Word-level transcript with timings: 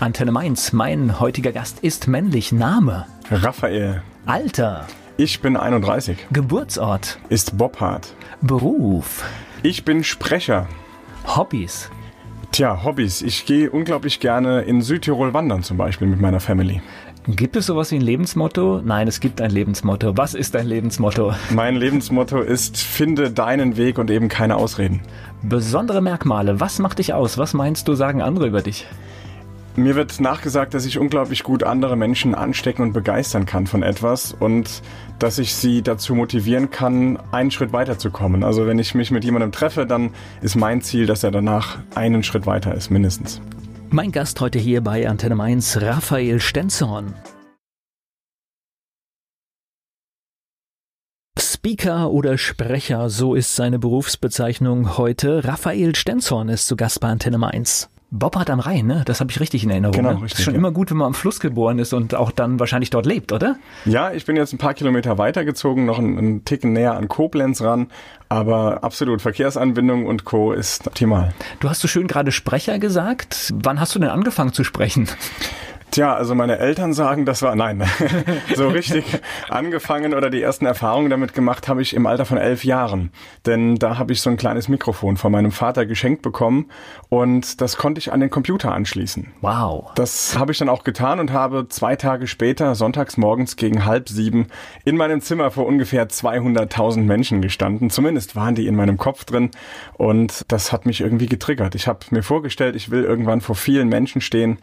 Antenne 0.00 0.30
Mainz, 0.30 0.72
mein 0.72 1.18
heutiger 1.18 1.50
Gast 1.52 1.80
ist 1.80 2.06
männlich. 2.06 2.52
Name? 2.52 3.06
Raphael. 3.30 4.02
Alter? 4.26 4.86
Ich 5.16 5.40
bin 5.40 5.56
31. 5.56 6.16
Geburtsort? 6.30 7.18
Ist 7.28 7.58
Bobhard. 7.58 8.14
Beruf? 8.40 9.24
Ich 9.64 9.84
bin 9.84 10.04
Sprecher. 10.04 10.68
Hobbys? 11.26 11.90
Tja, 12.52 12.84
Hobbys. 12.84 13.22
Ich 13.22 13.44
gehe 13.44 13.70
unglaublich 13.70 14.20
gerne 14.20 14.62
in 14.62 14.80
Südtirol 14.82 15.34
wandern 15.34 15.64
zum 15.64 15.76
Beispiel 15.76 16.06
mit 16.06 16.20
meiner 16.20 16.40
Family. 16.40 16.80
Gibt 17.36 17.56
es 17.56 17.66
sowas 17.66 17.90
wie 17.90 17.96
ein 17.96 18.00
Lebensmotto? 18.00 18.80
Nein, 18.82 19.06
es 19.06 19.20
gibt 19.20 19.42
ein 19.42 19.50
Lebensmotto. 19.50 20.16
Was 20.16 20.32
ist 20.32 20.54
dein 20.54 20.66
Lebensmotto? 20.66 21.34
Mein 21.50 21.76
Lebensmotto 21.76 22.40
ist, 22.40 22.78
finde 22.78 23.30
deinen 23.30 23.76
Weg 23.76 23.98
und 23.98 24.10
eben 24.10 24.28
keine 24.28 24.56
Ausreden. 24.56 25.02
Besondere 25.42 26.00
Merkmale. 26.00 26.58
Was 26.58 26.78
macht 26.78 27.00
dich 27.00 27.12
aus? 27.12 27.36
Was 27.36 27.52
meinst 27.52 27.86
du, 27.86 27.94
sagen 27.94 28.22
andere 28.22 28.46
über 28.46 28.62
dich? 28.62 28.86
Mir 29.76 29.94
wird 29.94 30.20
nachgesagt, 30.20 30.72
dass 30.72 30.86
ich 30.86 30.98
unglaublich 30.98 31.42
gut 31.42 31.64
andere 31.64 31.96
Menschen 31.96 32.34
anstecken 32.34 32.80
und 32.80 32.94
begeistern 32.94 33.44
kann 33.44 33.66
von 33.66 33.82
etwas 33.82 34.32
und 34.32 34.82
dass 35.18 35.38
ich 35.38 35.54
sie 35.54 35.82
dazu 35.82 36.14
motivieren 36.14 36.70
kann, 36.70 37.18
einen 37.30 37.50
Schritt 37.50 37.74
weiterzukommen. 37.74 38.42
Also 38.42 38.66
wenn 38.66 38.78
ich 38.78 38.94
mich 38.94 39.10
mit 39.10 39.22
jemandem 39.22 39.52
treffe, 39.52 39.84
dann 39.84 40.12
ist 40.40 40.56
mein 40.56 40.80
Ziel, 40.80 41.04
dass 41.04 41.24
er 41.24 41.30
danach 41.30 41.76
einen 41.94 42.22
Schritt 42.22 42.46
weiter 42.46 42.74
ist, 42.74 42.90
mindestens. 42.90 43.42
Mein 43.90 44.12
Gast 44.12 44.42
heute 44.42 44.58
hier 44.58 44.82
bei 44.82 45.08
Antenne 45.08 45.34
Mainz, 45.34 45.78
Raphael 45.80 46.40
Stenzorn. 46.40 47.14
Speaker 51.38 52.10
oder 52.10 52.36
Sprecher, 52.36 53.08
so 53.08 53.34
ist 53.34 53.56
seine 53.56 53.78
Berufsbezeichnung 53.78 54.98
heute. 54.98 55.42
Raphael 55.44 55.96
Stenzorn 55.96 56.50
ist 56.50 56.66
zu 56.66 56.76
Gast 56.76 57.00
bei 57.00 57.08
Antenne 57.08 57.38
Mainz. 57.38 57.88
Boppard 58.10 58.48
am 58.48 58.60
Rhein, 58.60 58.86
ne? 58.86 59.02
Das 59.04 59.20
habe 59.20 59.30
ich 59.30 59.38
richtig 59.38 59.64
in 59.64 59.70
Erinnerung. 59.70 59.92
Genau, 59.92 60.12
ne? 60.14 60.22
richtig. 60.22 60.38
Ist 60.38 60.44
schon 60.46 60.54
ja. 60.54 60.58
immer 60.58 60.72
gut, 60.72 60.90
wenn 60.90 60.96
man 60.96 61.08
am 61.08 61.14
Fluss 61.14 61.40
geboren 61.40 61.78
ist 61.78 61.92
und 61.92 62.14
auch 62.14 62.30
dann 62.30 62.58
wahrscheinlich 62.58 62.88
dort 62.88 63.04
lebt, 63.04 63.32
oder? 63.32 63.56
Ja, 63.84 64.12
ich 64.12 64.24
bin 64.24 64.34
jetzt 64.36 64.54
ein 64.54 64.58
paar 64.58 64.72
Kilometer 64.72 65.18
weitergezogen, 65.18 65.84
noch 65.84 65.98
einen, 65.98 66.16
einen 66.16 66.44
Ticken 66.44 66.72
näher 66.72 66.94
an 66.94 67.08
Koblenz 67.08 67.60
ran, 67.60 67.88
aber 68.30 68.82
absolut 68.82 69.20
Verkehrsanbindung 69.20 70.06
und 70.06 70.24
Co. 70.24 70.52
ist 70.52 70.86
optimal. 70.86 71.34
Du 71.60 71.68
hast 71.68 71.80
so 71.80 71.88
schön 71.88 72.06
gerade 72.06 72.32
Sprecher 72.32 72.78
gesagt. 72.78 73.52
Wann 73.54 73.78
hast 73.78 73.94
du 73.94 73.98
denn 73.98 74.08
angefangen 74.08 74.54
zu 74.54 74.64
sprechen? 74.64 75.08
Tja, 75.90 76.14
also 76.14 76.34
meine 76.34 76.58
Eltern 76.58 76.92
sagen, 76.92 77.24
das 77.24 77.40
war, 77.42 77.56
nein, 77.56 77.82
so 78.54 78.68
richtig 78.68 79.04
angefangen 79.48 80.12
oder 80.12 80.28
die 80.28 80.42
ersten 80.42 80.66
Erfahrungen 80.66 81.08
damit 81.08 81.32
gemacht 81.32 81.66
habe 81.66 81.80
ich 81.80 81.94
im 81.94 82.06
Alter 82.06 82.26
von 82.26 82.36
elf 82.36 82.64
Jahren. 82.64 83.10
Denn 83.46 83.76
da 83.76 83.98
habe 83.98 84.12
ich 84.12 84.20
so 84.20 84.28
ein 84.28 84.36
kleines 84.36 84.68
Mikrofon 84.68 85.16
von 85.16 85.32
meinem 85.32 85.50
Vater 85.50 85.86
geschenkt 85.86 86.22
bekommen 86.22 86.70
und 87.08 87.60
das 87.60 87.76
konnte 87.76 88.00
ich 88.00 88.12
an 88.12 88.20
den 88.20 88.28
Computer 88.30 88.72
anschließen. 88.72 89.28
Wow. 89.40 89.90
Das 89.94 90.38
habe 90.38 90.52
ich 90.52 90.58
dann 90.58 90.68
auch 90.68 90.84
getan 90.84 91.20
und 91.20 91.32
habe 91.32 91.68
zwei 91.68 91.96
Tage 91.96 92.26
später, 92.26 92.74
sonntags 92.74 93.16
morgens 93.16 93.56
gegen 93.56 93.86
halb 93.86 94.08
sieben, 94.08 94.48
in 94.84 94.96
meinem 94.96 95.22
Zimmer 95.22 95.50
vor 95.50 95.66
ungefähr 95.66 96.08
200.000 96.08 97.00
Menschen 97.00 97.40
gestanden. 97.40 97.88
Zumindest 97.88 98.36
waren 98.36 98.54
die 98.54 98.66
in 98.66 98.76
meinem 98.76 98.98
Kopf 98.98 99.24
drin 99.24 99.50
und 99.94 100.44
das 100.48 100.72
hat 100.72 100.84
mich 100.84 101.00
irgendwie 101.00 101.26
getriggert. 101.26 101.74
Ich 101.74 101.88
habe 101.88 102.00
mir 102.10 102.22
vorgestellt, 102.22 102.76
ich 102.76 102.90
will 102.90 103.04
irgendwann 103.04 103.40
vor 103.40 103.54
vielen 103.54 103.88
Menschen 103.88 104.20
stehen, 104.20 104.58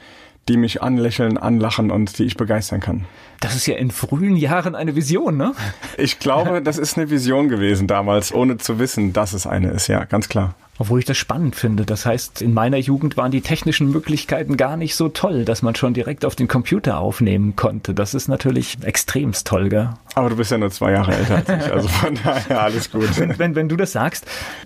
die 0.47 0.57
mich 0.57 0.81
anlächeln, 0.81 1.37
anlachen 1.37 1.91
und 1.91 2.19
die 2.19 2.23
ich 2.23 2.37
begeistern 2.37 2.79
kann. 2.79 3.05
Das 3.39 3.55
ist 3.55 3.65
ja 3.65 3.75
in 3.75 3.91
frühen 3.91 4.35
Jahren 4.35 4.75
eine 4.75 4.95
Vision, 4.95 5.37
ne? 5.37 5.53
Ich 5.97 6.19
glaube, 6.19 6.61
das 6.61 6.77
ist 6.77 6.97
eine 6.97 7.09
Vision 7.09 7.49
gewesen 7.49 7.87
damals, 7.87 8.33
ohne 8.33 8.57
zu 8.57 8.79
wissen, 8.79 9.13
dass 9.13 9.33
es 9.33 9.47
eine 9.47 9.69
ist, 9.69 9.87
ja, 9.87 10.05
ganz 10.05 10.29
klar. 10.29 10.55
Obwohl 10.77 10.99
ich 10.99 11.05
das 11.05 11.17
spannend 11.17 11.55
finde. 11.55 11.85
Das 11.85 12.05
heißt, 12.05 12.41
in 12.41 12.53
meiner 12.53 12.77
Jugend 12.77 13.15
waren 13.15 13.31
die 13.31 13.41
technischen 13.41 13.91
Möglichkeiten 13.91 14.57
gar 14.57 14.75
nicht 14.75 14.95
so 14.95 15.07
toll, 15.09 15.45
dass 15.45 15.61
man 15.61 15.75
schon 15.75 15.93
direkt 15.93 16.25
auf 16.25 16.35
den 16.35 16.47
Computer 16.47 16.99
aufnehmen 16.99 17.55
konnte. 17.55 17.93
Das 17.93 18.13
ist 18.13 18.27
natürlich 18.27 18.77
extremst 18.81 19.47
toll, 19.47 19.69
gell? 19.69 19.91
Aber 20.15 20.29
du 20.29 20.35
bist 20.35 20.51
ja 20.51 20.57
nur 20.57 20.71
zwei 20.71 20.91
Jahre 20.91 21.13
älter 21.13 21.35
als 21.35 21.65
ich, 21.65 21.71
also 21.71 21.87
von 21.87 22.17
daher 22.23 22.61
alles 22.61 22.91
gut. 22.91 23.17
Wenn, 23.17 23.37
wenn, 23.39 23.55
wenn 23.55 23.69
du 23.69 23.75
das 23.77 23.91
sagst, 23.93 24.25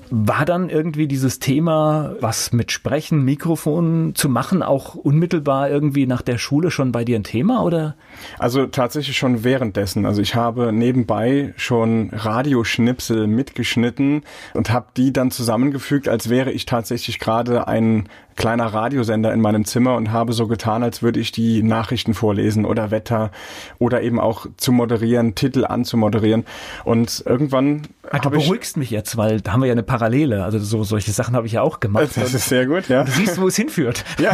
war 0.10 0.46
dann 0.46 0.70
irgendwie 0.70 1.08
dieses 1.08 1.40
Thema, 1.40 2.16
was 2.20 2.54
mit 2.54 2.72
Sprechen, 2.72 3.24
Mikrofon 3.24 4.14
zu 4.16 4.30
machen, 4.30 4.64
auch 4.64 4.96
unmittelbar 4.96 5.70
irgendwie 5.70 6.08
nach 6.08 6.22
der 6.22 6.38
Schule 6.38 6.72
schon 6.72 6.92
bei 6.92 7.04
dir 7.04 7.18
ein 7.18 7.24
Thema, 7.24 7.64
oder? 7.64 7.96
Also 8.38 8.66
tatsächlich 8.66 9.18
schon 9.18 9.44
währenddessen. 9.44 10.06
Also 10.06 10.22
ich 10.22 10.36
habe 10.36 10.72
nebenbei 10.72 11.54
schon 11.58 12.10
Radioschnipsel 12.14 13.28
mitgeschnitten 13.28 14.24
und 14.54 14.72
habe 14.72 14.88
die 14.98 15.14
dann 15.14 15.32
zusammengefügt, 15.32 15.99
als 16.08 16.30
wäre 16.30 16.52
ich 16.52 16.66
tatsächlich 16.66 17.20
gerade 17.20 17.68
ein 17.68 18.08
kleiner 18.40 18.68
Radiosender 18.68 19.34
in 19.34 19.42
meinem 19.42 19.66
Zimmer 19.66 19.96
und 19.96 20.12
habe 20.12 20.34
so 20.34 20.48
getan, 20.48 20.82
als 20.82 21.04
würde 21.04 21.20
ich 21.20 21.32
die 21.32 21.62
Nachrichten 21.62 22.14
vorlesen 22.14 22.66
oder 22.66 22.90
Wetter 22.90 23.32
oder 23.78 24.02
eben 24.02 24.20
auch 24.20 24.48
zu 24.58 24.72
moderieren, 24.72 25.36
Titel 25.36 25.66
anzumoderieren. 25.66 26.46
Und 26.86 27.22
irgendwann 27.28 27.84
Ah, 28.12 28.18
du 28.18 28.32
beruhigst 28.32 28.76
mich 28.76 28.90
jetzt, 28.90 29.18
weil 29.18 29.40
da 29.40 29.54
haben 29.54 29.62
wir 29.62 29.68
ja 29.68 29.74
eine 29.74 29.84
Parallele. 29.84 30.44
Also 30.44 30.58
so 30.58 30.84
solche 30.84 31.12
Sachen 31.12 31.36
habe 31.36 31.46
ich 31.46 31.54
ja 31.54 31.62
auch 31.62 31.80
gemacht. 31.80 32.10
das 32.16 32.34
ist 32.34 32.50
sehr 32.50 32.66
gut, 32.66 32.90
ja. 32.90 33.04
du 33.04 33.12
siehst, 33.12 33.40
wo 33.40 33.48
es 33.48 33.56
hinführt. 33.56 34.04
Ja, 34.20 34.32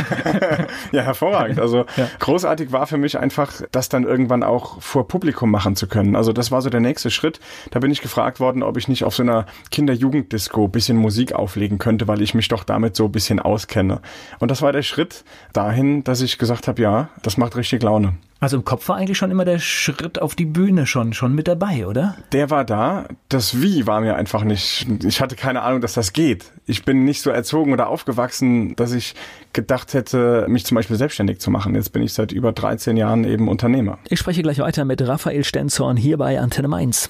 ja, 0.93 1.01
hervorragend. 1.01 1.59
Also 1.59 1.85
Ja. 1.97 2.07
großartig 2.19 2.71
war 2.71 2.87
für 2.87 2.97
mich 2.97 3.19
einfach, 3.19 3.61
das 3.71 3.89
dann 3.89 4.03
irgendwann 4.03 4.43
auch 4.43 4.81
vor 4.81 5.07
Publikum 5.07 5.51
machen 5.51 5.75
zu 5.75 5.87
können. 5.87 6.15
Also 6.15 6.31
das 6.31 6.51
war 6.51 6.61
so 6.61 6.69
der 6.69 6.79
nächste 6.79 7.11
Schritt. 7.11 7.39
Da 7.71 7.79
bin 7.79 7.91
ich 7.91 8.01
gefragt 8.01 8.39
worden, 8.39 8.63
ob 8.63 8.77
ich 8.77 8.87
nicht 8.87 9.03
auf 9.03 9.15
so 9.15 9.23
einer 9.23 9.45
Kinder-Jugend-Disco 9.71 10.69
bisschen 10.69 10.97
Musik 10.97 11.33
auflegen 11.33 11.77
könnte, 11.77 12.07
weil 12.07 12.21
ich 12.21 12.33
mich 12.33 12.47
doch 12.47 12.63
damit 12.63 12.95
so 12.95 13.05
ein 13.05 13.11
bisschen 13.11 13.39
auskenne. 13.39 13.94
Und 14.39 14.51
das 14.51 14.61
war 14.61 14.71
der 14.71 14.83
Schritt 14.83 15.23
dahin, 15.53 16.03
dass 16.03 16.21
ich 16.21 16.37
gesagt 16.37 16.67
habe, 16.67 16.81
ja, 16.81 17.09
das 17.23 17.37
macht 17.37 17.55
richtig 17.55 17.83
Laune. 17.83 18.15
Also 18.39 18.57
im 18.57 18.65
Kopf 18.65 18.89
war 18.89 18.97
eigentlich 18.97 19.17
schon 19.17 19.31
immer 19.31 19.45
der 19.45 19.59
Schritt 19.59 20.21
auf 20.21 20.35
die 20.35 20.45
Bühne 20.45 20.85
schon, 20.85 21.13
schon 21.13 21.33
mit 21.33 21.47
dabei, 21.47 21.87
oder? 21.87 22.17
Der 22.31 22.49
war 22.49 22.65
da. 22.65 23.05
Das 23.29 23.61
Wie 23.61 23.87
war 23.87 24.01
mir 24.01 24.15
einfach 24.15 24.43
nicht. 24.43 24.85
Ich 25.03 25.21
hatte 25.21 25.35
keine 25.35 25.61
Ahnung, 25.61 25.81
dass 25.81 25.93
das 25.93 26.13
geht. 26.13 26.51
Ich 26.65 26.83
bin 26.83 27.05
nicht 27.05 27.21
so 27.21 27.29
erzogen 27.29 27.71
oder 27.73 27.87
aufgewachsen, 27.87 28.75
dass 28.75 28.91
ich 28.91 29.15
gedacht 29.53 29.93
hätte, 29.93 30.45
mich 30.49 30.65
zum 30.65 30.75
Beispiel 30.75 30.97
selbstständig 30.97 31.39
zu 31.39 31.49
machen. 31.49 31.75
Jetzt 31.75 31.93
bin 31.93 32.03
ich 32.03 32.13
seit 32.13 32.33
über 32.33 32.51
13 32.51 32.97
Jahren 32.97 33.23
eben 33.23 33.47
Unternehmer. 33.47 33.99
Ich 34.09 34.19
spreche 34.19 34.43
gleich 34.43 34.59
weiter 34.59 34.85
mit 34.85 35.01
Raphael 35.01 35.43
Stenzorn 35.43 35.97
hier 35.97 36.17
bei 36.17 36.39
Antenne 36.39 36.67
Mainz. 36.67 37.09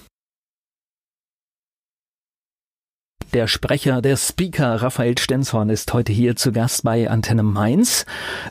Der 3.36 3.48
Sprecher, 3.48 4.02
der 4.02 4.16
Speaker 4.16 4.82
Raphael 4.82 5.18
Stenzhorn 5.18 5.70
ist 5.70 5.92
heute 5.92 6.14
hier 6.14 6.38
zu 6.38 6.54
Gast 6.54 6.86
bei 6.86 7.10
Antenne 7.10 7.44
Mainz. 7.44 8.06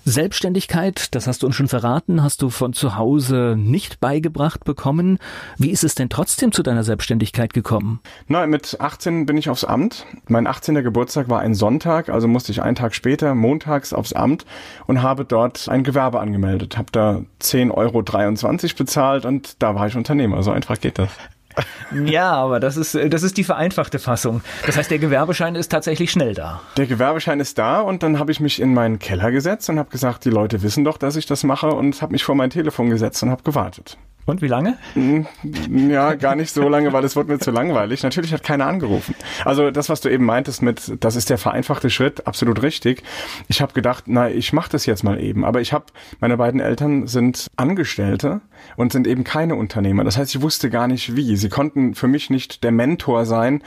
Selbstständigkeit, 0.04 1.14
das 1.14 1.26
hast 1.26 1.42
du 1.42 1.46
uns 1.46 1.56
schon 1.56 1.68
verraten, 1.68 2.22
hast 2.22 2.42
du 2.42 2.50
von 2.50 2.74
zu 2.74 2.98
Hause 2.98 3.54
nicht 3.56 3.98
beigebracht 3.98 4.62
bekommen. 4.64 5.16
Wie 5.56 5.70
ist 5.70 5.84
es 5.84 5.94
denn 5.94 6.10
trotzdem 6.10 6.52
zu 6.52 6.62
deiner 6.62 6.84
Selbstständigkeit 6.84 7.54
gekommen? 7.54 8.00
Na, 8.28 8.46
mit 8.46 8.78
18 8.78 9.24
bin 9.24 9.38
ich 9.38 9.48
aufs 9.48 9.64
Amt. 9.64 10.04
Mein 10.28 10.46
18. 10.46 10.74
Geburtstag 10.74 11.30
war 11.30 11.40
ein 11.40 11.54
Sonntag, 11.54 12.10
also 12.10 12.28
musste 12.28 12.52
ich 12.52 12.60
einen 12.60 12.76
Tag 12.76 12.94
später, 12.94 13.34
montags, 13.34 13.94
aufs 13.94 14.12
Amt 14.12 14.44
und 14.86 15.00
habe 15.00 15.24
dort 15.24 15.66
ein 15.70 15.82
Gewerbe 15.82 16.20
angemeldet. 16.20 16.76
Habe 16.76 16.92
da 16.92 17.22
10,23 17.40 17.72
Euro 17.72 18.02
bezahlt 18.76 19.24
und 19.24 19.62
da 19.62 19.74
war 19.74 19.86
ich 19.86 19.96
Unternehmer. 19.96 20.42
So 20.42 20.50
einfach 20.50 20.78
geht 20.78 20.98
das. 20.98 21.08
Ja, 22.04 22.32
aber 22.32 22.58
das 22.58 22.76
ist, 22.76 22.94
das 22.94 23.22
ist 23.22 23.36
die 23.36 23.44
vereinfachte 23.44 23.98
Fassung. 23.98 24.42
Das 24.66 24.76
heißt, 24.76 24.90
der 24.90 24.98
Gewerbeschein 24.98 25.54
ist 25.54 25.68
tatsächlich 25.68 26.10
schnell 26.10 26.34
da. 26.34 26.60
Der 26.76 26.86
Gewerbeschein 26.86 27.38
ist 27.38 27.58
da 27.58 27.80
und 27.80 28.02
dann 28.02 28.18
habe 28.18 28.32
ich 28.32 28.40
mich 28.40 28.60
in 28.60 28.74
meinen 28.74 28.98
Keller 28.98 29.30
gesetzt 29.30 29.70
und 29.70 29.78
habe 29.78 29.90
gesagt, 29.90 30.24
die 30.24 30.30
Leute 30.30 30.62
wissen 30.62 30.84
doch, 30.84 30.98
dass 30.98 31.14
ich 31.14 31.26
das 31.26 31.44
mache 31.44 31.68
und 31.68 32.02
habe 32.02 32.12
mich 32.12 32.24
vor 32.24 32.34
mein 32.34 32.50
Telefon 32.50 32.90
gesetzt 32.90 33.22
und 33.22 33.30
habe 33.30 33.42
gewartet. 33.42 33.96
Und 34.26 34.40
wie 34.40 34.48
lange? 34.48 34.78
Ja, 35.68 36.14
gar 36.14 36.34
nicht 36.34 36.50
so 36.50 36.68
lange, 36.68 36.92
weil 36.92 37.04
es 37.04 37.14
wurde 37.14 37.30
mir 37.30 37.38
zu 37.38 37.50
langweilig. 37.50 38.02
Natürlich 38.02 38.32
hat 38.32 38.42
keiner 38.42 38.66
angerufen. 38.66 39.14
Also 39.44 39.70
das, 39.70 39.90
was 39.90 40.00
du 40.00 40.08
eben 40.08 40.24
meintest 40.24 40.62
mit, 40.62 40.92
das 41.00 41.14
ist 41.14 41.28
der 41.28 41.36
vereinfachte 41.36 41.90
Schritt, 41.90 42.26
absolut 42.26 42.62
richtig. 42.62 43.02
Ich 43.48 43.60
habe 43.60 43.74
gedacht, 43.74 44.04
na, 44.06 44.30
ich 44.30 44.52
mache 44.54 44.70
das 44.70 44.86
jetzt 44.86 45.04
mal 45.04 45.20
eben. 45.20 45.44
Aber 45.44 45.60
ich 45.60 45.74
habe, 45.74 45.86
meine 46.20 46.38
beiden 46.38 46.60
Eltern 46.60 47.06
sind 47.06 47.48
Angestellte 47.56 48.40
und 48.76 48.92
sind 48.92 49.06
eben 49.06 49.24
keine 49.24 49.56
Unternehmer. 49.56 50.04
Das 50.04 50.16
heißt, 50.16 50.34
ich 50.34 50.40
wusste 50.40 50.70
gar 50.70 50.88
nicht 50.88 51.16
wie. 51.16 51.36
Sie 51.36 51.50
konnten 51.50 51.94
für 51.94 52.08
mich 52.08 52.30
nicht 52.30 52.64
der 52.64 52.72
Mentor 52.72 53.26
sein, 53.26 53.62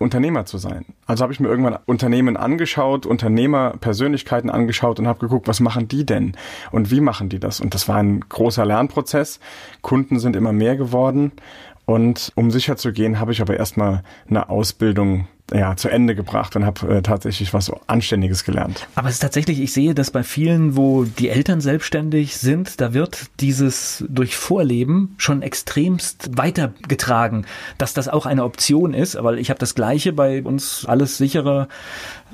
Unternehmer 0.00 0.46
zu 0.46 0.56
sein. 0.56 0.86
Also 1.06 1.22
habe 1.22 1.32
ich 1.32 1.40
mir 1.40 1.48
irgendwann 1.48 1.78
Unternehmen 1.84 2.38
angeschaut, 2.38 3.04
Unternehmerpersönlichkeiten 3.04 4.48
angeschaut 4.48 4.98
und 4.98 5.06
habe 5.06 5.20
geguckt, 5.20 5.46
was 5.46 5.60
machen 5.60 5.88
die 5.88 6.06
denn 6.06 6.36
und 6.72 6.90
wie 6.90 7.02
machen 7.02 7.28
die 7.28 7.38
das? 7.38 7.60
Und 7.60 7.74
das 7.74 7.86
war 7.86 7.96
ein 7.96 8.20
großer 8.20 8.64
Lernprozess. 8.64 9.40
Kunden 9.82 10.18
sind 10.18 10.36
immer 10.36 10.52
mehr 10.52 10.76
geworden. 10.76 11.32
Und 11.84 12.32
um 12.34 12.50
sicher 12.50 12.76
zu 12.76 12.92
gehen, 12.92 13.20
habe 13.20 13.32
ich 13.32 13.42
aber 13.42 13.56
erstmal 13.56 14.02
eine 14.28 14.48
Ausbildung 14.48 15.26
ja, 15.52 15.76
zu 15.76 15.88
Ende 15.88 16.14
gebracht 16.14 16.56
und 16.56 16.64
habe 16.64 16.96
äh, 16.96 17.02
tatsächlich 17.02 17.52
was 17.52 17.70
Anständiges 17.86 18.44
gelernt. 18.44 18.86
Aber 18.94 19.08
es 19.08 19.14
ist 19.14 19.20
tatsächlich, 19.20 19.60
ich 19.60 19.72
sehe 19.72 19.94
das 19.94 20.10
bei 20.10 20.22
vielen, 20.22 20.76
wo 20.76 21.04
die 21.04 21.28
Eltern 21.28 21.60
selbstständig 21.60 22.36
sind, 22.36 22.80
da 22.80 22.94
wird 22.94 23.26
dieses 23.40 24.04
durch 24.08 24.36
Vorleben 24.36 25.14
schon 25.18 25.42
extremst 25.42 26.36
weitergetragen, 26.36 27.46
dass 27.78 27.94
das 27.94 28.08
auch 28.08 28.26
eine 28.26 28.44
Option 28.44 28.94
ist. 28.94 29.16
Aber 29.16 29.36
ich 29.38 29.50
habe 29.50 29.58
das 29.58 29.74
Gleiche 29.74 30.12
bei 30.12 30.42
uns 30.42 30.84
alles 30.86 31.18
sichere 31.18 31.68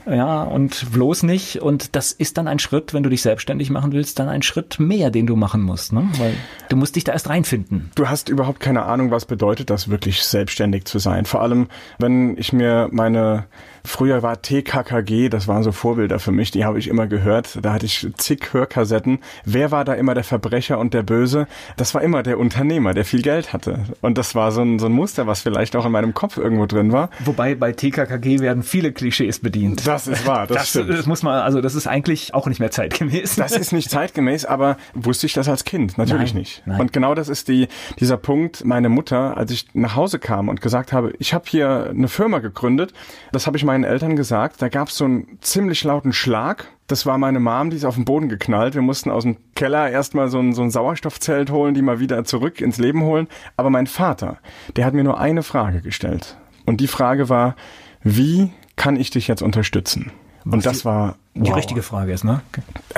ja, 0.09 0.45
und 0.45 0.93
bloß 0.93 1.25
nicht. 1.25 1.63
Und 1.63 1.97
das 1.97 2.13
ist 2.13 2.39
dann 2.39 2.49
ein 2.49 2.59
Schritt, 2.59 2.95
wenn 2.95 3.03
du 3.03 3.11
dich 3.11 3.23
selbstständig 3.23 3.71
machen 3.71 3.93
willst, 3.93 4.19
dann 4.19 4.29
ein 4.29 4.43
Schritt 4.43 4.79
mehr, 4.79 5.11
den 5.11 5.27
du 5.27 5.37
machen 5.37 5.63
musst, 5.63 5.93
ne? 5.93 6.09
Weil 6.19 6.35
du 6.69 6.77
musst 6.77 6.97
dich 6.97 7.05
da 7.05 7.13
erst 7.13 7.29
reinfinden. 7.29 7.91
Du 7.95 8.09
hast 8.09 8.29
überhaupt 8.29 8.61
keine 8.61 8.85
Ahnung, 8.85 9.11
was 9.11 9.27
bedeutet 9.27 9.71
das 9.71 9.89
wirklich 9.89 10.23
selbstständig 10.23 10.85
zu 10.85 10.99
sein. 10.99 11.25
Vor 11.25 11.43
allem, 11.43 11.69
wenn 11.99 12.37
ich 12.39 12.53
mir 12.53 12.89
meine 12.93 13.47
Früher 13.87 14.23
war 14.23 14.43
TKKG, 14.43 15.29
das 15.29 15.49
waren 15.49 15.63
so 15.63 15.73
Vorbilder 15.73 16.19
für 16.19 16.33
mich, 16.33 16.51
die 16.51 16.65
habe 16.65 16.79
ich 16.79 16.89
immer 16.89 17.07
gehört. 17.07 17.59
Da 17.63 17.73
hatte 17.73 17.87
ich 17.87 18.07
zig 18.17 18.53
Hörkassetten. 18.53 19.21
Wer 19.45 19.71
war 19.71 19.85
da 19.85 19.95
immer 19.95 20.15
der 20.15 20.25
Verbrecher 20.25 20.79
und 20.79 20.93
der 20.93 21.03
Böse? 21.03 21.47
Das 21.77 21.95
war 21.95 22.03
immer 22.03 22.23
der 22.23 22.39
Unternehmer, 22.39 22.95
der 22.95 23.05
viel 23.05 23.23
Geld 23.23 23.53
hatte. 23.53 23.85
Und 24.01 24.19
das 24.19 24.35
war 24.35 24.51
so 24.53 24.63
ein, 24.63 24.79
so 24.79 24.87
ein 24.87 24.93
Muster, 24.93 25.27
was 25.27 25.41
vielleicht 25.41 25.77
auch 25.77 25.87
in 25.87 25.93
meinem 25.93 26.15
Kopf 26.15 26.37
irgendwo 26.37 26.67
drin 26.67 26.93
war. 26.93 27.11
Wobei 27.25 27.55
bei 27.55 27.73
TKKG 27.73 28.41
werden 28.41 28.63
viele 28.63 28.93
Klischees 28.93 29.39
bedient. 29.39 29.87
Das 29.87 30.09
ist 30.09 30.27
wahr, 30.27 30.47
das, 30.47 30.57
das 30.57 30.69
stimmt. 30.71 30.91
Das 30.91 31.07
muss 31.07 31.23
man, 31.23 31.41
also 31.41 31.61
das 31.61 31.75
ist 31.75 31.87
eigentlich 31.87 32.35
auch 32.35 32.47
nicht 32.49 32.59
mehr 32.59 32.71
zeitgemäß. 32.71 33.37
Das 33.37 33.53
ist 33.53 33.73
nicht 33.73 33.91
zeitgemäß, 33.91 34.45
aber 34.45 34.77
wusste 34.95 35.27
ich 35.27 35.33
das 35.33 35.49
als 35.49 35.65
Kind? 35.65 35.97
Natürlich 35.99 36.35
nein, 36.35 36.41
nicht. 36.41 36.63
Nein. 36.67 36.81
Und 36.81 36.93
genau 36.93 37.15
das 37.15 37.29
ist 37.29 37.49
die, 37.49 37.69
dieser 38.01 38.17
Punkt, 38.17 38.65
meine 38.65 38.89
Mutter, 38.89 39.37
als 39.37 39.51
ich 39.53 39.67
nach 39.75 39.95
Hause 39.95 40.19
kam 40.19 40.49
und 40.49 40.61
gesagt 40.61 40.93
habe, 40.93 41.13
ich 41.19 41.35
habe 41.35 41.45
hier 41.49 41.89
eine 41.91 42.09
Firma 42.09 42.41
gegründet, 42.41 42.93
das 43.33 43.47
habe 43.47 43.57
ich 43.57 43.65
meinen 43.77 43.85
Eltern 43.85 44.17
gesagt, 44.17 44.63
da 44.63 44.69
gab 44.69 44.89
es 44.89 44.97
so 44.97 45.05
einen 45.05 45.39
ziemlich 45.43 45.85
lauten 45.85 46.15
Schlag. 46.15 46.69
Das 46.87 47.05
war 47.05 47.19
meine 47.19 47.41
Mom, 47.41 47.69
die 47.69 47.77
ist 47.77 47.85
auf 47.85 47.97
den 47.97 48.07
Boden 48.07 48.31
geknallt. 48.31 48.75
Wir 48.75 48.81
mussten 48.81 49.11
aus 49.11 49.25
dem 49.25 49.37
Keller 49.55 49.91
erstmal 49.91 50.29
so 50.29 50.39
ein, 50.39 50.55
so 50.55 50.63
ein 50.63 50.71
Sauerstoffzelt 50.71 51.51
holen, 51.51 51.75
die 51.75 51.83
mal 51.83 52.01
wieder 52.01 52.25
zurück 52.25 52.63
ins 52.63 52.79
Leben 52.79 53.03
holen. 53.03 53.29
Aber 53.59 53.69
mein 53.69 53.87
Vater, 53.87 54.39
der 54.77 54.87
hat 54.87 54.95
mir 54.95 55.05
nur 55.05 55.21
eine 55.21 55.43
Frage 55.43 55.83
gestellt. 55.83 56.39
Und 56.65 56.81
die 56.81 56.87
Frage 56.87 57.29
war, 57.29 57.55
wie 58.03 58.51
kann 58.77 58.97
ich 58.97 59.11
dich 59.11 59.29
jetzt 59.29 59.43
unterstützen? 59.43 60.11
Und 60.51 60.65
das 60.65 60.85
war 60.85 61.17
die 61.35 61.51
wow. 61.51 61.57
richtige 61.57 61.83
Frage 61.83 62.13
ist, 62.13 62.25
ne? 62.25 62.41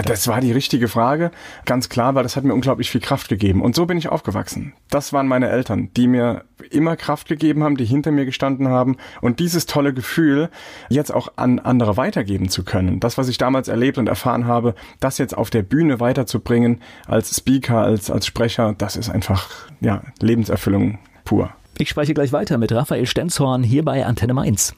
Das 0.04 0.28
war 0.28 0.40
die 0.40 0.52
richtige 0.52 0.86
Frage, 0.86 1.30
ganz 1.64 1.88
klar, 1.88 2.14
weil 2.14 2.22
das 2.22 2.36
hat 2.36 2.44
mir 2.44 2.54
unglaublich 2.54 2.90
viel 2.90 3.00
Kraft 3.00 3.28
gegeben. 3.28 3.62
Und 3.62 3.74
so 3.74 3.86
bin 3.86 3.96
ich 3.96 4.08
aufgewachsen. 4.10 4.74
Das 4.90 5.12
waren 5.12 5.26
meine 5.26 5.48
Eltern, 5.48 5.90
die 5.96 6.06
mir 6.06 6.44
immer 6.70 6.96
Kraft 6.96 7.26
gegeben 7.26 7.64
haben, 7.64 7.76
die 7.76 7.84
hinter 7.84 8.12
mir 8.12 8.26
gestanden 8.26 8.68
haben. 8.68 8.96
Und 9.22 9.40
dieses 9.40 9.66
tolle 9.66 9.94
Gefühl, 9.94 10.50
jetzt 10.88 11.12
auch 11.12 11.32
an 11.36 11.58
andere 11.58 11.96
weitergeben 11.96 12.48
zu 12.48 12.64
können. 12.64 13.00
Das, 13.00 13.18
was 13.18 13.28
ich 13.28 13.38
damals 13.38 13.68
erlebt 13.68 13.98
und 13.98 14.08
erfahren 14.08 14.46
habe, 14.46 14.74
das 15.00 15.18
jetzt 15.18 15.36
auf 15.36 15.50
der 15.50 15.62
Bühne 15.62 15.98
weiterzubringen, 16.00 16.80
als 17.06 17.34
Speaker, 17.34 17.78
als, 17.78 18.10
als 18.10 18.26
Sprecher, 18.26 18.74
das 18.76 18.96
ist 18.96 19.08
einfach, 19.08 19.50
ja, 19.80 20.02
Lebenserfüllung 20.20 20.98
pur. 21.24 21.50
Ich 21.78 21.88
spreche 21.88 22.12
gleich 22.12 22.32
weiter 22.32 22.58
mit 22.58 22.72
Raphael 22.72 23.06
Stenzhorn 23.06 23.62
hier 23.62 23.84
bei 23.84 24.04
Antenne 24.04 24.34
Mainz. 24.34 24.74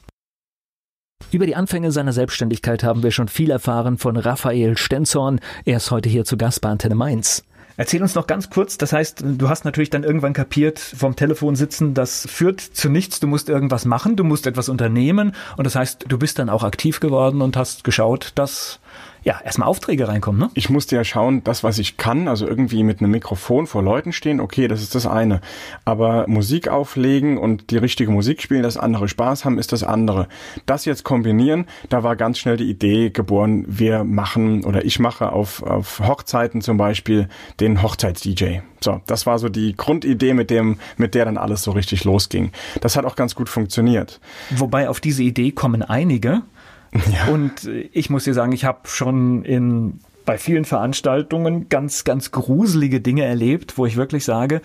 Über 1.32 1.46
die 1.46 1.54
Anfänge 1.54 1.92
seiner 1.92 2.12
Selbstständigkeit 2.12 2.82
haben 2.82 3.02
wir 3.02 3.12
schon 3.12 3.28
viel 3.28 3.50
erfahren 3.50 3.98
von 3.98 4.16
Raphael 4.16 4.76
Stenzorn. 4.76 5.40
Er 5.64 5.76
ist 5.76 5.90
heute 5.90 6.08
hier 6.08 6.24
zu 6.24 6.36
Gast 6.36 6.60
bei 6.60 6.68
Antenne 6.68 6.96
Mainz. 6.96 7.44
Erzähl 7.76 8.02
uns 8.02 8.14
noch 8.14 8.26
ganz 8.26 8.50
kurz, 8.50 8.76
das 8.76 8.92
heißt, 8.92 9.22
du 9.24 9.48
hast 9.48 9.64
natürlich 9.64 9.88
dann 9.88 10.04
irgendwann 10.04 10.34
kapiert, 10.34 10.78
vom 10.78 11.16
Telefon 11.16 11.56
sitzen, 11.56 11.94
das 11.94 12.26
führt 12.28 12.60
zu 12.60 12.90
nichts, 12.90 13.20
du 13.20 13.26
musst 13.26 13.48
irgendwas 13.48 13.86
machen, 13.86 14.16
du 14.16 14.24
musst 14.24 14.46
etwas 14.46 14.68
unternehmen 14.68 15.32
und 15.56 15.64
das 15.64 15.76
heißt, 15.76 16.04
du 16.06 16.18
bist 16.18 16.38
dann 16.38 16.50
auch 16.50 16.62
aktiv 16.62 17.00
geworden 17.00 17.40
und 17.40 17.56
hast 17.56 17.84
geschaut, 17.84 18.32
dass 18.34 18.80
ja, 19.22 19.40
erstmal 19.44 19.68
Aufträge 19.68 20.08
reinkommen, 20.08 20.40
ne? 20.40 20.50
Ich 20.54 20.70
musste 20.70 20.96
ja 20.96 21.04
schauen, 21.04 21.44
das, 21.44 21.62
was 21.62 21.78
ich 21.78 21.96
kann, 21.96 22.28
also 22.28 22.46
irgendwie 22.46 22.82
mit 22.82 23.00
einem 23.00 23.10
Mikrofon 23.10 23.66
vor 23.66 23.82
Leuten 23.82 24.12
stehen, 24.12 24.40
okay, 24.40 24.68
das 24.68 24.82
ist 24.82 24.94
das 24.94 25.06
eine. 25.06 25.40
Aber 25.84 26.26
Musik 26.28 26.68
auflegen 26.68 27.38
und 27.38 27.70
die 27.70 27.76
richtige 27.76 28.10
Musik 28.10 28.42
spielen, 28.42 28.62
das 28.62 28.76
andere 28.76 29.08
Spaß 29.08 29.44
haben, 29.44 29.58
ist 29.58 29.72
das 29.72 29.82
andere. 29.82 30.28
Das 30.66 30.84
jetzt 30.84 31.04
kombinieren, 31.04 31.66
da 31.88 32.02
war 32.02 32.16
ganz 32.16 32.38
schnell 32.38 32.56
die 32.56 32.70
Idee 32.70 33.10
geboren, 33.10 33.64
wir 33.66 34.04
machen 34.04 34.64
oder 34.64 34.84
ich 34.84 34.98
mache 34.98 35.32
auf, 35.32 35.62
auf 35.62 36.00
Hochzeiten 36.00 36.60
zum 36.62 36.76
Beispiel 36.76 37.28
den 37.60 37.82
Hochzeits-DJ. 37.82 38.60
So, 38.82 39.00
das 39.06 39.26
war 39.26 39.38
so 39.38 39.48
die 39.48 39.76
Grundidee, 39.76 40.32
mit 40.32 40.50
dem, 40.50 40.78
mit 40.96 41.14
der 41.14 41.26
dann 41.26 41.36
alles 41.36 41.62
so 41.62 41.72
richtig 41.72 42.04
losging. 42.04 42.50
Das 42.80 42.96
hat 42.96 43.04
auch 43.04 43.16
ganz 43.16 43.34
gut 43.34 43.48
funktioniert. 43.48 44.20
Wobei 44.50 44.88
auf 44.88 45.00
diese 45.00 45.22
Idee 45.22 45.50
kommen 45.52 45.82
einige, 45.82 46.42
ja. 46.92 47.32
Und 47.32 47.68
ich 47.92 48.10
muss 48.10 48.24
dir 48.24 48.34
sagen, 48.34 48.52
ich 48.52 48.64
habe 48.64 48.80
schon 48.84 49.44
in 49.44 50.00
bei 50.24 50.38
vielen 50.38 50.64
Veranstaltungen 50.64 51.68
ganz, 51.68 52.04
ganz 52.04 52.30
gruselige 52.30 53.00
Dinge 53.00 53.24
erlebt, 53.24 53.78
wo 53.78 53.86
ich 53.86 53.96
wirklich 53.96 54.24
sage, 54.24 54.60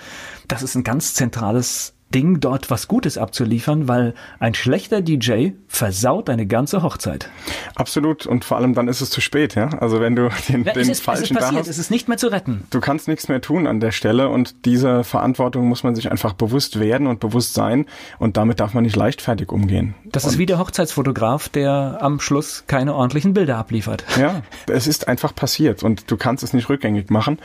das 0.47 0.61
ist 0.61 0.75
ein 0.75 0.83
ganz 0.83 1.15
zentrales 1.15 1.94
Ding, 2.15 2.39
dort 2.39 2.71
was 2.71 2.87
Gutes 2.87 3.17
abzuliefern, 3.17 3.89
weil 3.89 4.13
ein 4.39 4.53
schlechter 4.53 5.01
DJ 5.01 5.49
versaut 5.67 6.29
deine 6.29 6.47
ganze 6.47 6.81
Hochzeit. 6.81 7.29
Absolut 7.75 8.25
und 8.25 8.45
vor 8.45 8.55
allem 8.55 8.73
dann 8.73 8.87
ist 8.87 9.01
es 9.01 9.09
zu 9.09 9.19
spät, 9.19 9.55
ja. 9.55 9.67
Also 9.79 9.99
wenn 9.99 10.15
du 10.15 10.29
den, 10.49 10.63
ja, 10.63 10.71
den 10.71 10.83
es 10.83 10.87
ist, 10.87 11.03
falschen 11.03 11.35
es 11.35 11.43
passiert, 11.43 11.59
hast, 11.59 11.67
es 11.67 11.77
ist 11.77 11.91
nicht 11.91 12.07
mehr 12.07 12.17
zu 12.17 12.27
retten. 12.27 12.63
Du 12.69 12.79
kannst 12.79 13.09
nichts 13.09 13.27
mehr 13.27 13.41
tun 13.41 13.67
an 13.67 13.81
der 13.81 13.91
Stelle 13.91 14.29
und 14.29 14.63
diese 14.63 15.03
Verantwortung 15.03 15.67
muss 15.67 15.83
man 15.83 15.93
sich 15.93 16.09
einfach 16.09 16.31
bewusst 16.31 16.79
werden 16.79 17.07
und 17.07 17.19
bewusst 17.19 17.53
sein 17.53 17.85
und 18.17 18.37
damit 18.37 18.61
darf 18.61 18.73
man 18.73 18.85
nicht 18.85 18.95
leichtfertig 18.95 19.51
umgehen. 19.51 19.93
Das 20.05 20.23
und 20.23 20.31
ist 20.31 20.37
wie 20.37 20.45
der 20.45 20.57
Hochzeitsfotograf, 20.57 21.49
der 21.49 21.97
am 21.99 22.21
Schluss 22.21 22.63
keine 22.67 22.95
ordentlichen 22.95 23.33
Bilder 23.33 23.57
abliefert. 23.57 24.05
Ja, 24.17 24.43
es 24.67 24.87
ist 24.87 25.09
einfach 25.09 25.35
passiert 25.35 25.83
und 25.83 26.09
du 26.09 26.15
kannst 26.15 26.41
es 26.41 26.53
nicht 26.53 26.69
rückgängig 26.69 27.09
machen, 27.09 27.37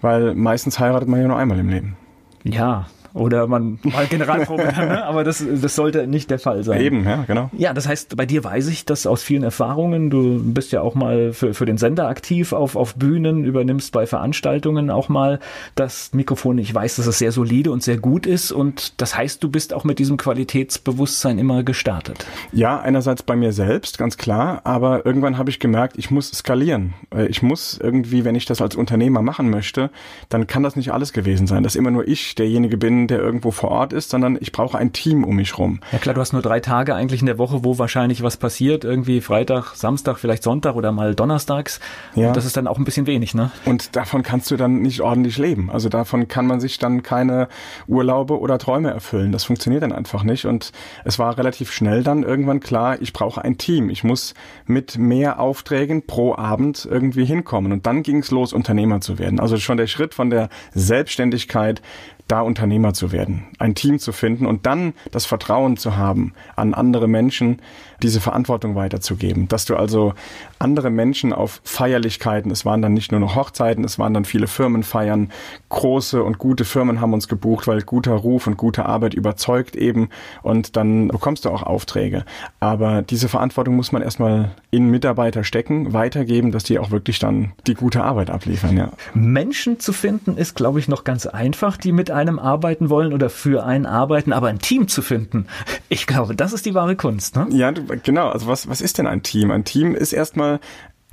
weil 0.00 0.34
meistens 0.34 0.78
heiratet 0.78 1.06
man 1.06 1.20
ja 1.20 1.28
nur 1.28 1.36
einmal 1.36 1.58
im 1.58 1.68
Leben. 1.68 1.96
Ja, 2.44 2.86
oder 3.14 3.46
man 3.46 3.78
mal 3.84 4.06
Generalprobe 4.06 4.64
kann, 4.64 4.88
ne? 4.88 5.04
aber 5.04 5.22
das, 5.22 5.42
das 5.48 5.76
sollte 5.76 6.06
nicht 6.06 6.30
der 6.30 6.40
Fall 6.40 6.64
sein. 6.64 6.80
Eben, 6.80 7.04
ja, 7.04 7.24
genau. 7.26 7.48
Ja, 7.56 7.72
das 7.72 7.86
heißt, 7.86 8.16
bei 8.16 8.26
dir 8.26 8.42
weiß 8.42 8.66
ich 8.68 8.84
das 8.84 9.06
aus 9.06 9.22
vielen 9.22 9.44
Erfahrungen. 9.44 10.10
Du 10.10 10.40
bist 10.42 10.72
ja 10.72 10.82
auch 10.82 10.96
mal 10.96 11.32
für, 11.32 11.54
für 11.54 11.64
den 11.64 11.78
Sender 11.78 12.08
aktiv 12.08 12.52
auf, 12.52 12.74
auf 12.74 12.96
Bühnen, 12.96 13.44
übernimmst 13.44 13.92
bei 13.92 14.06
Veranstaltungen 14.06 14.90
auch 14.90 15.08
mal 15.08 15.38
das 15.76 16.12
Mikrofon. 16.12 16.58
Ich 16.58 16.74
weiß, 16.74 16.96
dass 16.96 17.06
es 17.06 17.18
sehr 17.18 17.30
solide 17.30 17.70
und 17.70 17.84
sehr 17.84 17.98
gut 17.98 18.26
ist 18.26 18.50
und 18.50 19.00
das 19.00 19.16
heißt, 19.16 19.42
du 19.42 19.48
bist 19.48 19.72
auch 19.72 19.84
mit 19.84 20.00
diesem 20.00 20.16
Qualitätsbewusstsein 20.16 21.38
immer 21.38 21.62
gestartet. 21.62 22.26
Ja, 22.52 22.80
einerseits 22.80 23.22
bei 23.22 23.36
mir 23.36 23.52
selbst, 23.52 23.96
ganz 23.96 24.16
klar, 24.16 24.60
aber 24.64 25.06
irgendwann 25.06 25.38
habe 25.38 25.50
ich 25.50 25.60
gemerkt, 25.60 25.96
ich 25.98 26.10
muss 26.10 26.30
skalieren. 26.32 26.94
Ich 27.28 27.42
muss 27.42 27.78
irgendwie, 27.80 28.24
wenn 28.24 28.34
ich 28.34 28.44
das 28.44 28.60
als 28.60 28.74
Unternehmer 28.74 29.22
machen 29.22 29.50
möchte, 29.50 29.90
dann 30.28 30.48
kann 30.48 30.64
das 30.64 30.74
nicht 30.74 30.92
alles 30.92 31.12
gewesen 31.12 31.46
sein, 31.46 31.62
dass 31.62 31.76
immer 31.76 31.92
nur 31.92 32.08
ich 32.08 32.34
derjenige 32.34 32.76
bin, 32.76 33.03
der 33.06 33.18
irgendwo 33.18 33.50
vor 33.50 33.70
Ort 33.70 33.92
ist, 33.92 34.10
sondern 34.10 34.38
ich 34.40 34.52
brauche 34.52 34.78
ein 34.78 34.92
Team 34.92 35.24
um 35.24 35.36
mich 35.36 35.58
rum. 35.58 35.80
Ja 35.92 35.98
klar, 35.98 36.14
du 36.14 36.20
hast 36.20 36.32
nur 36.32 36.42
drei 36.42 36.60
Tage 36.60 36.94
eigentlich 36.94 37.20
in 37.20 37.26
der 37.26 37.38
Woche, 37.38 37.64
wo 37.64 37.78
wahrscheinlich 37.78 38.22
was 38.22 38.36
passiert. 38.36 38.84
Irgendwie 38.84 39.20
Freitag, 39.20 39.74
Samstag, 39.74 40.18
vielleicht 40.18 40.42
Sonntag 40.42 40.74
oder 40.74 40.92
mal 40.92 41.14
donnerstags. 41.14 41.80
Ja. 42.14 42.28
Und 42.28 42.36
das 42.36 42.44
ist 42.44 42.56
dann 42.56 42.66
auch 42.66 42.78
ein 42.78 42.84
bisschen 42.84 43.06
wenig, 43.06 43.34
ne? 43.34 43.50
Und 43.64 43.96
davon 43.96 44.22
kannst 44.22 44.50
du 44.50 44.56
dann 44.56 44.80
nicht 44.80 45.00
ordentlich 45.00 45.38
leben. 45.38 45.70
Also 45.70 45.88
davon 45.88 46.28
kann 46.28 46.46
man 46.46 46.60
sich 46.60 46.78
dann 46.78 47.02
keine 47.02 47.48
Urlaube 47.86 48.38
oder 48.38 48.58
Träume 48.58 48.90
erfüllen. 48.90 49.32
Das 49.32 49.44
funktioniert 49.44 49.82
dann 49.82 49.92
einfach 49.92 50.22
nicht. 50.22 50.46
Und 50.46 50.72
es 51.04 51.18
war 51.18 51.38
relativ 51.38 51.72
schnell 51.72 52.02
dann 52.02 52.22
irgendwann 52.22 52.60
klar, 52.60 53.00
ich 53.00 53.12
brauche 53.12 53.42
ein 53.42 53.58
Team. 53.58 53.90
Ich 53.90 54.04
muss 54.04 54.34
mit 54.66 54.98
mehr 54.98 55.40
Aufträgen 55.40 56.06
pro 56.06 56.34
Abend 56.34 56.86
irgendwie 56.90 57.24
hinkommen. 57.24 57.72
Und 57.72 57.86
dann 57.86 58.02
ging 58.02 58.18
es 58.18 58.30
los, 58.30 58.52
Unternehmer 58.52 59.00
zu 59.00 59.18
werden. 59.18 59.40
Also 59.40 59.56
schon 59.58 59.76
der 59.76 59.86
Schritt 59.86 60.14
von 60.14 60.30
der 60.30 60.48
Selbstständigkeit 60.72 61.82
da 62.28 62.40
Unternehmer 62.40 62.94
zu 62.94 63.12
werden, 63.12 63.44
ein 63.58 63.74
Team 63.74 63.98
zu 63.98 64.12
finden 64.12 64.46
und 64.46 64.66
dann 64.66 64.94
das 65.10 65.26
Vertrauen 65.26 65.76
zu 65.76 65.96
haben 65.96 66.32
an 66.56 66.74
andere 66.74 67.06
Menschen, 67.06 67.60
diese 68.04 68.20
Verantwortung 68.20 68.76
weiterzugeben. 68.76 69.48
Dass 69.48 69.64
du 69.64 69.76
also 69.76 70.12
andere 70.58 70.90
Menschen 70.90 71.32
auf 71.32 71.60
Feierlichkeiten, 71.64 72.50
es 72.50 72.64
waren 72.64 72.82
dann 72.82 72.92
nicht 72.92 73.10
nur 73.10 73.20
noch 73.20 73.34
Hochzeiten, 73.34 73.82
es 73.82 73.98
waren 73.98 74.14
dann 74.14 74.24
viele 74.26 74.46
Firmenfeiern, 74.46 75.30
große 75.70 76.22
und 76.22 76.38
gute 76.38 76.64
Firmen 76.64 77.00
haben 77.00 77.14
uns 77.14 77.28
gebucht, 77.28 77.66
weil 77.66 77.80
guter 77.82 78.12
Ruf 78.12 78.46
und 78.46 78.56
gute 78.56 78.86
Arbeit 78.86 79.14
überzeugt 79.14 79.74
eben 79.74 80.10
und 80.42 80.76
dann 80.76 81.08
bekommst 81.08 81.46
du 81.46 81.50
auch 81.50 81.62
Aufträge. 81.62 82.24
Aber 82.60 83.02
diese 83.02 83.28
Verantwortung 83.28 83.74
muss 83.74 83.90
man 83.90 84.02
erstmal 84.02 84.54
in 84.70 84.90
Mitarbeiter 84.90 85.42
stecken, 85.42 85.92
weitergeben, 85.94 86.52
dass 86.52 86.64
die 86.64 86.78
auch 86.78 86.90
wirklich 86.90 87.18
dann 87.18 87.52
die 87.66 87.74
gute 87.74 88.04
Arbeit 88.04 88.28
abliefern. 88.28 88.76
Ja. 88.76 88.92
Menschen 89.14 89.80
zu 89.80 89.92
finden 89.94 90.36
ist, 90.36 90.54
glaube 90.54 90.78
ich, 90.78 90.88
noch 90.88 91.04
ganz 91.04 91.26
einfach, 91.26 91.78
die 91.78 91.92
mit 91.92 92.10
einem 92.10 92.38
arbeiten 92.38 92.90
wollen 92.90 93.14
oder 93.14 93.30
für 93.30 93.64
einen 93.64 93.86
arbeiten, 93.86 94.32
aber 94.32 94.48
ein 94.48 94.58
Team 94.58 94.88
zu 94.88 95.00
finden, 95.00 95.46
ich 95.88 96.06
glaube, 96.06 96.34
das 96.34 96.52
ist 96.52 96.66
die 96.66 96.74
wahre 96.74 96.96
Kunst. 96.96 97.36
Ne? 97.36 97.46
Ja, 97.50 97.72
genau. 98.02 98.28
Also 98.28 98.46
was, 98.46 98.68
was 98.68 98.80
ist 98.80 98.98
denn 98.98 99.06
ein 99.06 99.22
Team? 99.22 99.50
Ein 99.50 99.64
Team 99.64 99.94
ist 99.94 100.12
erstmal 100.12 100.60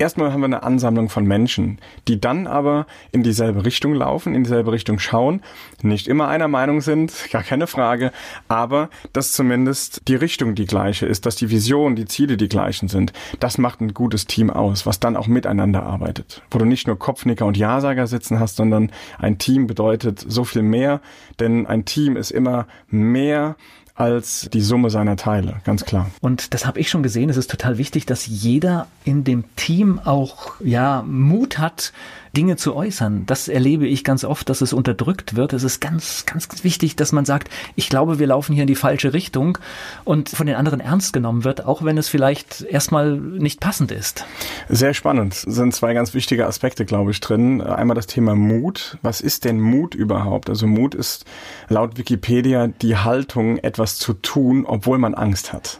Erstmal 0.02 0.32
haben 0.32 0.40
wir 0.40 0.46
eine 0.46 0.64
Ansammlung 0.64 1.08
von 1.08 1.24
Menschen, 1.24 1.78
die 2.08 2.20
dann 2.20 2.48
aber 2.48 2.86
in 3.12 3.22
dieselbe 3.22 3.64
Richtung 3.64 3.94
laufen, 3.94 4.34
in 4.34 4.42
dieselbe 4.42 4.72
Richtung 4.72 4.98
schauen, 4.98 5.42
nicht 5.80 6.08
immer 6.08 6.26
einer 6.26 6.48
Meinung 6.48 6.80
sind, 6.80 7.12
gar 7.30 7.44
keine 7.44 7.68
Frage, 7.68 8.10
aber 8.48 8.90
dass 9.12 9.30
zumindest 9.30 10.08
die 10.08 10.16
Richtung 10.16 10.56
die 10.56 10.64
gleiche 10.64 11.06
ist, 11.06 11.24
dass 11.24 11.36
die 11.36 11.50
Vision, 11.50 11.94
die 11.94 12.06
Ziele 12.06 12.36
die 12.36 12.48
gleichen 12.48 12.88
sind. 12.88 13.12
Das 13.38 13.58
macht 13.58 13.80
ein 13.80 13.94
gutes 13.94 14.26
Team 14.26 14.50
aus, 14.50 14.86
was 14.86 14.98
dann 14.98 15.16
auch 15.16 15.28
miteinander 15.28 15.84
arbeitet. 15.84 16.42
Wo 16.50 16.58
du 16.58 16.64
nicht 16.64 16.88
nur 16.88 16.98
Kopfnicker 16.98 17.46
und 17.46 17.56
Ja-Sager 17.56 18.08
sitzen 18.08 18.40
hast, 18.40 18.56
sondern 18.56 18.90
ein 19.20 19.38
Team 19.38 19.68
bedeutet 19.68 20.24
so 20.26 20.42
viel 20.42 20.62
mehr, 20.62 21.00
denn 21.38 21.64
ein 21.68 21.84
Team 21.84 22.16
ist 22.16 22.32
immer 22.32 22.66
mehr 22.88 23.54
als 23.94 24.48
die 24.52 24.60
Summe 24.60 24.90
seiner 24.90 25.16
Teile, 25.16 25.60
ganz 25.64 25.84
klar. 25.84 26.10
Und 26.20 26.54
das 26.54 26.66
habe 26.66 26.80
ich 26.80 26.88
schon 26.88 27.02
gesehen. 27.02 27.30
Es 27.30 27.36
ist 27.36 27.50
total 27.50 27.78
wichtig, 27.78 28.06
dass 28.06 28.26
jeder 28.26 28.86
in 29.04 29.24
dem 29.24 29.44
Team 29.56 29.98
auch 29.98 30.54
ja 30.60 31.02
Mut 31.06 31.58
hat, 31.58 31.92
Dinge 32.36 32.56
zu 32.56 32.74
äußern. 32.74 33.26
Das 33.26 33.48
erlebe 33.48 33.86
ich 33.86 34.04
ganz 34.04 34.24
oft, 34.24 34.48
dass 34.48 34.62
es 34.62 34.72
unterdrückt 34.72 35.36
wird. 35.36 35.52
Es 35.52 35.64
ist 35.64 35.80
ganz, 35.80 36.24
ganz 36.24 36.64
wichtig, 36.64 36.96
dass 36.96 37.12
man 37.12 37.26
sagt, 37.26 37.50
ich 37.76 37.90
glaube, 37.90 38.18
wir 38.18 38.26
laufen 38.26 38.54
hier 38.54 38.62
in 38.62 38.68
die 38.68 38.74
falsche 38.74 39.12
Richtung 39.12 39.58
und 40.04 40.30
von 40.30 40.46
den 40.46 40.56
anderen 40.56 40.80
ernst 40.80 41.12
genommen 41.12 41.44
wird, 41.44 41.66
auch 41.66 41.84
wenn 41.84 41.98
es 41.98 42.08
vielleicht 42.08 42.62
erstmal 42.62 43.18
nicht 43.18 43.60
passend 43.60 43.92
ist. 43.92 44.24
Sehr 44.70 44.94
spannend. 44.94 45.34
Es 45.34 45.42
sind 45.42 45.74
zwei 45.74 45.92
ganz 45.92 46.14
wichtige 46.14 46.46
Aspekte, 46.46 46.86
glaube 46.86 47.10
ich, 47.10 47.20
drin. 47.20 47.60
Einmal 47.60 47.94
das 47.94 48.06
Thema 48.06 48.34
Mut. 48.34 48.96
Was 49.02 49.20
ist 49.20 49.44
denn 49.44 49.60
Mut 49.60 49.94
überhaupt? 49.94 50.48
Also 50.48 50.66
Mut 50.66 50.94
ist 50.94 51.26
laut 51.68 51.98
Wikipedia 51.98 52.68
die 52.68 52.96
Haltung, 52.96 53.58
etwas 53.58 53.81
zu 53.96 54.14
tun, 54.14 54.64
obwohl 54.66 54.98
man 54.98 55.14
Angst 55.14 55.52
hat. 55.52 55.78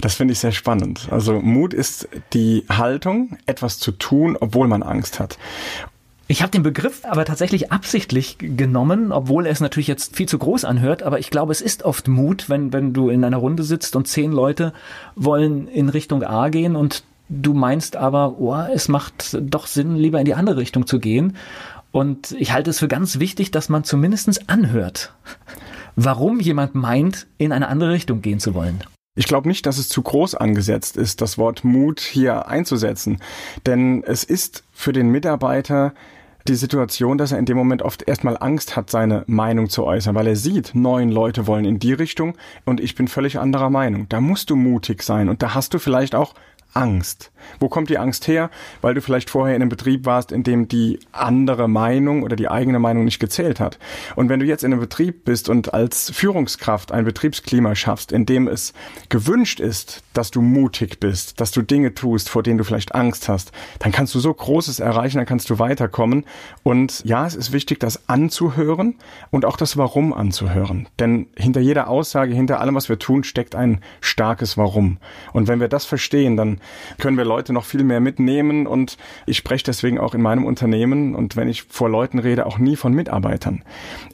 Das 0.00 0.14
finde 0.14 0.32
ich 0.32 0.40
sehr 0.40 0.52
spannend. 0.52 1.08
Also 1.10 1.40
Mut 1.40 1.72
ist 1.72 2.08
die 2.32 2.64
Haltung, 2.68 3.38
etwas 3.46 3.78
zu 3.78 3.92
tun, 3.92 4.36
obwohl 4.38 4.66
man 4.66 4.82
Angst 4.82 5.20
hat. 5.20 5.38
Ich 6.28 6.40
habe 6.40 6.50
den 6.50 6.62
Begriff 6.62 7.04
aber 7.04 7.24
tatsächlich 7.24 7.72
absichtlich 7.72 8.36
genommen, 8.38 9.12
obwohl 9.12 9.46
er 9.46 9.52
es 9.52 9.60
natürlich 9.60 9.86
jetzt 9.86 10.16
viel 10.16 10.26
zu 10.26 10.38
groß 10.38 10.64
anhört, 10.64 11.02
aber 11.02 11.18
ich 11.18 11.30
glaube, 11.30 11.52
es 11.52 11.60
ist 11.60 11.82
oft 11.82 12.08
Mut, 12.08 12.48
wenn, 12.48 12.72
wenn 12.72 12.92
du 12.92 13.10
in 13.10 13.24
einer 13.24 13.36
Runde 13.36 13.62
sitzt 13.64 13.96
und 13.96 14.08
zehn 14.08 14.32
Leute 14.32 14.72
wollen 15.14 15.68
in 15.68 15.88
Richtung 15.88 16.22
A 16.22 16.48
gehen 16.48 16.74
und 16.74 17.04
du 17.28 17.54
meinst 17.54 17.96
aber, 17.96 18.38
oh, 18.38 18.56
es 18.72 18.88
macht 18.88 19.36
doch 19.40 19.66
Sinn, 19.66 19.96
lieber 19.96 20.18
in 20.20 20.24
die 20.24 20.34
andere 20.34 20.56
Richtung 20.56 20.86
zu 20.86 20.98
gehen. 20.98 21.36
Und 21.90 22.32
ich 22.32 22.52
halte 22.52 22.70
es 22.70 22.78
für 22.78 22.88
ganz 22.88 23.18
wichtig, 23.18 23.50
dass 23.50 23.68
man 23.68 23.84
zumindest 23.84 24.48
anhört, 24.48 25.12
warum 25.96 26.40
jemand 26.40 26.74
meint, 26.74 27.26
in 27.38 27.52
eine 27.52 27.68
andere 27.68 27.92
Richtung 27.92 28.22
gehen 28.22 28.40
zu 28.40 28.54
wollen. 28.54 28.82
Ich 29.14 29.26
glaube 29.26 29.48
nicht, 29.48 29.66
dass 29.66 29.76
es 29.76 29.90
zu 29.90 30.00
groß 30.02 30.34
angesetzt 30.34 30.96
ist, 30.96 31.20
das 31.20 31.36
Wort 31.36 31.64
Mut 31.64 32.00
hier 32.00 32.48
einzusetzen. 32.48 33.18
Denn 33.66 34.02
es 34.04 34.24
ist 34.24 34.64
für 34.72 34.94
den 34.94 35.10
Mitarbeiter 35.10 35.92
die 36.48 36.54
Situation, 36.54 37.18
dass 37.18 37.32
er 37.32 37.38
in 37.38 37.44
dem 37.44 37.56
Moment 37.56 37.82
oft 37.82 38.08
erstmal 38.08 38.36
Angst 38.38 38.74
hat, 38.74 38.90
seine 38.90 39.24
Meinung 39.26 39.68
zu 39.68 39.84
äußern, 39.84 40.14
weil 40.14 40.26
er 40.26 40.36
sieht, 40.36 40.74
neun 40.74 41.10
Leute 41.10 41.46
wollen 41.46 41.64
in 41.64 41.78
die 41.78 41.92
Richtung 41.92 42.36
und 42.64 42.80
ich 42.80 42.94
bin 42.94 43.06
völlig 43.06 43.38
anderer 43.38 43.70
Meinung. 43.70 44.08
Da 44.08 44.20
musst 44.20 44.50
du 44.50 44.56
mutig 44.56 45.02
sein 45.02 45.28
und 45.28 45.42
da 45.42 45.54
hast 45.54 45.74
du 45.74 45.78
vielleicht 45.78 46.14
auch 46.14 46.34
Angst. 46.72 47.31
Wo 47.60 47.68
kommt 47.68 47.90
die 47.90 47.98
Angst 47.98 48.28
her? 48.28 48.50
Weil 48.80 48.94
du 48.94 49.00
vielleicht 49.00 49.30
vorher 49.30 49.56
in 49.56 49.62
einem 49.62 49.68
Betrieb 49.68 50.06
warst, 50.06 50.32
in 50.32 50.42
dem 50.42 50.68
die 50.68 50.98
andere 51.12 51.68
Meinung 51.68 52.22
oder 52.22 52.36
die 52.36 52.48
eigene 52.48 52.78
Meinung 52.78 53.04
nicht 53.04 53.18
gezählt 53.18 53.60
hat. 53.60 53.78
Und 54.16 54.28
wenn 54.28 54.40
du 54.40 54.46
jetzt 54.46 54.64
in 54.64 54.72
einem 54.72 54.80
Betrieb 54.80 55.24
bist 55.24 55.48
und 55.48 55.74
als 55.74 56.10
Führungskraft 56.10 56.92
ein 56.92 57.04
Betriebsklima 57.04 57.74
schaffst, 57.74 58.12
in 58.12 58.26
dem 58.26 58.48
es 58.48 58.72
gewünscht 59.08 59.60
ist, 59.60 60.02
dass 60.12 60.30
du 60.30 60.42
mutig 60.42 61.00
bist, 61.00 61.40
dass 61.40 61.50
du 61.50 61.62
Dinge 61.62 61.94
tust, 61.94 62.28
vor 62.28 62.42
denen 62.42 62.58
du 62.58 62.64
vielleicht 62.64 62.94
Angst 62.94 63.28
hast, 63.28 63.52
dann 63.78 63.92
kannst 63.92 64.14
du 64.14 64.20
so 64.20 64.32
Großes 64.32 64.80
erreichen, 64.80 65.18
dann 65.18 65.26
kannst 65.26 65.50
du 65.50 65.58
weiterkommen. 65.58 66.24
Und 66.62 67.02
ja, 67.04 67.26
es 67.26 67.34
ist 67.34 67.52
wichtig, 67.52 67.80
das 67.80 68.08
anzuhören 68.08 68.96
und 69.30 69.44
auch 69.44 69.56
das 69.56 69.76
Warum 69.76 70.12
anzuhören. 70.12 70.88
Denn 70.98 71.26
hinter 71.36 71.60
jeder 71.60 71.88
Aussage, 71.88 72.34
hinter 72.34 72.60
allem, 72.60 72.74
was 72.74 72.88
wir 72.88 72.98
tun, 72.98 73.24
steckt 73.24 73.54
ein 73.54 73.80
starkes 74.00 74.56
Warum. 74.56 74.98
Und 75.32 75.48
wenn 75.48 75.60
wir 75.60 75.68
das 75.68 75.84
verstehen, 75.84 76.36
dann 76.36 76.60
können 76.98 77.16
wir 77.16 77.24
Leute 77.32 77.54
noch 77.54 77.64
viel 77.64 77.82
mehr 77.82 78.00
mitnehmen 78.00 78.66
und 78.66 78.98
ich 79.24 79.38
spreche 79.38 79.64
deswegen 79.64 79.98
auch 79.98 80.14
in 80.14 80.20
meinem 80.20 80.44
Unternehmen 80.44 81.14
und 81.14 81.34
wenn 81.34 81.48
ich 81.48 81.62
vor 81.62 81.88
Leuten 81.88 82.18
rede, 82.18 82.44
auch 82.44 82.58
nie 82.58 82.76
von 82.76 82.92
Mitarbeitern. 82.92 83.64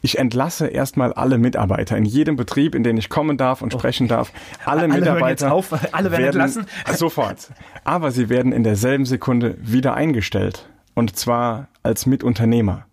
Ich 0.03 0.19
entlasse 0.19 0.69
erstmal 0.69 1.13
alle 1.13 1.37
Mitarbeiter 1.37 1.97
in 1.97 2.05
jedem 2.05 2.37
Betrieb, 2.37 2.77
in 2.77 2.85
den 2.85 2.97
ich 2.97 3.09
kommen 3.09 3.37
darf 3.37 3.61
und 3.61 3.75
oh. 3.75 3.79
sprechen 3.79 4.07
darf. 4.07 4.33
Alle, 4.65 4.83
alle 4.83 4.95
Mitarbeiter 4.95 5.53
auf, 5.53 5.73
alle 5.93 6.13
werden, 6.13 6.23
werden 6.23 6.27
entlassen. 6.27 6.67
Sofort. 6.95 7.51
Aber 7.83 8.13
sie 8.13 8.29
werden 8.29 8.53
in 8.53 8.63
derselben 8.63 9.05
Sekunde 9.05 9.57
wieder 9.61 9.95
eingestellt 9.95 10.69
und 10.95 11.17
zwar 11.17 11.69
als 11.83 12.07
Mitunternehmer. 12.07 12.87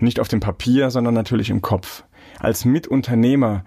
Nicht 0.00 0.18
auf 0.20 0.28
dem 0.28 0.40
Papier, 0.40 0.90
sondern 0.90 1.14
natürlich 1.14 1.50
im 1.50 1.62
Kopf. 1.62 2.04
Als 2.40 2.64
Mitunternehmer 2.64 3.64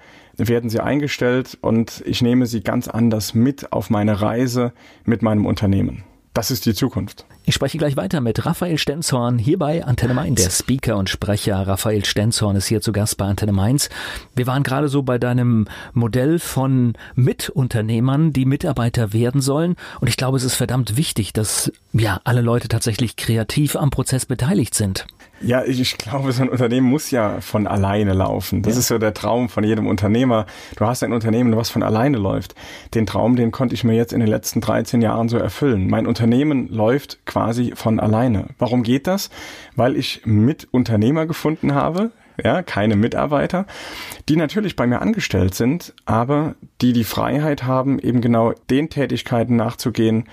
werden 0.48 0.70
sie 0.70 0.80
eingestellt 0.80 1.58
und 1.62 2.04
ich 2.06 2.22
nehme 2.22 2.46
sie 2.46 2.62
ganz 2.62 2.88
anders 2.88 3.34
mit 3.34 3.72
auf 3.74 3.90
meine 3.90 4.22
Reise 4.22 4.74
mit 5.04 5.22
meinem 5.22 5.46
Unternehmen. 5.46 6.04
Das 6.34 6.52
ist 6.52 6.66
die 6.66 6.74
Zukunft. 6.74 7.26
Ich 7.44 7.56
spreche 7.56 7.80
gleich 7.80 7.98
weiter 7.98 8.22
mit 8.22 8.46
Raphael 8.46 8.78
Stenzhorn 8.78 9.40
hier 9.40 9.58
bei 9.58 9.84
Antenne 9.84 10.14
Mainz. 10.14 10.44
Der 10.44 10.52
Speaker 10.52 10.96
und 10.98 11.10
Sprecher 11.10 11.56
Raphael 11.66 12.06
Stenzhorn 12.06 12.56
ist 12.56 12.68
hier 12.68 12.82
zu 12.82 12.92
Gast 12.92 13.18
bei 13.18 13.26
Antenne 13.26 13.52
Mainz. 13.52 13.90
Wir 14.36 14.46
waren 14.46 14.62
gerade 14.62 14.90
so 14.90 15.02
bei 15.02 15.18
deinem 15.18 15.68
Modell 15.94 16.38
von 16.38 16.94
Mitunternehmern, 17.16 18.32
die 18.32 18.46
Mitarbeiter 18.46 19.12
werden 19.12 19.42
sollen. 19.42 19.76
Und 20.00 20.08
ich 20.08 20.18
glaube, 20.18 20.38
es 20.38 20.44
ist 20.44 20.54
verdammt 20.54 20.98
wichtig, 20.98 21.34
dass 21.34 21.72
ja 21.94 22.22
alle 22.26 22.42
Leute 22.42 22.68
tatsächlich 22.68 23.16
kreativ 23.16 23.76
am 23.76 23.90
Prozess 23.90 24.28
beteiligt 24.28 24.76
sind. 24.76 25.08
Ja, 25.44 25.64
ich, 25.66 25.80
ich 25.80 25.98
glaube, 25.98 26.32
so 26.32 26.44
ein 26.44 26.50
Unternehmen 26.50 26.88
muss 26.88 27.10
ja 27.10 27.42
von 27.42 27.66
alleine 27.66 28.14
laufen. 28.14 28.62
Das 28.62 28.76
ja. 28.76 28.80
ist 28.80 28.88
so 28.88 29.00
der 29.00 29.14
Traum 29.14 29.50
von 29.50 29.64
jedem 29.64 29.88
Unternehmer. 29.88 30.46
Du 30.76 30.86
hast 30.86 31.04
ein 31.04 31.14
Unternehmen, 31.14 31.56
was 31.56 31.70
von 31.70 31.82
alleine 31.82 32.18
läuft. 32.18 32.54
Den 32.94 33.08
Traum, 33.08 33.36
den 33.36 33.52
konnte 33.52 33.74
ich 33.74 33.84
mir 33.84 33.96
jetzt 33.96 34.14
in 34.14 34.20
den 34.20 34.30
letzten 34.30 34.62
13 34.62 35.02
Jahren 35.02 35.30
so 35.30 35.38
erfüllen. 35.38 35.90
Mein 35.90 36.06
Unternehmen 36.06 36.68
läuft 36.68 37.26
quasi 37.32 37.72
von 37.76 38.00
alleine. 38.02 38.48
Warum 38.60 38.84
geht 38.84 39.08
das? 39.08 39.30
Weil 39.78 39.96
ich 39.96 40.22
Mitunternehmer 40.26 41.26
gefunden 41.26 41.74
habe, 41.74 42.12
ja, 42.44 42.62
keine 42.62 42.98
Mitarbeiter, 42.98 43.66
die 44.28 44.36
natürlich 44.36 44.76
bei 44.76 44.86
mir 44.86 45.02
angestellt 45.02 45.56
sind, 45.56 45.94
aber 46.06 46.56
die 46.82 46.92
die 46.92 47.06
Freiheit 47.06 47.64
haben, 47.64 48.00
eben 48.00 48.20
genau 48.20 48.54
den 48.70 48.90
Tätigkeiten 48.90 49.56
nachzugehen, 49.56 50.26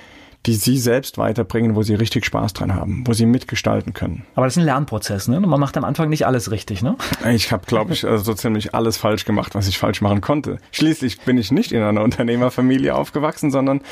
die 0.47 0.55
sie 0.55 0.79
selbst 0.79 1.19
weiterbringen, 1.19 1.77
wo 1.77 1.83
sie 1.83 1.95
richtig 1.95 2.25
Spaß 2.25 2.53
dran 2.53 2.75
haben, 2.75 3.05
wo 3.07 3.13
sie 3.13 3.27
mitgestalten 3.27 3.93
können. 3.93 4.25
Aber 4.35 4.47
das 4.47 4.55
ist 4.55 4.59
ein 4.59 4.65
Lernprozess, 4.65 5.29
ne? 5.29 5.39
Man 5.41 5.61
macht 5.61 5.77
am 5.77 5.85
Anfang 5.85 6.09
nicht 6.09 6.27
alles 6.27 6.51
richtig, 6.51 6.83
ne? 6.83 6.97
Ich 7.31 7.53
habe, 7.53 7.67
glaube 7.67 7.93
ich, 7.93 8.05
also 8.05 8.25
so 8.25 8.35
ziemlich 8.35 8.75
alles 8.75 8.97
falsch 8.97 9.25
gemacht, 9.25 9.55
was 9.55 9.69
ich 9.69 9.79
falsch 9.79 10.01
machen 10.01 10.21
konnte. 10.21 10.59
Schließlich 10.73 11.21
bin 11.21 11.39
ich 11.39 11.53
nicht 11.53 11.71
in 11.71 11.83
einer 11.83 12.03
Unternehmerfamilie 12.03 12.95
aufgewachsen, 12.95 13.51
sondern 13.51 13.83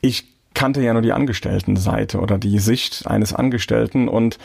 ich 0.00 0.35
kannte 0.56 0.80
ja 0.80 0.94
nur 0.94 1.02
die 1.02 1.12
Angestelltenseite 1.12 2.18
oder 2.18 2.38
die 2.38 2.58
Sicht 2.58 3.06
eines 3.06 3.34
Angestellten 3.34 4.08
und 4.08 4.38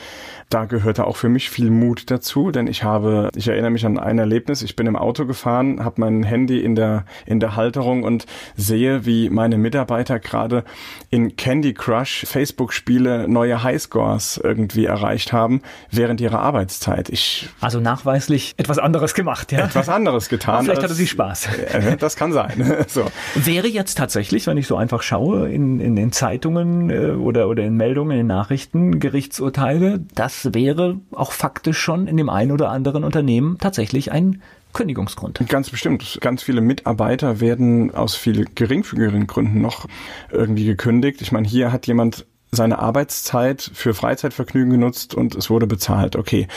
da 0.49 0.65
gehörte 0.65 1.07
auch 1.07 1.15
für 1.15 1.29
mich 1.29 1.49
viel 1.49 1.69
Mut 1.69 2.11
dazu, 2.11 2.51
denn 2.51 2.67
ich 2.67 2.83
habe, 2.83 3.29
ich 3.35 3.47
erinnere 3.47 3.71
mich 3.71 3.85
an 3.85 3.97
ein 3.97 4.19
Erlebnis, 4.19 4.61
ich 4.61 4.75
bin 4.75 4.85
im 4.85 4.97
Auto 4.97 5.25
gefahren, 5.25 5.83
habe 5.85 6.01
mein 6.01 6.23
Handy 6.23 6.59
in 6.59 6.75
der 6.75 7.05
in 7.25 7.39
der 7.39 7.55
Halterung 7.55 8.03
und 8.03 8.25
sehe, 8.57 9.05
wie 9.05 9.29
meine 9.29 9.57
Mitarbeiter 9.57 10.19
gerade 10.19 10.65
in 11.09 11.37
Candy 11.37 11.73
Crush 11.73 12.25
Facebook 12.27 12.73
Spiele 12.73 13.29
neue 13.29 13.63
Highscores 13.63 14.39
irgendwie 14.43 14.85
erreicht 14.85 15.31
haben 15.31 15.61
während 15.89 16.19
ihrer 16.19 16.41
Arbeitszeit. 16.41 17.07
Ich 17.07 17.47
also 17.61 17.79
nachweislich 17.79 18.53
etwas 18.57 18.77
anderes 18.77 19.13
gemacht, 19.13 19.53
ja? 19.53 19.59
Etwas 19.59 19.87
anderes 19.87 20.27
getan. 20.27 20.55
Aber 20.55 20.63
vielleicht 20.65 20.83
hatte 20.83 20.93
sie 20.93 21.07
Spaß. 21.07 21.47
Das 21.99 22.15
kann 22.15 22.33
sein. 22.33 22.83
so. 22.87 23.05
Wäre 23.35 23.67
jetzt 23.67 23.97
tatsächlich, 23.97 24.47
wenn 24.47 24.57
ich 24.57 24.67
so 24.67 24.75
einfach 24.75 25.01
schaue 25.01 25.49
in, 25.49 25.79
in 25.79 25.95
den 26.01 26.11
Zeitungen 26.11 26.89
äh, 26.89 27.11
oder 27.11 27.47
oder 27.47 27.63
in 27.63 27.75
Meldungen, 27.75 28.11
in 28.11 28.17
den 28.17 28.27
Nachrichten 28.27 28.99
Gerichtsurteile, 28.99 30.01
das 30.15 30.53
wäre 30.53 30.99
auch 31.11 31.31
faktisch 31.31 31.79
schon 31.79 32.07
in 32.07 32.17
dem 32.17 32.29
einen 32.29 32.51
oder 32.51 32.69
anderen 32.69 33.03
Unternehmen 33.03 33.57
tatsächlich 33.59 34.11
ein 34.11 34.41
Kündigungsgrund. 34.73 35.41
Ganz 35.49 35.69
bestimmt. 35.69 36.17
Ganz 36.21 36.43
viele 36.43 36.61
Mitarbeiter 36.61 37.41
werden 37.41 37.93
aus 37.93 38.15
viel 38.15 38.45
geringfügigeren 38.55 39.27
Gründen 39.27 39.61
noch 39.61 39.87
irgendwie 40.31 40.65
gekündigt. 40.65 41.21
Ich 41.21 41.31
meine, 41.31 41.47
hier 41.47 41.71
hat 41.71 41.87
jemand 41.87 42.25
seine 42.51 42.79
Arbeitszeit 42.79 43.69
für 43.73 43.93
Freizeitvergnügen 43.93 44.71
genutzt 44.71 45.15
und 45.15 45.35
es 45.35 45.49
wurde 45.49 45.67
bezahlt. 45.67 46.15
Okay, 46.15 46.47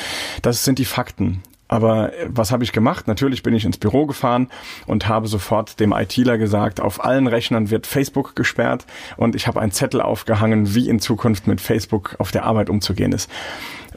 das 0.43 0.65
sind 0.65 0.79
die 0.79 0.85
Fakten. 0.85 1.43
Aber 1.68 2.12
äh, 2.12 2.26
was 2.28 2.52
habe 2.52 2.64
ich 2.64 2.73
gemacht? 2.73 3.09
Natürlich 3.09 3.42
bin 3.42 3.54
ich 3.54 3.64
ins 3.64 3.78
Büro 3.78 4.06
gefahren 4.06 4.49
und 4.87 5.09
habe 5.09 5.28
sofort 5.28 5.80
dem 5.80 5.92
ITler 5.92 6.38
gesagt, 6.38 6.80
auf 6.80 7.04
allen 7.04 7.26
Rechnern 7.26 7.71
wird 7.71 7.87
Facebook 7.87 8.37
gesperrt 8.37 8.87
und 9.16 9.35
ich 9.35 9.47
habe 9.47 9.61
einen 9.61 9.73
Zettel 9.73 10.00
aufgehangen, 10.00 10.75
wie 10.75 10.88
in 10.88 11.00
Zukunft 11.00 11.47
mit 11.47 11.61
Facebook 11.61 12.16
auf 12.18 12.30
der 12.30 12.44
Arbeit 12.44 12.71
umzugehen 12.71 13.12
ist. 13.12 13.30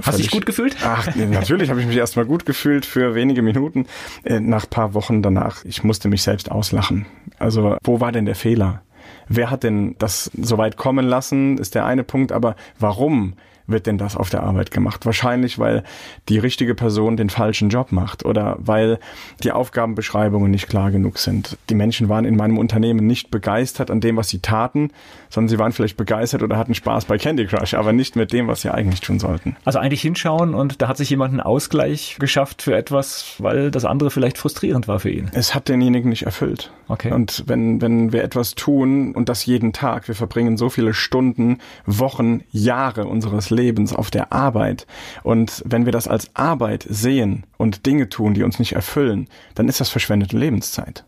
Hast 0.02 0.20
du 0.20 0.22
dich 0.22 0.32
gut 0.32 0.46
gefühlt? 0.46 0.78
Ach, 0.84 1.16
natürlich 1.16 1.70
habe 1.70 1.82
ich 1.82 1.88
mich 1.88 1.98
erstmal 1.98 2.26
gut 2.26 2.46
gefühlt 2.46 2.86
für 2.86 3.16
wenige 3.16 3.42
Minuten. 3.42 3.88
Äh, 4.24 4.40
nach 4.40 4.70
paar 4.70 4.94
Wochen 4.94 5.22
danach, 5.22 5.66
ich 5.66 5.84
musste 5.84 6.08
mich 6.08 6.22
selbst 6.22 6.52
auslachen. 6.52 7.06
Also, 7.40 7.78
wo 7.84 8.00
war 8.00 8.12
denn 8.12 8.26
der 8.26 8.36
Fehler? 8.36 8.84
Wer 9.28 9.50
hat 9.50 9.64
denn 9.64 9.96
das 10.00 10.30
so 10.40 10.58
weit 10.58 10.78
kommen 10.78 11.06
lassen, 11.06 11.58
ist 11.58 11.76
der 11.76 11.86
eine 11.86 12.04
Punkt, 12.04 12.32
aber 12.32 12.56
warum 12.80 13.34
wird 13.68 13.86
denn 13.86 13.98
das 13.98 14.16
auf 14.16 14.30
der 14.30 14.44
Arbeit 14.44 14.72
gemacht? 14.72 15.06
Wahrscheinlich, 15.06 15.60
weil 15.60 15.84
die 16.30 16.40
richtige 16.40 16.74
Person 16.74 17.18
den 17.18 17.30
falschen 17.30 17.70
Job 17.70 17.92
macht 17.92 18.26
oder 18.26 18.58
weil 18.60 19.00
die 19.44 19.52
Aufgabenbeschreibungen 19.52 20.50
nicht 20.50 20.68
klar 20.70 20.90
genug 20.92 21.18
sind. 21.20 21.58
Die 21.70 21.76
Menschen 21.76 22.10
waren 22.10 22.26
in 22.26 22.36
meinem 22.36 22.58
Unternehmen 22.58 23.06
nicht 23.06 23.30
begeistert 23.30 23.92
an 23.92 24.00
dem, 24.00 24.18
was 24.18 24.30
sie 24.30 24.40
taten, 24.40 24.92
sondern 25.30 25.50
sie 25.50 25.60
waren 25.60 25.74
vielleicht 25.74 25.98
begeistert 25.98 26.44
oder 26.44 26.58
hatten 26.58 26.74
Spaß 26.74 27.06
bei 27.06 27.18
Candy 27.18 27.46
Crush, 27.46 27.74
aber 27.74 27.94
nicht 27.94 28.16
mit 28.16 28.32
dem, 28.32 28.48
was 28.48 28.62
sie 28.62 28.74
eigentlich 28.74 29.02
tun 29.02 29.20
sollten. 29.20 29.56
Also 29.66 29.80
eigentlich 29.80 30.02
hinschauen 30.02 30.54
und 30.54 30.82
da 30.82 30.88
hat 30.88 30.98
sich 30.98 31.10
jemand 31.10 31.32
einen 31.32 31.42
Ausgleich 31.42 32.18
geschafft 32.20 32.62
für 32.62 32.76
etwas, 32.76 33.36
weil 33.40 33.70
das 33.70 33.86
andere 33.86 34.12
vielleicht 34.12 34.38
frustrierend 34.38 34.88
war 34.88 35.00
für 35.00 35.10
ihn. 35.10 35.30
Es 35.34 35.54
hat 35.54 35.68
denjenigen 35.68 36.10
nicht 36.10 36.24
erfüllt. 36.24 36.72
Okay. 36.88 37.12
Und 37.12 37.44
wenn, 37.48 37.82
wenn 37.82 38.14
wir 38.14 38.24
etwas 38.24 38.56
tun 38.56 39.14
und 39.14 39.28
das 39.28 39.46
jeden 39.46 39.74
Tag, 39.74 40.08
wir 40.08 40.16
verbringen 40.16 40.56
so 40.56 40.70
viele 40.70 40.94
Stunden, 40.94 41.58
Wochen, 41.86 42.42
Jahre 42.52 43.06
unseres 43.06 43.50
Lebens 43.50 43.57
auf 43.96 44.12
der 44.12 44.32
Arbeit 44.32 44.88
und 45.24 45.64
wenn 45.66 45.86
wir 45.86 45.92
das 45.92 46.08
als 46.08 46.36
Arbeit 46.36 46.86
sehen 46.90 47.46
und 47.58 47.86
Dinge 47.86 48.10
tun, 48.10 48.34
die 48.34 48.44
uns 48.44 48.60
nicht 48.60 48.74
erfüllen, 48.74 49.28
dann 49.56 49.68
ist 49.68 49.80
das 49.80 49.90
verschwendete 49.90 50.38
Lebenszeit. 50.38 51.06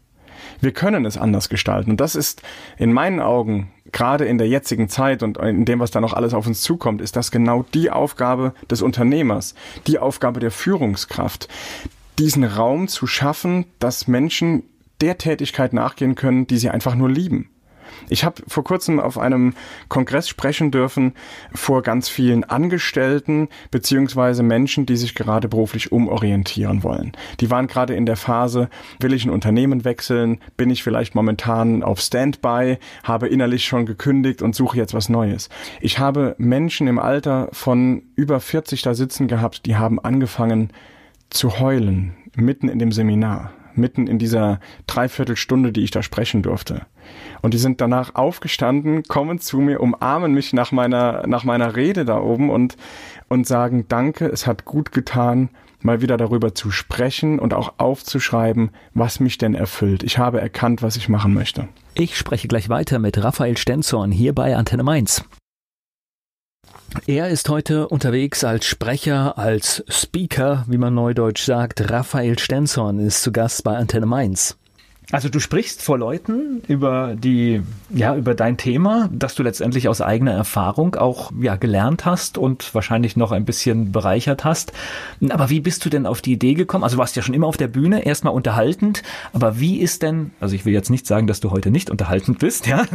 Wir 0.62 0.72
können 0.72 1.06
es 1.06 1.18
anders 1.18 1.50
gestalten. 1.50 1.92
Und 1.92 2.02
das 2.02 2.16
ist 2.16 2.42
in 2.78 2.92
meinen 2.92 3.20
Augen 3.22 3.72
gerade 3.92 4.26
in 4.26 4.38
der 4.38 4.48
jetzigen 4.48 4.90
Zeit 4.90 5.24
und 5.24 5.38
in 5.38 5.66
dem, 5.66 5.80
was 5.80 5.92
da 5.92 6.02
noch 6.02 6.14
alles 6.14 6.34
auf 6.34 6.48
uns 6.48 6.62
zukommt, 6.62 7.02
ist 7.02 7.16
das 7.16 7.32
genau 7.32 7.66
die 7.74 7.90
Aufgabe 7.90 8.54
des 8.70 8.82
Unternehmers, 8.82 9.56
die 9.88 10.00
Aufgabe 10.00 10.40
der 10.40 10.52
Führungskraft, 10.52 11.48
diesen 12.18 12.44
Raum 12.44 12.88
zu 12.88 13.08
schaffen, 13.08 13.66
dass 13.80 14.08
Menschen 14.08 14.64
der 15.02 15.18
Tätigkeit 15.18 15.74
nachgehen 15.74 16.16
können, 16.16 16.46
die 16.46 16.58
sie 16.58 16.70
einfach 16.70 16.96
nur 16.96 17.10
lieben. 17.10 17.50
Ich 18.10 18.24
habe 18.24 18.42
vor 18.48 18.64
kurzem 18.64 19.00
auf 19.00 19.18
einem 19.18 19.54
Kongress 19.88 20.28
sprechen 20.28 20.72
dürfen 20.72 21.14
vor 21.54 21.82
ganz 21.82 22.10
vielen 22.10 22.44
Angestellten 22.44 23.50
beziehungsweise 23.72 24.44
Menschen, 24.44 24.86
die 24.86 24.98
sich 24.98 25.16
gerade 25.16 25.48
beruflich 25.48 25.92
umorientieren 25.92 26.84
wollen. 26.84 27.12
Die 27.40 27.50
waren 27.50 27.68
gerade 27.68 27.96
in 27.96 28.06
der 28.06 28.18
Phase, 28.18 28.70
will 29.00 29.14
ich 29.14 29.26
ein 29.26 29.32
Unternehmen 29.32 29.86
wechseln, 29.86 30.40
bin 30.58 30.70
ich 30.70 30.84
vielleicht 30.84 31.16
momentan 31.16 31.84
auf 31.84 32.00
Standby, 32.00 32.78
habe 33.04 33.28
innerlich 33.28 33.66
schon 33.66 33.86
gekündigt 33.86 34.42
und 34.42 34.56
suche 34.56 34.78
jetzt 34.78 34.94
was 34.94 35.10
Neues. 35.10 35.50
Ich 35.82 36.00
habe 36.00 36.36
Menschen 36.38 36.88
im 36.88 37.00
Alter 37.00 37.50
von 37.52 38.04
über 38.16 38.40
40 38.40 38.82
da 38.82 38.94
sitzen 38.94 39.28
gehabt, 39.28 39.66
die 39.66 39.76
haben 39.76 40.00
angefangen 40.00 40.72
zu 41.30 41.60
heulen, 41.60 42.16
mitten 42.36 42.70
in 42.70 42.80
dem 42.80 42.92
Seminar 42.92 43.52
mitten 43.80 44.08
in 44.08 44.20
dieser 44.20 44.60
Dreiviertelstunde, 44.86 45.72
die 45.72 45.82
ich 45.82 45.92
da 45.92 46.04
sprechen 46.04 46.44
durfte. 46.44 46.86
Und 47.42 47.54
die 47.54 47.58
sind 47.58 47.82
danach 47.82 48.16
aufgestanden, 48.16 49.04
kommen 49.04 49.40
zu 49.40 49.60
mir, 49.60 49.82
umarmen 49.82 50.34
mich 50.34 50.54
nach 50.54 50.72
meiner, 50.72 51.26
nach 51.28 51.44
meiner 51.44 51.76
Rede 51.76 52.06
da 52.06 52.20
oben 52.20 52.50
und, 52.50 52.78
und 53.28 53.48
sagen, 53.48 53.86
danke, 53.88 54.28
es 54.28 54.48
hat 54.48 54.66
gut 54.66 54.92
getan, 54.92 55.50
mal 55.82 56.02
wieder 56.02 56.18
darüber 56.18 56.54
zu 56.54 56.72
sprechen 56.72 57.40
und 57.40 57.54
auch 57.54 57.74
aufzuschreiben, 57.78 58.72
was 58.94 59.20
mich 59.20 59.38
denn 59.38 59.56
erfüllt. 59.56 60.04
Ich 60.04 60.18
habe 60.18 60.42
erkannt, 60.42 60.82
was 60.82 60.98
ich 60.98 61.10
machen 61.10 61.34
möchte. 61.34 61.68
Ich 61.94 62.18
spreche 62.18 62.48
gleich 62.48 62.70
weiter 62.70 63.00
mit 63.00 63.22
Raphael 63.24 63.58
Stenzorn 63.58 64.12
hier 64.12 64.34
bei 64.34 64.56
Antenne 64.56 64.84
Mainz. 64.84 65.24
Er 67.06 67.30
ist 67.30 67.50
heute 67.50 67.88
unterwegs 67.88 68.44
als 68.44 68.66
Sprecher, 68.66 69.38
als 69.38 69.84
Speaker, 69.88 70.66
wie 70.68 70.78
man 70.78 70.96
neudeutsch 70.96 71.46
sagt. 71.46 71.92
Raphael 71.92 72.40
Stenzorn 72.40 73.00
ist 73.00 73.22
zu 73.22 73.32
Gast 73.32 73.64
bei 73.64 73.78
Antenne 73.78 74.08
Mainz. 74.08 74.58
Also 75.12 75.28
du 75.28 75.40
sprichst 75.40 75.82
vor 75.82 75.98
Leuten 75.98 76.62
über 76.68 77.16
die, 77.16 77.64
ja, 77.90 78.16
über 78.16 78.36
dein 78.36 78.58
Thema, 78.58 79.10
das 79.12 79.34
du 79.34 79.42
letztendlich 79.42 79.88
aus 79.88 80.02
eigener 80.02 80.34
Erfahrung 80.34 80.96
auch, 80.96 81.32
ja, 81.42 81.56
gelernt 81.56 82.06
hast 82.06 82.38
und 82.38 82.76
wahrscheinlich 82.76 83.18
noch 83.18 83.32
ein 83.32 83.44
bisschen 83.44 83.92
bereichert 83.92 84.44
hast. 84.44 84.72
Aber 85.30 85.50
wie 85.50 85.62
bist 85.62 85.84
du 85.84 85.90
denn 85.90 86.06
auf 86.06 86.22
die 86.22 86.34
Idee 86.34 86.54
gekommen? 86.54 86.84
Also 86.84 86.96
du 86.96 87.00
warst 87.00 87.16
ja 87.16 87.24
schon 87.24 87.34
immer 87.34 87.48
auf 87.48 87.58
der 87.58 87.68
Bühne, 87.68 88.06
erstmal 88.06 88.36
unterhaltend. 88.36 89.02
Aber 89.34 89.60
wie 89.60 89.80
ist 89.80 90.04
denn, 90.04 90.30
also 90.40 90.54
ich 90.54 90.66
will 90.66 90.74
jetzt 90.74 90.92
nicht 90.92 91.08
sagen, 91.08 91.26
dass 91.26 91.40
du 91.40 91.50
heute 91.50 91.72
nicht 91.72 91.90
unterhaltend 91.90 92.38
bist, 92.38 92.68
ja. 92.68 92.86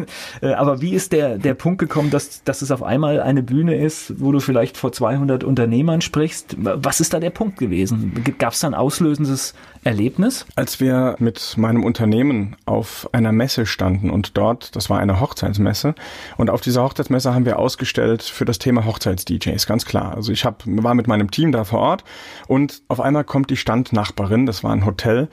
Äh, 0.40 0.52
aber 0.52 0.80
wie 0.80 0.94
ist 0.94 1.12
der, 1.12 1.38
der 1.38 1.54
Punkt 1.54 1.80
gekommen, 1.80 2.10
dass, 2.10 2.44
dass 2.44 2.62
es 2.62 2.70
auf 2.70 2.84
einmal 2.84 3.20
eine 3.20 3.42
Bühne 3.42 3.74
ist, 3.74 4.20
wo 4.20 4.30
du 4.30 4.38
vielleicht 4.38 4.76
vor 4.76 4.92
200 4.92 5.42
Unternehmern 5.42 6.00
sprichst? 6.00 6.56
Was 6.58 7.00
ist 7.00 7.12
da 7.12 7.18
der 7.18 7.30
Punkt 7.30 7.58
gewesen? 7.58 8.22
Gab 8.38 8.52
es 8.52 8.60
da 8.60 8.68
ein 8.68 8.74
auslösendes 8.74 9.54
Erlebnis? 9.84 10.46
Als 10.56 10.80
wir 10.80 11.16
mit 11.18 11.56
meinem 11.58 11.84
Unternehmen 11.84 12.56
auf 12.64 13.08
einer 13.12 13.32
Messe 13.32 13.66
standen 13.66 14.10
und 14.10 14.36
dort, 14.36 14.74
das 14.76 14.88
war 14.88 14.98
eine 14.98 15.20
Hochzeitsmesse, 15.20 15.94
und 16.36 16.50
auf 16.50 16.62
dieser 16.62 16.82
Hochzeitsmesse 16.82 17.34
haben 17.34 17.44
wir 17.44 17.58
ausgestellt 17.58 18.22
für 18.22 18.44
das 18.44 18.58
Thema 18.58 18.84
Hochzeits-DJs, 18.84 19.66
ganz 19.66 19.84
klar. 19.84 20.14
Also 20.14 20.32
ich 20.32 20.44
hab, 20.44 20.62
war 20.66 20.94
mit 20.94 21.06
meinem 21.06 21.30
Team 21.30 21.52
da 21.52 21.64
vor 21.64 21.80
Ort 21.80 22.04
und 22.48 22.82
auf 22.88 23.00
einmal 23.00 23.24
kommt 23.24 23.50
die 23.50 23.56
Standnachbarin, 23.56 24.46
das 24.46 24.64
war 24.64 24.72
ein 24.72 24.86
Hotel, 24.86 25.28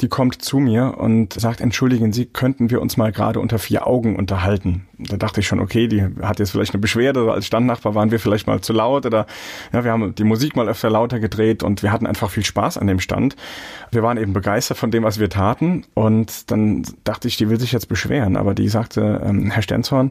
die 0.00 0.08
kommt 0.08 0.42
zu 0.42 0.58
mir 0.58 0.98
und 0.98 1.32
sagt, 1.32 1.60
entschuldigen 1.60 2.12
Sie, 2.12 2.26
könnten 2.26 2.70
wir 2.70 2.80
uns 2.80 2.96
mal 2.96 3.12
gerade 3.12 3.40
unter 3.40 3.58
vier 3.58 3.86
Augen 3.86 4.16
unterhalten? 4.16 4.86
Da 4.98 5.16
dachte 5.16 5.40
ich 5.40 5.46
schon, 5.46 5.60
okay, 5.60 5.88
die 5.88 6.02
hat 6.22 6.38
jetzt 6.38 6.52
vielleicht 6.52 6.72
eine 6.72 6.80
Beschwerde, 6.80 7.30
als 7.32 7.46
Standnachbar 7.46 7.94
waren 7.94 8.10
wir 8.10 8.20
vielleicht 8.20 8.46
mal 8.46 8.60
zu 8.60 8.72
laut 8.72 9.04
oder 9.04 9.26
ja, 9.72 9.84
wir 9.84 9.90
haben 9.90 10.14
die 10.14 10.24
Musik 10.24 10.56
mal 10.56 10.68
öfter 10.68 10.90
lauter 10.90 11.18
gedreht 11.18 11.62
und 11.62 11.82
wir 11.82 11.92
hatten 11.92 12.06
einfach 12.06 12.30
viel 12.30 12.44
Spaß 12.44 12.78
an 12.78 12.86
dem 12.86 13.00
Stand. 13.00 13.36
Wir 13.96 14.02
waren 14.02 14.18
eben 14.18 14.34
begeistert 14.34 14.76
von 14.76 14.90
dem, 14.90 15.04
was 15.04 15.18
wir 15.18 15.30
taten 15.30 15.84
und 15.94 16.50
dann 16.50 16.82
dachte 17.04 17.28
ich, 17.28 17.38
die 17.38 17.48
will 17.48 17.58
sich 17.58 17.72
jetzt 17.72 17.88
beschweren, 17.88 18.36
aber 18.36 18.52
die 18.52 18.68
sagte, 18.68 19.22
ähm, 19.24 19.50
Herr 19.50 19.62
Stenzhorn, 19.62 20.10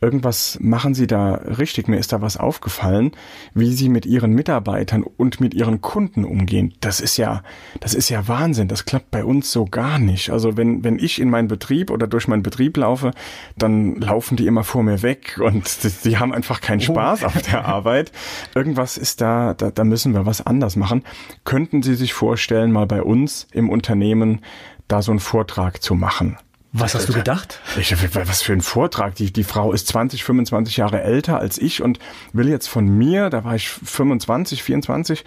irgendwas 0.00 0.56
machen 0.58 0.94
Sie 0.94 1.06
da 1.06 1.34
richtig, 1.34 1.86
mir 1.86 1.98
ist 1.98 2.14
da 2.14 2.22
was 2.22 2.38
aufgefallen, 2.38 3.12
wie 3.52 3.74
Sie 3.74 3.90
mit 3.90 4.06
Ihren 4.06 4.32
Mitarbeitern 4.32 5.02
und 5.02 5.38
mit 5.38 5.52
Ihren 5.52 5.82
Kunden 5.82 6.24
umgehen. 6.24 6.72
Das 6.80 6.98
ist 6.98 7.18
ja, 7.18 7.42
das 7.80 7.92
ist 7.92 8.08
ja 8.08 8.26
Wahnsinn, 8.26 8.68
das 8.68 8.86
klappt 8.86 9.10
bei 9.10 9.22
uns 9.22 9.52
so 9.52 9.66
gar 9.66 9.98
nicht. 9.98 10.30
Also 10.30 10.56
wenn, 10.56 10.82
wenn 10.82 10.98
ich 10.98 11.20
in 11.20 11.28
meinen 11.28 11.48
Betrieb 11.48 11.90
oder 11.90 12.06
durch 12.06 12.28
meinen 12.28 12.42
Betrieb 12.42 12.78
laufe, 12.78 13.10
dann 13.58 13.96
laufen 13.96 14.36
die 14.36 14.46
immer 14.46 14.64
vor 14.64 14.82
mir 14.82 15.02
weg 15.02 15.38
und 15.44 15.84
die, 15.84 15.90
die 16.08 16.16
haben 16.16 16.32
einfach 16.32 16.62
keinen 16.62 16.80
oh. 16.80 16.84
Spaß 16.84 17.24
auf 17.24 17.42
der 17.42 17.66
Arbeit. 17.66 18.12
Irgendwas 18.54 18.96
ist 18.96 19.20
da, 19.20 19.52
da, 19.52 19.70
da 19.70 19.84
müssen 19.84 20.14
wir 20.14 20.24
was 20.24 20.46
anders 20.46 20.74
machen. 20.76 21.02
Könnten 21.44 21.82
Sie 21.82 21.96
sich 21.96 22.14
vorstellen, 22.14 22.72
mal 22.72 22.86
bei 22.86 23.02
uns 23.02 23.25
im 23.52 23.68
Unternehmen 23.70 24.40
da 24.88 25.02
so 25.02 25.12
einen 25.12 25.20
Vortrag 25.20 25.82
zu 25.82 25.94
machen? 25.94 26.38
Was 26.78 26.94
hast 26.94 27.08
du 27.08 27.14
gedacht? 27.14 27.60
Ich, 27.78 27.94
was 28.14 28.42
für 28.42 28.52
ein 28.52 28.60
Vortrag. 28.60 29.14
Die, 29.14 29.32
die 29.32 29.44
Frau 29.44 29.72
ist 29.72 29.86
20, 29.88 30.24
25 30.24 30.76
Jahre 30.76 31.02
älter 31.02 31.38
als 31.38 31.56
ich 31.56 31.82
und 31.82 31.98
will 32.34 32.48
jetzt 32.48 32.66
von 32.66 32.86
mir, 32.86 33.30
da 33.30 33.44
war 33.44 33.54
ich 33.54 33.70
25, 33.70 34.62
24, 34.62 35.24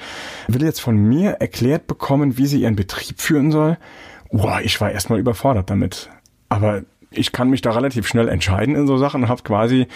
will 0.48 0.64
jetzt 0.64 0.80
von 0.80 0.96
mir 0.96 1.32
erklärt 1.40 1.88
bekommen, 1.88 2.38
wie 2.38 2.46
sie 2.46 2.62
ihren 2.62 2.76
Betrieb 2.76 3.20
führen 3.20 3.52
soll. 3.52 3.78
Boah, 4.32 4.62
ich 4.62 4.80
war 4.80 4.92
erstmal 4.92 5.20
überfordert 5.20 5.72
damit. 5.72 6.10
Aber 6.50 6.84
ich 7.12 7.32
kann 7.32 7.50
mich 7.50 7.62
da 7.62 7.72
relativ 7.72 8.08
schnell 8.08 8.28
entscheiden 8.28 8.76
in 8.76 8.86
so 8.86 8.98
Sachen 8.98 9.24
und 9.24 9.30
habe 9.30 9.42
quasi 9.42 9.88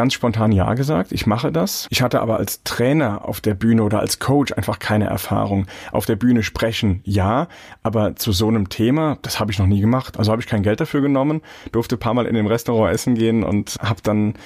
ganz 0.00 0.14
spontan 0.14 0.50
Ja 0.50 0.72
gesagt. 0.72 1.12
Ich 1.12 1.26
mache 1.26 1.52
das. 1.52 1.86
Ich 1.90 2.00
hatte 2.00 2.22
aber 2.22 2.38
als 2.38 2.62
Trainer 2.62 3.28
auf 3.28 3.42
der 3.42 3.52
Bühne 3.52 3.82
oder 3.82 4.00
als 4.00 4.18
Coach 4.18 4.50
einfach 4.50 4.78
keine 4.78 5.04
Erfahrung. 5.04 5.66
Auf 5.92 6.06
der 6.06 6.16
Bühne 6.16 6.42
sprechen, 6.42 7.02
ja, 7.04 7.48
aber 7.82 8.16
zu 8.16 8.32
so 8.32 8.48
einem 8.48 8.70
Thema, 8.70 9.18
das 9.20 9.40
habe 9.40 9.52
ich 9.52 9.58
noch 9.58 9.66
nie 9.66 9.82
gemacht. 9.82 10.18
Also 10.18 10.32
habe 10.32 10.40
ich 10.40 10.48
kein 10.48 10.62
Geld 10.62 10.80
dafür 10.80 11.02
genommen, 11.02 11.42
durfte 11.72 11.98
paar 11.98 12.14
Mal 12.14 12.24
in 12.24 12.34
dem 12.34 12.46
Restaurant 12.46 12.94
essen 12.94 13.14
gehen 13.14 13.44
und 13.44 13.76
habe 13.82 14.00
dann 14.02 14.36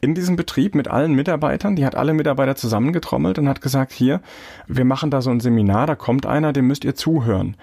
in 0.00 0.14
diesem 0.14 0.36
Betrieb 0.36 0.74
mit 0.74 0.88
allen 0.88 1.12
Mitarbeitern, 1.12 1.76
die 1.76 1.84
hat 1.84 1.94
alle 1.94 2.14
Mitarbeiter 2.14 2.56
zusammengetrommelt 2.56 3.38
und 3.38 3.50
hat 3.50 3.60
gesagt, 3.60 3.92
hier, 3.92 4.22
wir 4.66 4.86
machen 4.86 5.10
da 5.10 5.20
so 5.20 5.28
ein 5.28 5.40
Seminar, 5.40 5.86
da 5.86 5.94
kommt 5.94 6.24
einer, 6.24 6.54
dem 6.54 6.68
müsst 6.68 6.86
ihr 6.86 6.94
zuhören. 6.94 7.58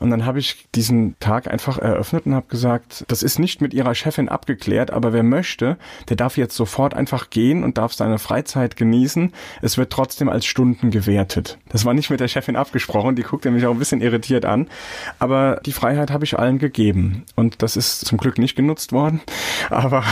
Und 0.00 0.10
dann 0.10 0.24
habe 0.24 0.38
ich 0.38 0.68
diesen 0.74 1.18
Tag 1.18 1.50
einfach 1.50 1.78
eröffnet 1.78 2.26
und 2.26 2.34
habe 2.34 2.46
gesagt, 2.48 3.04
das 3.08 3.22
ist 3.22 3.38
nicht 3.38 3.60
mit 3.60 3.74
ihrer 3.74 3.94
Chefin 3.94 4.28
abgeklärt, 4.28 4.92
aber 4.92 5.12
wer 5.12 5.22
möchte, 5.22 5.76
der 6.08 6.16
darf 6.16 6.36
jetzt 6.36 6.54
sofort 6.54 6.87
einfach 6.94 7.30
gehen 7.30 7.64
und 7.64 7.78
darf 7.78 7.92
seine 7.92 8.18
Freizeit 8.18 8.76
genießen. 8.76 9.32
Es 9.62 9.78
wird 9.78 9.90
trotzdem 9.90 10.28
als 10.28 10.46
Stunden 10.46 10.90
gewertet. 10.90 11.58
Das 11.68 11.84
war 11.84 11.94
nicht 11.94 12.10
mit 12.10 12.20
der 12.20 12.28
Chefin 12.28 12.56
abgesprochen, 12.56 13.16
die 13.16 13.22
guckte 13.22 13.50
mich 13.50 13.66
auch 13.66 13.72
ein 13.72 13.78
bisschen 13.78 14.00
irritiert 14.00 14.44
an. 14.44 14.68
Aber 15.18 15.60
die 15.64 15.72
Freiheit 15.72 16.10
habe 16.10 16.24
ich 16.24 16.38
allen 16.38 16.58
gegeben. 16.58 17.24
Und 17.34 17.62
das 17.62 17.76
ist 17.76 18.06
zum 18.06 18.18
Glück 18.18 18.38
nicht 18.38 18.56
genutzt 18.56 18.92
worden. 18.92 19.20
Aber 19.70 20.04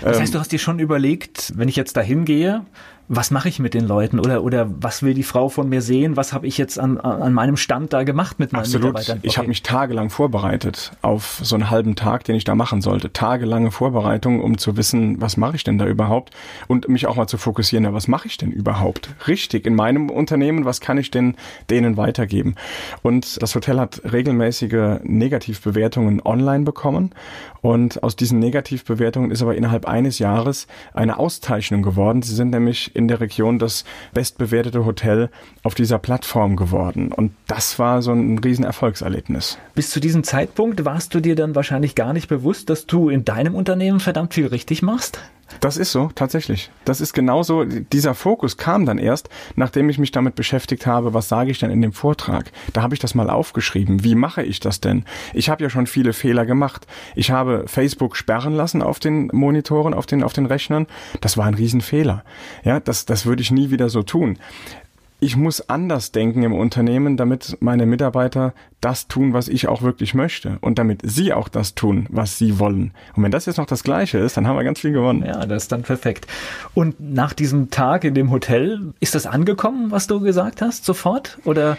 das 0.00 0.18
heißt, 0.18 0.32
ähm, 0.32 0.32
du 0.32 0.40
hast 0.40 0.52
dir 0.52 0.58
schon 0.58 0.78
überlegt, 0.78 1.52
wenn 1.56 1.68
ich 1.68 1.76
jetzt 1.76 1.96
dahin 1.96 2.24
gehe, 2.24 2.64
was 3.08 3.30
mache 3.30 3.48
ich 3.48 3.58
mit 3.58 3.72
den 3.72 3.86
Leuten 3.86 4.20
oder, 4.20 4.44
oder 4.44 4.68
was 4.80 5.02
will 5.02 5.14
die 5.14 5.22
Frau 5.22 5.48
von 5.48 5.68
mir 5.70 5.80
sehen? 5.80 6.16
Was 6.16 6.34
habe 6.34 6.46
ich 6.46 6.58
jetzt 6.58 6.78
an, 6.78 6.98
an 6.98 7.32
meinem 7.32 7.56
Stand 7.56 7.94
da 7.94 8.02
gemacht 8.02 8.38
mit 8.38 8.52
meinen 8.52 8.60
Absolut. 8.60 8.88
Mitarbeitern? 8.88 9.18
Okay. 9.18 9.26
Ich 9.26 9.38
habe 9.38 9.48
mich 9.48 9.62
tagelang 9.62 10.10
vorbereitet 10.10 10.92
auf 11.00 11.40
so 11.42 11.56
einen 11.56 11.70
halben 11.70 11.96
Tag, 11.96 12.24
den 12.24 12.34
ich 12.34 12.44
da 12.44 12.54
machen 12.54 12.82
sollte. 12.82 13.10
Tagelange 13.12 13.70
Vorbereitung, 13.70 14.42
um 14.42 14.58
zu 14.58 14.76
wissen, 14.76 15.20
was 15.22 15.38
mache 15.38 15.56
ich 15.56 15.64
denn 15.64 15.78
da 15.78 15.86
überhaupt 15.86 16.34
und 16.66 16.88
mich 16.88 17.06
auch 17.06 17.16
mal 17.16 17.26
zu 17.26 17.38
fokussieren, 17.38 17.84
ja, 17.84 17.94
was 17.94 18.08
mache 18.08 18.28
ich 18.28 18.36
denn 18.36 18.52
überhaupt 18.52 19.08
richtig 19.26 19.66
in 19.66 19.74
meinem 19.74 20.10
Unternehmen, 20.10 20.66
was 20.66 20.80
kann 20.82 20.98
ich 20.98 21.10
denn 21.10 21.34
denen 21.70 21.96
weitergeben? 21.96 22.56
Und 23.02 23.40
das 23.40 23.54
Hotel 23.54 23.80
hat 23.80 24.02
regelmäßige 24.12 25.00
Negativbewertungen 25.02 26.20
online 26.22 26.64
bekommen 26.64 27.14
und 27.62 28.02
aus 28.02 28.16
diesen 28.16 28.38
Negativbewertungen 28.38 29.30
ist 29.30 29.40
aber 29.40 29.56
innerhalb 29.56 29.86
eines 29.86 30.18
Jahres 30.18 30.66
eine 30.92 31.18
Auszeichnung 31.18 31.82
geworden. 31.82 32.20
Sie 32.20 32.34
sind 32.34 32.50
nämlich 32.50 32.94
in 32.98 33.08
der 33.08 33.20
Region 33.20 33.58
das 33.58 33.84
bestbewertete 34.12 34.84
Hotel 34.84 35.30
auf 35.62 35.74
dieser 35.74 35.98
Plattform 35.98 36.56
geworden. 36.56 37.12
Und 37.12 37.32
das 37.46 37.78
war 37.78 38.02
so 38.02 38.12
ein 38.12 38.38
Riesenerfolgserlebnis. 38.38 39.56
Bis 39.74 39.90
zu 39.90 40.00
diesem 40.00 40.24
Zeitpunkt 40.24 40.84
warst 40.84 41.14
du 41.14 41.20
dir 41.20 41.36
dann 41.36 41.54
wahrscheinlich 41.54 41.94
gar 41.94 42.12
nicht 42.12 42.28
bewusst, 42.28 42.68
dass 42.68 42.86
du 42.86 43.08
in 43.08 43.24
deinem 43.24 43.54
Unternehmen 43.54 44.00
verdammt 44.00 44.34
viel 44.34 44.48
richtig 44.48 44.82
machst? 44.82 45.20
Das 45.60 45.76
ist 45.76 45.92
so, 45.92 46.10
tatsächlich. 46.14 46.70
Das 46.84 47.00
ist 47.00 47.12
genauso, 47.12 47.64
dieser 47.64 48.14
Fokus 48.14 48.56
kam 48.56 48.86
dann 48.86 48.98
erst, 48.98 49.28
nachdem 49.56 49.88
ich 49.88 49.98
mich 49.98 50.12
damit 50.12 50.34
beschäftigt 50.34 50.86
habe, 50.86 51.14
was 51.14 51.28
sage 51.28 51.50
ich 51.50 51.58
denn 51.58 51.70
in 51.70 51.82
dem 51.82 51.92
Vortrag. 51.92 52.50
Da 52.72 52.82
habe 52.82 52.94
ich 52.94 53.00
das 53.00 53.14
mal 53.14 53.30
aufgeschrieben. 53.30 54.04
Wie 54.04 54.14
mache 54.14 54.42
ich 54.42 54.60
das 54.60 54.80
denn? 54.80 55.04
Ich 55.34 55.48
habe 55.50 55.62
ja 55.62 55.70
schon 55.70 55.86
viele 55.86 56.12
Fehler 56.12 56.46
gemacht. 56.46 56.86
Ich 57.14 57.30
habe 57.30 57.64
Facebook 57.66 58.16
sperren 58.16 58.54
lassen 58.54 58.82
auf 58.82 58.98
den 58.98 59.28
Monitoren, 59.32 59.94
auf 59.94 60.06
den, 60.06 60.22
auf 60.22 60.32
den 60.32 60.46
Rechnern. 60.46 60.86
Das 61.20 61.36
war 61.36 61.46
ein 61.46 61.54
Riesenfehler. 61.54 62.24
Ja, 62.64 62.80
das, 62.80 63.06
das 63.06 63.26
würde 63.26 63.42
ich 63.42 63.50
nie 63.50 63.70
wieder 63.70 63.88
so 63.88 64.02
tun 64.02 64.38
ich 65.20 65.36
muss 65.36 65.68
anders 65.68 66.12
denken 66.12 66.42
im 66.42 66.52
Unternehmen, 66.52 67.16
damit 67.16 67.56
meine 67.60 67.86
Mitarbeiter 67.86 68.54
das 68.80 69.08
tun, 69.08 69.32
was 69.32 69.48
ich 69.48 69.66
auch 69.66 69.82
wirklich 69.82 70.14
möchte 70.14 70.58
und 70.60 70.78
damit 70.78 71.00
sie 71.02 71.32
auch 71.32 71.48
das 71.48 71.74
tun, 71.74 72.06
was 72.10 72.38
sie 72.38 72.60
wollen. 72.60 72.92
Und 73.16 73.24
wenn 73.24 73.32
das 73.32 73.46
jetzt 73.46 73.56
noch 73.56 73.66
das 73.66 73.82
Gleiche 73.82 74.18
ist, 74.18 74.36
dann 74.36 74.46
haben 74.46 74.56
wir 74.56 74.62
ganz 74.62 74.80
viel 74.80 74.92
gewonnen. 74.92 75.24
Ja, 75.26 75.44
das 75.46 75.64
ist 75.64 75.72
dann 75.72 75.82
perfekt. 75.82 76.28
Und 76.74 77.00
nach 77.00 77.32
diesem 77.32 77.70
Tag 77.70 78.04
in 78.04 78.14
dem 78.14 78.30
Hotel, 78.30 78.92
ist 79.00 79.16
das 79.16 79.26
angekommen, 79.26 79.90
was 79.90 80.06
du 80.06 80.20
gesagt 80.20 80.62
hast, 80.62 80.84
sofort? 80.84 81.38
Oder 81.44 81.76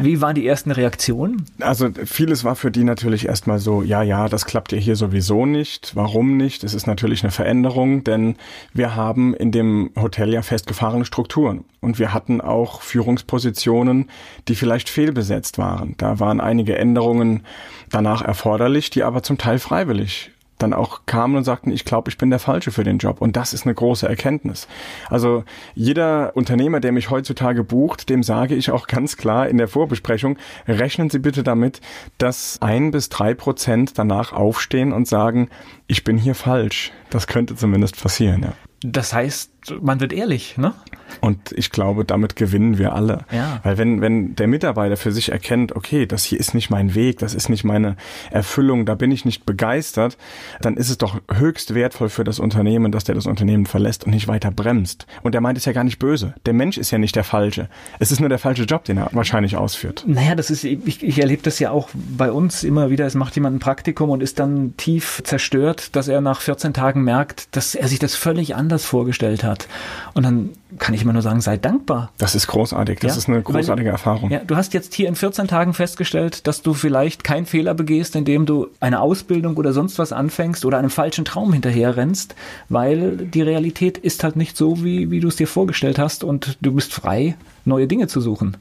wie 0.00 0.20
waren 0.20 0.34
die 0.34 0.46
ersten 0.46 0.70
Reaktionen? 0.70 1.44
Also 1.60 1.88
vieles 2.04 2.44
war 2.44 2.56
für 2.56 2.70
die 2.70 2.84
natürlich 2.84 3.26
erstmal 3.26 3.58
so, 3.58 3.82
ja, 3.82 4.02
ja, 4.02 4.28
das 4.28 4.44
klappt 4.44 4.72
ja 4.72 4.78
hier 4.78 4.96
sowieso 4.96 5.46
nicht. 5.46 5.94
Warum 5.94 6.36
nicht? 6.36 6.64
Es 6.64 6.74
ist 6.74 6.86
natürlich 6.86 7.22
eine 7.22 7.30
Veränderung, 7.30 8.04
denn 8.04 8.36
wir 8.72 8.94
haben 8.94 9.34
in 9.34 9.52
dem 9.52 9.90
Hotel 9.96 10.32
ja 10.32 10.42
festgefahrene 10.42 11.04
Strukturen 11.04 11.64
und 11.80 11.98
wir 11.98 12.12
hatten 12.12 12.40
auch 12.40 12.82
Führungspositionen, 12.82 14.10
die 14.48 14.54
vielleicht 14.54 14.88
fehlbesetzt 14.88 15.58
waren. 15.58 15.94
Da 15.98 16.20
waren 16.20 16.40
einige 16.40 16.76
Änderungen 16.76 17.44
danach 17.90 18.22
erforderlich, 18.22 18.90
die 18.90 19.02
aber 19.02 19.22
zum 19.22 19.38
Teil 19.38 19.58
freiwillig 19.58 20.30
dann 20.62 20.72
auch 20.72 21.02
kamen 21.06 21.36
und 21.36 21.44
sagten, 21.44 21.70
ich 21.70 21.84
glaube, 21.84 22.10
ich 22.10 22.18
bin 22.18 22.30
der 22.30 22.38
Falsche 22.38 22.70
für 22.70 22.84
den 22.84 22.98
Job. 22.98 23.20
Und 23.20 23.36
das 23.36 23.52
ist 23.52 23.66
eine 23.66 23.74
große 23.74 24.08
Erkenntnis. 24.08 24.68
Also 25.08 25.44
jeder 25.74 26.36
Unternehmer, 26.36 26.80
der 26.80 26.92
mich 26.92 27.10
heutzutage 27.10 27.64
bucht, 27.64 28.08
dem 28.08 28.22
sage 28.22 28.54
ich 28.54 28.70
auch 28.70 28.86
ganz 28.86 29.16
klar 29.16 29.48
in 29.48 29.58
der 29.58 29.68
Vorbesprechung, 29.68 30.38
rechnen 30.66 31.10
Sie 31.10 31.18
bitte 31.18 31.42
damit, 31.42 31.80
dass 32.18 32.58
ein 32.60 32.90
bis 32.90 33.08
drei 33.08 33.34
Prozent 33.34 33.98
danach 33.98 34.32
aufstehen 34.32 34.92
und 34.92 35.08
sagen, 35.08 35.48
ich 35.90 36.04
bin 36.04 36.16
hier 36.16 36.36
falsch. 36.36 36.92
Das 37.10 37.26
könnte 37.26 37.56
zumindest 37.56 38.00
passieren, 38.00 38.42
ja. 38.42 38.52
Das 38.82 39.12
heißt, 39.12 39.50
man 39.82 40.00
wird 40.00 40.12
ehrlich, 40.12 40.56
ne? 40.56 40.72
Und 41.20 41.52
ich 41.52 41.70
glaube, 41.70 42.04
damit 42.04 42.36
gewinnen 42.36 42.78
wir 42.78 42.94
alle. 42.94 43.24
Ja. 43.30 43.60
Weil 43.62 43.76
wenn, 43.76 44.00
wenn 44.00 44.34
der 44.36 44.46
Mitarbeiter 44.46 44.96
für 44.96 45.12
sich 45.12 45.32
erkennt, 45.32 45.76
okay, 45.76 46.06
das 46.06 46.24
hier 46.24 46.40
ist 46.40 46.54
nicht 46.54 46.70
mein 46.70 46.94
Weg, 46.94 47.18
das 47.18 47.34
ist 47.34 47.48
nicht 47.48 47.64
meine 47.64 47.96
Erfüllung, 48.30 48.86
da 48.86 48.94
bin 48.94 49.10
ich 49.10 49.24
nicht 49.24 49.44
begeistert, 49.44 50.16
dann 50.62 50.76
ist 50.76 50.88
es 50.88 50.96
doch 50.96 51.20
höchst 51.30 51.74
wertvoll 51.74 52.08
für 52.08 52.24
das 52.24 52.38
Unternehmen, 52.38 52.90
dass 52.90 53.04
der 53.04 53.14
das 53.14 53.26
Unternehmen 53.26 53.66
verlässt 53.66 54.04
und 54.04 54.12
nicht 54.12 54.28
weiter 54.28 54.50
bremst. 54.50 55.06
Und 55.22 55.32
der 55.32 55.40
meint 55.40 55.58
es 55.58 55.64
ja 55.64 55.72
gar 55.72 55.84
nicht 55.84 55.98
böse. 55.98 56.34
Der 56.46 56.54
Mensch 56.54 56.78
ist 56.78 56.90
ja 56.90 56.98
nicht 56.98 57.16
der 57.16 57.24
Falsche. 57.24 57.68
Es 57.98 58.12
ist 58.12 58.20
nur 58.20 58.28
der 58.28 58.38
falsche 58.38 58.64
Job, 58.64 58.84
den 58.84 58.96
er 58.96 59.10
wahrscheinlich 59.12 59.56
ausführt. 59.56 60.04
Naja, 60.06 60.34
das 60.34 60.50
ist, 60.50 60.64
ich, 60.64 61.02
ich 61.02 61.18
erlebe 61.18 61.42
das 61.42 61.58
ja 61.58 61.70
auch 61.70 61.90
bei 61.94 62.32
uns 62.32 62.64
immer 62.64 62.88
wieder. 62.88 63.04
Es 63.04 63.14
macht 63.14 63.34
jemand 63.34 63.56
ein 63.56 63.60
Praktikum 63.60 64.08
und 64.08 64.22
ist 64.22 64.38
dann 64.38 64.74
tief 64.78 65.20
zerstört, 65.24 65.79
dass 65.96 66.08
er 66.08 66.20
nach 66.20 66.40
14 66.40 66.74
Tagen 66.74 67.02
merkt, 67.02 67.54
dass 67.56 67.74
er 67.74 67.88
sich 67.88 67.98
das 67.98 68.14
völlig 68.14 68.54
anders 68.54 68.84
vorgestellt 68.84 69.44
hat. 69.44 69.68
Und 70.14 70.24
dann 70.24 70.50
kann 70.78 70.94
ich 70.94 71.02
immer 71.02 71.12
nur 71.12 71.22
sagen, 71.22 71.40
sei 71.40 71.56
dankbar. 71.56 72.12
Das 72.18 72.34
ist 72.34 72.46
großartig. 72.46 73.00
Das 73.00 73.12
ja? 73.12 73.18
ist 73.18 73.28
eine 73.28 73.42
großartige 73.42 73.88
Weil, 73.88 73.94
Erfahrung. 73.94 74.30
Ja, 74.30 74.40
du 74.44 74.56
hast 74.56 74.74
jetzt 74.74 74.94
hier 74.94 75.08
in 75.08 75.14
14 75.14 75.48
Tagen 75.48 75.74
festgestellt, 75.74 76.46
dass 76.46 76.62
du 76.62 76.74
vielleicht 76.74 77.24
keinen 77.24 77.46
Fehler 77.46 77.74
begehst, 77.74 78.16
indem 78.16 78.46
du 78.46 78.68
eine 78.80 79.00
Ausbildung 79.00 79.56
oder 79.56 79.72
sonst 79.72 79.98
was 79.98 80.12
anfängst 80.12 80.64
oder 80.64 80.78
einem 80.78 80.90
falschen 80.90 81.24
Traum 81.24 81.52
hinterher 81.52 81.96
rennst, 81.96 82.34
weil 82.68 83.16
die 83.16 83.42
Realität 83.42 83.98
ist 83.98 84.24
halt 84.24 84.36
nicht 84.36 84.56
so, 84.56 84.84
wie, 84.84 85.10
wie 85.10 85.20
du 85.20 85.28
es 85.28 85.36
dir 85.36 85.46
vorgestellt 85.46 85.98
hast 85.98 86.24
und 86.24 86.58
du 86.60 86.72
bist 86.72 86.92
frei, 86.92 87.36
neue 87.64 87.86
Dinge 87.86 88.06
zu 88.06 88.20
suchen. 88.20 88.56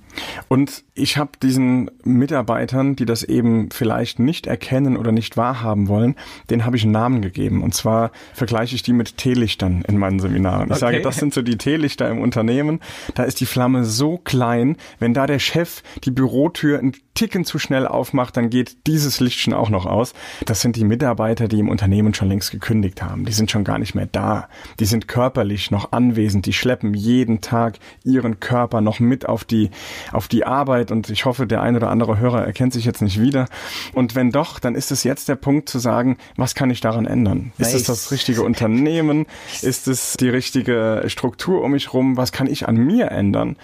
Und 0.47 0.83
ich 0.93 1.17
habe 1.17 1.31
diesen 1.41 1.89
Mitarbeitern, 2.03 2.95
die 2.95 3.05
das 3.05 3.23
eben 3.23 3.69
vielleicht 3.71 4.19
nicht 4.19 4.47
erkennen 4.47 4.97
oder 4.97 5.11
nicht 5.11 5.37
wahrhaben 5.37 5.87
wollen, 5.87 6.15
den 6.49 6.65
habe 6.65 6.77
ich 6.77 6.83
einen 6.83 6.91
Namen 6.91 7.21
gegeben. 7.21 7.63
Und 7.63 7.73
zwar 7.73 8.11
vergleiche 8.33 8.75
ich 8.75 8.83
die 8.83 8.93
mit 8.93 9.17
Teelichtern 9.17 9.83
in 9.87 9.97
meinen 9.97 10.19
Seminaren. 10.19 10.67
Ich 10.67 10.71
okay. 10.71 10.79
sage, 10.79 11.01
das 11.01 11.17
sind 11.17 11.33
so 11.33 11.41
die 11.41 11.57
Teelichter 11.57 11.98
im 12.07 12.21
Unternehmen. 12.21 12.79
Da 13.15 13.23
ist 13.23 13.39
die 13.39 13.45
Flamme 13.45 13.83
so 13.83 14.17
klein, 14.17 14.77
wenn 14.99 15.13
da 15.13 15.27
der 15.27 15.39
Chef 15.39 15.81
die 16.03 16.11
Bürotür 16.11 16.79
ein 16.79 16.93
Ticken 17.19 17.43
zu 17.43 17.59
schnell 17.59 17.85
aufmacht, 17.85 18.37
dann 18.37 18.49
geht 18.49 18.87
dieses 18.87 19.19
Licht 19.19 19.41
schon 19.41 19.53
auch 19.53 19.69
noch 19.69 19.85
aus. 19.85 20.13
Das 20.45 20.61
sind 20.61 20.77
die 20.77 20.85
Mitarbeiter, 20.85 21.49
die 21.49 21.59
im 21.59 21.67
Unternehmen 21.67 22.13
schon 22.13 22.29
längst 22.29 22.49
gekündigt 22.51 23.01
haben. 23.01 23.25
Die 23.25 23.33
sind 23.33 23.51
schon 23.51 23.65
gar 23.65 23.77
nicht 23.77 23.93
mehr 23.93 24.05
da. 24.05 24.47
Die 24.79 24.85
sind 24.85 25.09
körperlich 25.09 25.69
noch 25.69 25.91
anwesend. 25.91 26.45
Die 26.45 26.53
schleppen 26.53 26.93
jeden 26.93 27.41
Tag 27.41 27.77
ihren 28.05 28.39
Körper 28.39 28.79
noch 28.79 29.01
mit 29.01 29.27
auf 29.27 29.43
die, 29.43 29.69
auf 30.13 30.29
die 30.29 30.45
Arbeit. 30.45 30.91
Und 30.91 31.09
ich 31.09 31.25
hoffe, 31.25 31.45
der 31.45 31.61
ein 31.61 31.75
oder 31.75 31.89
andere 31.89 32.19
Hörer 32.19 32.45
erkennt 32.45 32.71
sich 32.71 32.85
jetzt 32.85 33.01
nicht 33.01 33.19
wieder. 33.19 33.49
Und 33.93 34.15
wenn 34.15 34.31
doch, 34.31 34.57
dann 34.59 34.75
ist 34.75 34.89
es 34.89 35.03
jetzt 35.03 35.27
der 35.27 35.35
Punkt 35.35 35.67
zu 35.67 35.79
sagen, 35.79 36.17
was 36.37 36.55
kann 36.55 36.69
ich 36.69 36.79
daran 36.79 37.05
ändern? 37.05 37.51
Ist 37.57 37.73
es 37.73 37.83
das 37.83 38.11
richtige 38.11 38.43
Unternehmen? 38.43 39.25
Ist 39.61 39.89
es 39.89 40.13
die 40.13 40.29
richtige 40.29 41.03
Struktur 41.07 41.63
um 41.63 41.73
rum? 41.93 42.17
Was 42.17 42.31
kann 42.31 42.47
ich 42.47 42.67
an 42.67 42.75
mir 42.75 43.11
ändern? 43.11 43.57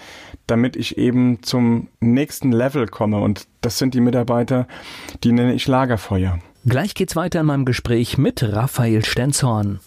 damit 0.46 0.76
ich 0.76 0.96
eben 0.96 1.42
zum 1.42 1.88
nächsten 2.00 2.52
Level 2.52 2.86
komme. 2.86 3.20
Und 3.20 3.46
das 3.60 3.78
sind 3.78 3.94
die 3.94 4.00
Mitarbeiter, 4.00 4.66
die 5.24 5.32
nenne 5.32 5.54
ich 5.54 5.66
Lagerfeuer. 5.66 6.38
Gleich 6.64 6.94
geht's 6.94 7.16
weiter 7.16 7.40
in 7.40 7.46
meinem 7.46 7.64
Gespräch 7.64 8.18
mit 8.18 8.42
Raphael 8.42 9.04
Stenzhorn. 9.04 9.80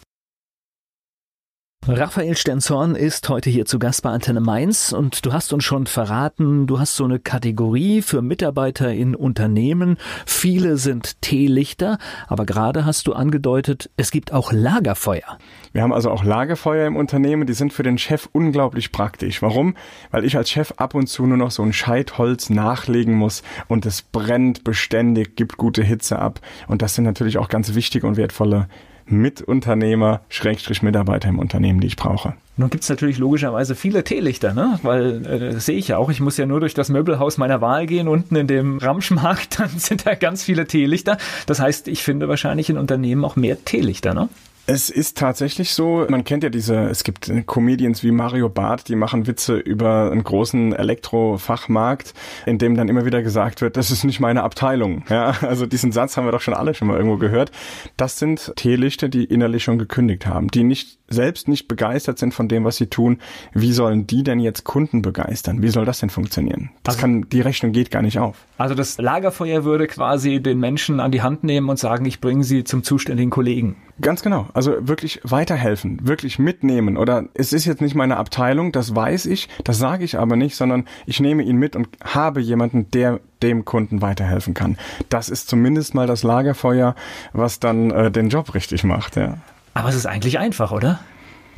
Raphael 1.88 2.38
Stenzhorn 2.38 2.94
ist 2.94 3.30
heute 3.30 3.50
hier 3.50 3.66
zu 3.66 3.80
Gast 3.80 4.04
bei 4.04 4.12
Antenne 4.12 4.42
Mainz 4.42 4.92
und 4.92 5.26
du 5.26 5.34
hast 5.34 5.54
uns 5.54 5.64
schon 5.64 5.88
verraten, 5.88 6.68
du 6.68 6.80
hast 6.80 6.96
so 6.96 7.06
eine 7.06 7.20
Kategorie 7.20 8.04
für 8.04 8.22
Mitarbeiter 8.22 8.94
in 8.94 9.16
Unternehmen. 9.16 9.98
Viele 10.26 10.78
sind 10.78 11.20
Teelichter, 11.22 11.98
aber 12.28 12.46
gerade 12.46 12.86
hast 12.86 13.08
du 13.08 13.14
angedeutet, 13.14 13.90
es 13.98 14.12
gibt 14.12 14.34
auch 14.34 14.52
Lagerfeuer. 14.52 15.40
Wir 15.72 15.82
haben 15.82 15.94
also 15.94 16.12
auch 16.12 16.24
Lagerfeuer 16.24 16.86
im 16.86 16.96
Unternehmen, 16.96 17.48
die 17.48 17.54
sind 17.54 17.74
für 17.74 17.84
den 17.84 17.98
Chef 17.98 18.30
unglaublich 18.34 18.92
praktisch. 18.92 19.42
Warum? 19.42 19.76
Weil 20.12 20.26
ich 20.26 20.38
als 20.38 20.52
Chef 20.52 20.74
ab 20.78 20.94
und 20.94 21.08
zu 21.08 21.26
nur 21.26 21.38
noch 21.38 21.52
so 21.52 21.64
ein 21.64 21.74
Scheitholz 21.74 22.52
nachlegen 22.52 23.16
muss 23.16 23.42
und 23.68 23.88
es 23.88 24.04
brennt 24.04 24.64
beständig, 24.64 25.36
gibt 25.36 25.58
gute 25.58 25.82
Hitze 25.82 26.20
ab 26.20 26.40
und 26.68 26.84
das 26.84 26.94
sind 26.94 27.06
natürlich 27.06 27.40
auch 27.40 27.48
ganz 27.48 27.74
wichtige 27.74 28.06
und 28.06 28.18
wertvolle 28.18 28.68
Mitunternehmer, 29.10 30.22
Schrägstrich 30.30 30.82
Mitarbeiter 30.82 31.30
im 31.30 31.40
Unternehmen, 31.40 31.80
die 31.80 31.88
ich 31.88 31.96
brauche. 31.96 32.34
Nun 32.58 32.70
gibt 32.70 32.84
es 32.84 32.90
natürlich 32.90 33.18
logischerweise 33.18 33.74
viele 33.74 34.04
Teelichter, 34.04 34.54
ne? 34.54 34.80
Weil 34.84 35.26
äh, 35.26 35.54
das 35.54 35.66
sehe 35.66 35.78
ich 35.78 35.88
ja 35.88 35.98
auch. 35.98 36.10
Ich 36.10 36.20
muss 36.20 36.36
ja 36.38 36.46
nur 36.46 36.60
durch 36.60 36.74
das 36.74 36.90
Möbelhaus 36.90 37.38
meiner 37.38 37.62
Wahl 37.62 37.86
gehen, 37.86 38.08
unten 38.10 38.36
in 38.36 38.48
dem 38.48 38.80
Ramschmarkt, 38.80 39.60
dann 39.60 39.70
sind 39.70 40.06
da 40.06 40.16
ganz 40.16 40.44
viele 40.44 40.68
Teelichter. 40.68 41.18
Das 41.46 41.60
heißt, 41.60 41.88
ich 41.88 42.04
finde 42.04 42.28
wahrscheinlich 42.28 42.70
in 42.70 42.78
Unternehmen 42.78 43.24
auch 43.24 43.36
mehr 43.36 43.64
Teelichter, 43.64 44.14
ne? 44.14 44.28
Es 44.72 44.92
ist 44.92 45.18
tatsächlich 45.18 45.74
so, 45.74 46.06
man 46.10 46.24
kennt 46.24 46.44
ja 46.44 46.52
diese, 46.52 46.76
es 46.76 47.04
gibt 47.04 47.32
Comedians 47.48 48.04
wie 48.04 48.12
Mario 48.12 48.50
Barth, 48.50 48.88
die 48.88 48.96
machen 48.96 49.26
Witze 49.26 49.58
über 49.58 50.12
einen 50.12 50.24
großen 50.24 50.74
Elektrofachmarkt, 50.74 52.14
in 52.46 52.60
dem 52.60 52.76
dann 52.76 52.88
immer 52.88 53.04
wieder 53.04 53.24
gesagt 53.24 53.62
wird, 53.62 53.78
das 53.78 53.90
ist 53.90 54.04
nicht 54.04 54.20
meine 54.20 54.44
Abteilung. 54.44 55.06
Ja, 55.10 55.34
also 55.42 55.66
diesen 55.66 55.92
Satz 55.92 56.18
haben 56.18 56.26
wir 56.26 56.32
doch 56.32 56.42
schon 56.42 56.54
alle 56.54 56.76
schon 56.76 56.88
mal 56.88 56.98
irgendwo 56.98 57.18
gehört. 57.18 57.52
Das 57.98 58.20
sind 58.20 58.54
Teelichter, 58.58 59.10
die 59.10 59.24
innerlich 59.24 59.64
schon 59.64 59.80
gekündigt 59.80 60.28
haben, 60.28 60.50
die 60.50 60.64
nicht 60.64 61.00
selbst 61.08 61.48
nicht 61.48 61.68
begeistert 61.68 62.20
sind 62.20 62.36
von 62.36 62.48
dem, 62.48 62.64
was 62.64 62.78
sie 62.78 62.86
tun. 62.86 63.18
Wie 63.54 63.74
sollen 63.74 64.06
die 64.06 64.22
denn 64.22 64.40
jetzt 64.40 64.66
Kunden 64.66 65.02
begeistern? 65.02 65.64
Wie 65.64 65.70
soll 65.70 65.86
das 65.86 66.00
denn 66.00 66.12
funktionieren? 66.12 66.70
Das 66.84 66.98
also, 66.98 67.02
kann, 67.02 67.26
die 67.32 67.42
Rechnung 67.42 67.72
geht 67.72 67.90
gar 67.90 68.04
nicht 68.04 68.20
auf. 68.20 68.46
Also 68.60 68.76
das 68.76 69.00
Lagerfeuer 69.00 69.64
würde 69.64 69.88
quasi 69.88 70.40
den 70.40 70.60
Menschen 70.60 71.00
an 71.00 71.12
die 71.12 71.24
Hand 71.24 71.44
nehmen 71.44 71.70
und 71.70 71.80
sagen, 71.80 72.06
ich 72.06 72.22
bringe 72.22 72.44
sie 72.44 72.64
zum 72.64 72.84
zuständigen 72.84 73.32
Kollegen. 73.32 73.78
Ganz 74.02 74.22
genau. 74.22 74.48
Also 74.54 74.88
wirklich 74.88 75.20
weiterhelfen, 75.24 76.08
wirklich 76.08 76.40
mitnehmen. 76.40 76.98
Oder 76.98 77.26
es 77.34 77.54
ist 77.54 77.66
jetzt 77.66 77.82
nicht 77.82 77.96
meine 77.96 78.18
Abteilung, 78.18 78.72
das 78.72 78.96
weiß 78.96 79.26
ich, 79.26 79.50
das 79.64 79.78
sage 79.78 80.04
ich 80.04 80.18
aber 80.18 80.36
nicht, 80.36 80.56
sondern 80.56 80.86
ich 81.06 81.20
nehme 81.20 81.44
ihn 81.44 81.58
mit 81.58 81.76
und 81.76 81.90
habe 82.04 82.40
jemanden, 82.40 82.90
der 82.92 83.20
dem 83.42 83.66
Kunden 83.66 84.02
weiterhelfen 84.02 84.54
kann. 84.54 84.78
Das 85.10 85.30
ist 85.30 85.50
zumindest 85.50 85.96
mal 85.96 86.08
das 86.08 86.24
Lagerfeuer, 86.24 86.96
was 87.34 87.60
dann 87.60 87.92
äh, 87.92 88.12
den 88.12 88.30
Job 88.30 88.54
richtig 88.54 88.84
macht. 88.84 89.16
Ja. 89.16 89.38
Aber 89.74 89.90
es 89.90 89.96
ist 89.96 90.06
eigentlich 90.06 90.40
einfach, 90.40 90.72
oder? 90.72 91.00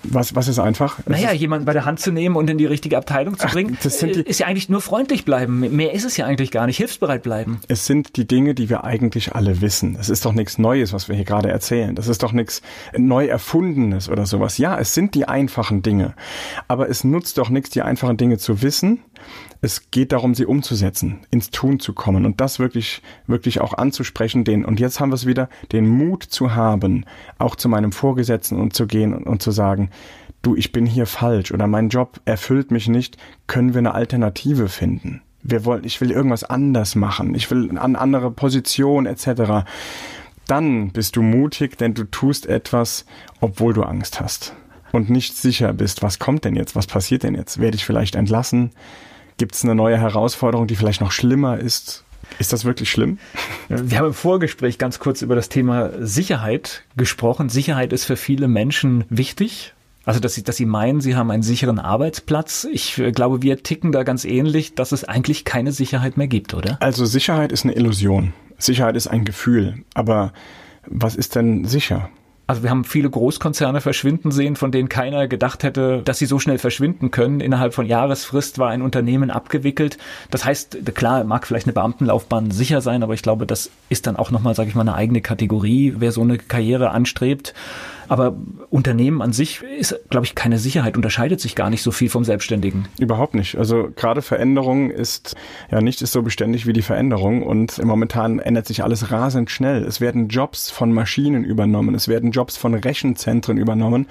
Was, 0.04 0.36
was 0.36 0.48
ist 0.48 0.60
einfach? 0.60 1.00
Naja, 1.06 1.32
jemanden 1.32 1.66
bei 1.66 1.74
der 1.74 1.86
Hand 1.86 2.00
zu 2.00 2.12
nehmen 2.12 2.36
und 2.36 2.50
in 2.50 2.58
die 2.58 2.66
richtige 2.66 2.98
Abteilung 2.98 3.38
zu 3.38 3.48
bringen, 3.48 3.78
Ach, 3.80 3.90
die, 4.02 4.22
ist 4.22 4.40
ja 4.40 4.48
eigentlich 4.48 4.70
nur 4.70 4.82
freundlich 4.82 5.26
bleiben. 5.26 5.60
Mehr 5.60 5.94
ist 5.94 6.06
es 6.06 6.18
ja 6.18 6.26
eigentlich 6.26 6.52
gar 6.52 6.66
nicht. 6.66 6.78
Hilfsbereit 6.78 7.24
bleiben. 7.24 7.60
Es 7.68 7.86
sind 7.86 8.16
die 8.16 8.26
Dinge, 8.26 8.56
die 8.56 8.70
wir 8.70 8.84
eigentlich 8.84 9.36
alle 9.36 9.62
wissen. 9.62 9.96
Es 10.00 10.10
ist 10.10 10.26
doch 10.26 10.34
nichts 10.34 10.58
Neues, 10.58 10.94
was 10.94 11.08
wir 11.08 11.16
hier 11.16 11.26
gerade 11.26 11.50
erzählen. 11.50 11.96
Das 11.96 12.08
ist 12.08 12.24
doch 12.24 12.32
nichts 12.32 12.62
neu 12.98 13.28
erfundenes 13.28 14.10
oder 14.10 14.26
sowas. 14.26 14.58
Ja, 14.58 14.78
es 14.80 14.94
sind 14.94 15.14
die 15.14 15.28
einfachen 15.28 15.82
Dinge. 15.82 16.16
Aber 16.68 16.90
es 16.90 17.04
nutzt 17.04 17.38
doch 17.38 17.50
nichts, 17.50 17.70
die 17.70 17.82
einfachen 17.82 18.18
Dinge 18.18 18.38
zu 18.38 18.62
wissen, 18.62 19.02
es 19.62 19.92
geht 19.92 20.12
darum, 20.12 20.34
sie 20.34 20.46
umzusetzen, 20.46 21.20
ins 21.30 21.52
Tun 21.52 21.80
zu 21.80 21.94
kommen 21.94 22.26
und 22.26 22.42
das 22.42 22.60
wirklich, 22.60 23.02
wirklich 23.28 23.62
auch 23.62 23.74
anzusprechen, 23.74 24.44
den, 24.44 24.66
und 24.66 24.80
jetzt 24.80 25.00
haben 25.00 25.12
wir 25.12 25.16
es 25.16 25.28
wieder, 25.28 25.50
den 25.72 25.88
Mut 25.88 26.24
zu 26.24 26.56
haben, 26.56 27.06
auch 27.38 27.56
zu 27.56 27.70
meinem 27.70 27.92
Vorgesetzten 27.92 28.60
und 28.60 28.74
zu 28.74 28.88
gehen 28.88 29.14
und, 29.14 29.28
und 29.28 29.42
zu 29.42 29.52
sagen, 29.52 29.90
du, 30.42 30.56
ich 30.56 30.72
bin 30.72 30.86
hier 30.86 31.06
falsch 31.06 31.52
oder 31.52 31.68
mein 31.68 31.90
Job 31.90 32.20
erfüllt 32.26 32.72
mich 32.72 32.88
nicht, 32.88 33.18
können 33.48 33.74
wir 33.74 33.80
eine 33.80 33.94
Alternative 33.94 34.68
finden? 34.68 35.22
Wir 35.44 35.66
wollen, 35.66 35.84
ich 35.84 36.02
will 36.02 36.12
irgendwas 36.12 36.44
anders 36.44 36.96
machen, 36.96 37.36
ich 37.36 37.50
will 37.50 37.70
eine 37.70 38.00
andere 38.00 38.32
Position 38.32 39.06
etc. 39.06 39.68
Dann 40.48 40.92
bist 40.92 41.16
du 41.16 41.22
mutig, 41.22 41.78
denn 41.78 41.94
du 41.94 42.04
tust 42.04 42.46
etwas, 42.46 43.06
obwohl 43.40 43.74
du 43.74 43.84
Angst 43.84 44.20
hast 44.20 44.56
und 44.92 45.10
nicht 45.10 45.36
sicher 45.38 45.74
bist, 45.74 46.04
was 46.04 46.20
kommt 46.20 46.46
denn 46.46 46.56
jetzt, 46.56 46.76
was 46.76 46.88
passiert 46.88 47.24
denn 47.24 47.36
jetzt? 47.36 47.60
Werde 47.60 47.76
ich 47.76 47.86
vielleicht 47.86 48.16
entlassen? 48.16 48.72
Gibt 49.42 49.56
es 49.56 49.64
eine 49.64 49.74
neue 49.74 49.98
Herausforderung, 49.98 50.68
die 50.68 50.76
vielleicht 50.76 51.02
noch 51.02 51.12
schlimmer 51.12 51.58
ist? 51.58 52.04
Ist 52.38 52.54
das 52.54 52.64
wirklich 52.64 52.92
schlimm? 52.92 53.18
Wir 53.70 53.98
haben 53.98 54.06
im 54.06 54.14
Vorgespräch 54.14 54.78
ganz 54.78 55.00
kurz 55.00 55.24
über 55.24 55.34
das 55.34 55.50
Thema 55.50 55.90
Sicherheit 56.00 56.84
gesprochen. 56.96 57.50
Sicherheit 57.50 57.92
ist 57.92 58.06
für 58.06 58.18
viele 58.18 58.48
Menschen 58.48 59.04
wichtig. 59.10 59.74
Also, 60.06 60.20
dass 60.20 60.36
sie, 60.36 60.44
dass 60.44 60.58
sie 60.58 60.68
meinen, 60.68 61.02
sie 61.02 61.16
haben 61.16 61.32
einen 61.32 61.42
sicheren 61.42 61.80
Arbeitsplatz. 61.80 62.68
Ich 62.72 63.00
äh, 63.00 63.12
glaube, 63.12 63.42
wir 63.42 63.64
ticken 63.64 63.92
da 63.92 64.04
ganz 64.04 64.26
ähnlich, 64.26 64.76
dass 64.76 64.92
es 64.92 65.06
eigentlich 65.06 65.44
keine 65.44 65.72
Sicherheit 65.72 66.18
mehr 66.18 66.28
gibt, 66.28 66.54
oder? 66.54 66.78
Also, 66.80 67.06
Sicherheit 67.06 67.52
ist 67.52 67.64
eine 67.64 67.74
Illusion. 67.74 68.34
Sicherheit 68.60 68.96
ist 68.96 69.08
ein 69.08 69.26
Gefühl. 69.26 69.84
Aber 69.96 70.34
was 70.86 71.16
ist 71.16 71.36
denn 71.36 71.66
sicher? 71.66 72.12
Also 72.52 72.64
wir 72.64 72.70
haben 72.70 72.84
viele 72.84 73.10
Großkonzerne 73.10 73.80
verschwinden 73.80 74.30
sehen, 74.30 74.58
von 74.58 74.74
denen 74.74 74.90
keiner 74.90 75.30
gedacht 75.30 75.64
hätte, 75.64 76.02
dass 76.04 76.20
sie 76.20 76.26
so 76.26 76.38
schnell 76.38 76.58
verschwinden 76.58 77.10
können. 77.10 77.40
Innerhalb 77.40 77.74
von 77.74 77.86
Jahresfrist 77.86 78.60
war 78.60 78.72
ein 78.72 78.82
Unternehmen 78.82 79.32
abgewickelt. 79.32 79.98
Das 80.32 80.44
heißt, 80.44 80.80
klar, 80.94 81.24
mag 81.24 81.48
vielleicht 81.48 81.68
eine 81.68 81.72
Beamtenlaufbahn 81.72 82.52
sicher 82.52 82.82
sein, 82.82 83.04
aber 83.04 83.14
ich 83.14 83.22
glaube, 83.22 83.46
das 83.46 83.70
ist 83.88 84.06
dann 84.06 84.18
auch 84.18 84.32
nochmal, 84.32 84.54
sage 84.54 84.68
ich 84.68 84.76
mal, 84.76 84.82
eine 84.82 84.96
eigene 84.96 85.22
Kategorie, 85.22 85.94
wer 86.00 86.12
so 86.12 86.24
eine 86.24 86.40
Karriere 86.40 86.92
anstrebt. 86.92 87.54
Aber 88.12 88.36
Unternehmen 88.70 89.22
an 89.22 89.32
sich 89.32 89.64
ist, 89.64 89.98
glaube 90.10 90.26
ich, 90.26 90.36
keine 90.36 90.58
Sicherheit, 90.58 90.98
unterscheidet 90.98 91.40
sich 91.40 91.56
gar 91.56 91.70
nicht 91.70 91.82
so 91.82 91.92
viel 91.92 92.10
vom 92.10 92.26
Selbstständigen. 92.26 92.90
Überhaupt 93.00 93.36
nicht. 93.36 93.58
Also 93.58 93.88
gerade 93.96 94.22
Veränderung 94.22 94.90
ist, 94.92 95.38
ja, 95.72 95.80
nichts 95.80 96.02
ist 96.02 96.12
so 96.12 96.22
beständig 96.22 96.68
wie 96.68 96.74
die 96.74 96.82
Veränderung 96.82 97.42
und 97.42 97.82
momentan 97.82 98.40
ändert 98.40 98.68
sich 98.68 98.84
alles 98.84 99.12
rasend 99.12 99.50
schnell. 99.50 99.86
Es 99.86 100.02
werden 100.02 100.28
Jobs 100.28 100.70
von 100.70 100.92
Maschinen 100.92 101.46
übernommen, 101.46 101.96
es 101.96 102.10
werden 102.10 102.32
Jobs 102.32 102.58
von 102.58 102.74
Rechenzentren 102.74 103.58
übernommen. 103.58 104.08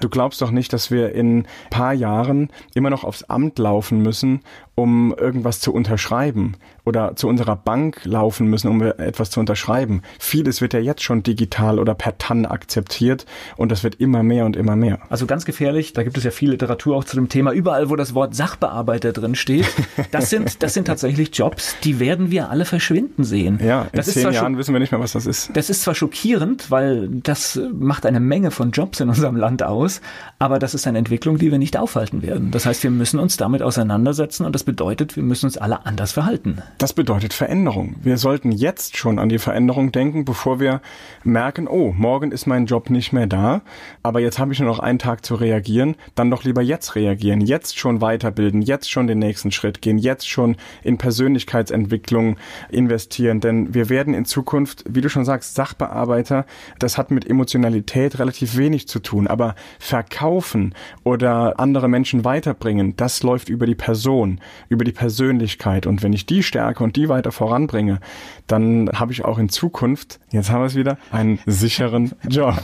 Du 0.00 0.08
glaubst 0.08 0.40
doch 0.40 0.50
nicht, 0.50 0.72
dass 0.72 0.90
wir 0.90 1.14
in 1.14 1.46
paar 1.68 1.92
Jahren 1.92 2.48
immer 2.72 2.88
noch 2.88 3.04
aufs 3.04 3.24
Amt 3.24 3.58
laufen 3.58 4.00
müssen, 4.00 4.40
um 4.76 5.14
irgendwas 5.14 5.60
zu 5.60 5.74
unterschreiben 5.74 6.56
oder 6.84 7.14
zu 7.14 7.28
unserer 7.28 7.56
Bank 7.56 8.00
laufen 8.04 8.46
müssen, 8.48 8.68
um 8.68 8.82
etwas 8.82 9.30
zu 9.30 9.40
unterschreiben. 9.40 10.02
Vieles 10.18 10.60
wird 10.60 10.74
ja 10.74 10.80
jetzt 10.80 11.02
schon 11.02 11.22
digital 11.22 11.78
oder 11.78 11.94
per 11.94 12.18
TAN 12.18 12.44
akzeptiert 12.44 13.24
und 13.56 13.70
das 13.70 13.84
wird 13.84 13.96
immer 13.96 14.22
mehr 14.22 14.46
und 14.46 14.56
immer 14.56 14.74
mehr. 14.74 14.98
Also 15.08 15.26
ganz 15.26 15.44
gefährlich, 15.44 15.92
da 15.92 16.02
gibt 16.02 16.16
es 16.18 16.24
ja 16.24 16.30
viel 16.30 16.50
Literatur 16.50 16.96
auch 16.96 17.04
zu 17.04 17.16
dem 17.16 17.28
Thema. 17.28 17.52
Überall, 17.52 17.88
wo 17.88 17.96
das 17.96 18.14
Wort 18.14 18.34
Sachbearbeiter 18.34 19.12
drin 19.12 19.34
steht, 19.34 19.66
das 20.10 20.30
sind, 20.30 20.62
das 20.62 20.74
sind 20.74 20.86
tatsächlich 20.86 21.36
Jobs, 21.36 21.76
die 21.84 22.00
werden 22.00 22.30
wir 22.30 22.50
alle 22.50 22.64
verschwinden 22.64 23.24
sehen. 23.24 23.60
Ja, 23.62 23.82
in 23.82 23.88
das 23.92 24.06
zehn 24.06 24.32
Jahren 24.32 24.58
wissen 24.58 24.72
wir 24.72 24.80
nicht 24.80 24.92
mehr, 24.92 25.00
was 25.00 25.12
das 25.12 25.26
ist. 25.26 25.50
Das 25.54 25.70
ist 25.70 25.82
zwar 25.82 25.94
schockierend, 25.94 26.70
weil 26.70 27.08
das 27.08 27.60
macht 27.72 28.06
eine 28.06 28.20
Menge 28.20 28.50
von 28.50 28.72
Jobs 28.72 29.00
in 29.00 29.08
unserem 29.08 29.36
Land 29.36 29.62
aus, 29.62 30.00
aber 30.38 30.58
das 30.58 30.74
ist 30.74 30.86
eine 30.86 30.98
Entwicklung, 30.98 31.38
die 31.38 31.50
wir 31.50 31.58
nicht 31.58 31.76
aufhalten 31.76 32.22
werden. 32.22 32.50
Das 32.50 32.66
heißt, 32.66 32.82
wir 32.82 32.90
müssen 32.90 33.20
uns 33.20 33.36
damit 33.36 33.62
auseinandersetzen 33.62 34.44
und 34.44 34.54
das 34.54 34.64
bedeutet, 34.64 35.14
wir 35.16 35.22
müssen 35.22 35.46
uns 35.46 35.56
alle 35.56 35.86
anders 35.86 36.12
verhalten. 36.12 36.62
Das 36.78 36.92
bedeutet 36.92 37.32
Veränderung. 37.32 37.94
Wir 38.02 38.16
sollten 38.16 38.50
jetzt 38.50 38.96
schon 38.96 39.18
an 39.18 39.28
die 39.28 39.38
Veränderung 39.38 39.92
denken, 39.92 40.24
bevor 40.24 40.58
wir 40.58 40.80
merken, 41.22 41.68
oh, 41.68 41.92
morgen 41.96 42.32
ist 42.32 42.46
mein 42.46 42.66
Job 42.66 42.90
nicht 42.90 43.12
mehr 43.12 43.26
da, 43.26 43.62
aber 44.02 44.20
jetzt 44.20 44.38
habe 44.38 44.52
ich 44.52 44.58
nur 44.58 44.68
noch 44.68 44.80
einen 44.80 44.98
Tag 44.98 45.24
zu 45.24 45.34
reagieren, 45.36 45.96
dann 46.14 46.30
doch 46.30 46.44
lieber 46.44 46.62
jetzt 46.62 46.96
reagieren, 46.96 47.40
jetzt 47.40 47.78
schon 47.78 48.00
weiterbilden, 48.00 48.62
jetzt 48.62 48.90
schon 48.90 49.06
den 49.06 49.20
nächsten 49.20 49.52
Schritt 49.52 49.80
gehen, 49.82 49.98
jetzt 49.98 50.28
schon 50.28 50.56
in 50.82 50.98
Persönlichkeitsentwicklung 50.98 52.36
investieren, 52.70 53.40
denn 53.40 53.74
wir 53.74 53.88
werden 53.88 54.14
in 54.14 54.24
Zukunft, 54.24 54.84
wie 54.88 55.02
du 55.02 55.08
schon 55.08 55.24
sagst, 55.24 55.54
Sachbearbeiter, 55.54 56.46
das 56.78 56.98
hat 56.98 57.10
mit 57.10 57.28
Emotionalität 57.28 58.18
relativ 58.18 58.56
wenig 58.56 58.88
zu 58.88 58.98
tun, 58.98 59.28
aber 59.28 59.54
verkaufen 59.78 60.74
oder 61.04 61.60
andere 61.60 61.88
Menschen 61.88 62.24
weiterbringen, 62.24 62.96
das 62.96 63.22
läuft 63.22 63.48
über 63.48 63.66
die 63.66 63.74
Person, 63.76 64.40
über 64.68 64.84
die 64.84 64.92
Persönlichkeit 64.92 65.86
und 65.86 66.02
wenn 66.02 66.12
ich 66.12 66.26
die 66.26 66.42
stärke 66.42 66.61
und 66.80 66.96
die 66.96 67.08
weiter 67.08 67.32
voranbringe, 67.32 68.00
dann 68.46 68.90
habe 68.92 69.12
ich 69.12 69.24
auch 69.24 69.38
in 69.38 69.48
Zukunft, 69.48 70.20
jetzt 70.30 70.50
haben 70.50 70.60
wir 70.60 70.66
es 70.66 70.74
wieder, 70.74 70.98
einen 71.10 71.38
sicheren 71.46 72.12
Job. 72.28 72.62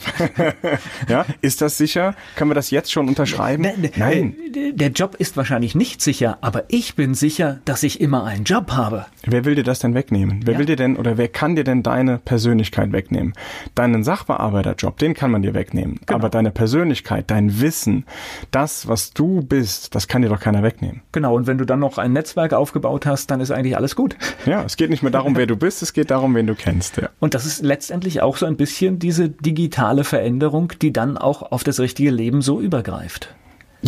ja, 1.08 1.24
ist 1.40 1.62
das 1.62 1.78
sicher? 1.78 2.14
Können 2.36 2.50
wir 2.50 2.54
das 2.54 2.70
jetzt 2.70 2.92
schon 2.92 3.08
unterschreiben? 3.08 3.62
Ne, 3.62 3.74
ne, 3.76 3.90
Nein. 3.96 4.36
Äh, 4.54 4.72
der 4.72 4.90
Job 4.90 5.14
ist 5.18 5.36
wahrscheinlich 5.36 5.74
nicht 5.74 6.02
sicher, 6.02 6.38
aber 6.40 6.64
ich 6.68 6.94
bin 6.94 7.14
sicher, 7.14 7.60
dass 7.64 7.82
ich 7.82 8.00
immer 8.00 8.24
einen 8.24 8.44
Job 8.44 8.72
habe. 8.72 9.06
Wer 9.24 9.44
will 9.44 9.54
dir 9.54 9.64
das 9.64 9.78
denn 9.78 9.94
wegnehmen? 9.94 10.40
Wer 10.44 10.54
ja. 10.54 10.58
will 10.58 10.66
dir 10.66 10.76
denn 10.76 10.96
oder 10.96 11.16
wer 11.16 11.28
kann 11.28 11.56
dir 11.56 11.64
denn 11.64 11.82
deine 11.82 12.18
Persönlichkeit 12.18 12.92
wegnehmen? 12.92 13.32
Deinen 13.74 14.04
Sachbearbeiterjob, 14.04 14.98
den 14.98 15.14
kann 15.14 15.30
man 15.30 15.42
dir 15.42 15.54
wegnehmen. 15.54 16.00
Genau. 16.06 16.18
Aber 16.18 16.28
deine 16.28 16.50
Persönlichkeit, 16.50 17.30
dein 17.30 17.60
Wissen, 17.60 18.04
das, 18.50 18.88
was 18.88 19.12
du 19.12 19.42
bist, 19.42 19.94
das 19.94 20.08
kann 20.08 20.22
dir 20.22 20.28
doch 20.28 20.40
keiner 20.40 20.62
wegnehmen. 20.62 21.02
Genau. 21.12 21.34
Und 21.34 21.46
wenn 21.46 21.58
du 21.58 21.64
dann 21.64 21.80
noch 21.80 21.98
ein 21.98 22.12
Netzwerk 22.12 22.52
aufgebaut 22.52 23.06
hast, 23.06 23.30
dann 23.30 23.40
ist 23.40 23.50
eigentlich 23.50 23.76
alles 23.76 23.87
gut. 23.96 24.16
Ja, 24.46 24.64
es 24.64 24.76
geht 24.76 24.90
nicht 24.90 25.02
mehr 25.02 25.12
darum, 25.12 25.36
wer 25.36 25.46
du 25.46 25.56
bist, 25.56 25.82
es 25.82 25.92
geht 25.92 26.10
darum, 26.10 26.34
wen 26.34 26.46
du 26.46 26.54
kennst. 26.54 26.96
Ja. 26.96 27.10
Und 27.20 27.34
das 27.34 27.46
ist 27.46 27.62
letztendlich 27.62 28.22
auch 28.22 28.36
so 28.36 28.46
ein 28.46 28.56
bisschen 28.56 28.98
diese 28.98 29.28
digitale 29.28 30.04
Veränderung, 30.04 30.72
die 30.80 30.92
dann 30.92 31.18
auch 31.18 31.52
auf 31.52 31.64
das 31.64 31.80
richtige 31.80 32.10
Leben 32.10 32.42
so 32.42 32.60
übergreift. 32.60 33.34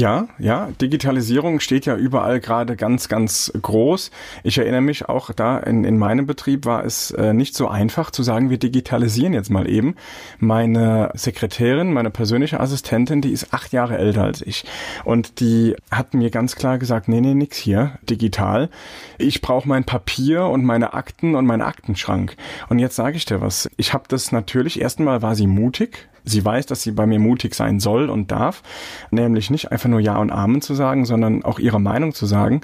Ja, 0.01 0.29
ja, 0.39 0.71
Digitalisierung 0.81 1.61
steht 1.61 1.85
ja 1.85 1.95
überall 1.95 2.41
gerade 2.41 2.75
ganz, 2.75 3.09
ganz 3.09 3.53
groß. 3.61 4.11
Ich 4.43 4.57
erinnere 4.57 4.81
mich 4.81 5.11
auch 5.11 5.31
da 5.31 5.59
in, 5.59 5.85
in 5.85 5.99
meinem 5.99 6.27
Betrieb 6.27 6.65
war 6.65 6.87
es 6.87 7.11
äh, 7.11 7.35
nicht 7.35 7.55
so 7.55 7.69
einfach 7.69 8.11
zu 8.11 8.23
sagen, 8.23 8.49
wir 8.49 8.57
digitalisieren 8.57 9.35
jetzt 9.35 9.51
mal 9.51 9.69
eben. 9.69 9.97
Meine 10.39 11.11
Sekretärin, 11.13 11.93
meine 11.93 12.09
persönliche 12.09 12.61
Assistentin, 12.61 13.21
die 13.21 13.31
ist 13.31 13.53
acht 13.53 13.75
Jahre 13.75 13.99
älter 13.99 14.25
als 14.25 14.41
ich 14.41 14.65
und 15.05 15.39
die 15.39 15.77
hat 15.91 16.15
mir 16.15 16.31
ganz 16.31 16.57
klar 16.57 16.79
gesagt, 16.79 17.07
nee, 17.07 17.21
nee, 17.21 17.35
nix 17.35 17.59
hier, 17.59 17.99
digital. 18.09 18.71
Ich 19.19 19.43
brauche 19.43 19.69
mein 19.69 19.85
Papier 19.85 20.47
und 20.47 20.65
meine 20.65 20.95
Akten 20.95 21.35
und 21.35 21.45
meinen 21.45 21.61
Aktenschrank. 21.61 22.37
Und 22.71 22.79
jetzt 22.79 22.97
sage 22.97 23.19
ich 23.19 23.27
dir 23.27 23.43
was. 23.43 23.69
Ich 23.77 23.93
habe 23.93 24.05
das 24.09 24.33
natürlich, 24.33 24.81
erstmal 24.81 25.21
war 25.21 25.35
sie 25.35 25.47
mutig, 25.47 26.09
Sie 26.25 26.45
weiß, 26.45 26.67
dass 26.67 26.83
sie 26.83 26.93
bei 26.93 27.07
mir 27.07 27.19
mutig 27.19 27.55
sein 27.55 27.81
soll 27.81 28.11
und 28.11 28.31
darf, 28.31 28.63
nämlich 29.11 29.51
nicht 29.51 29.73
einfach 29.73 29.89
nur 29.91 30.01
Ja 30.01 30.17
und 30.17 30.31
Amen 30.31 30.63
zu 30.63 30.75
sagen, 30.75 31.05
sondern 31.05 31.45
auch 31.45 31.59
ihre 31.59 31.81
Meinung 31.81 32.15
zu 32.15 32.27
sagen. 32.27 32.63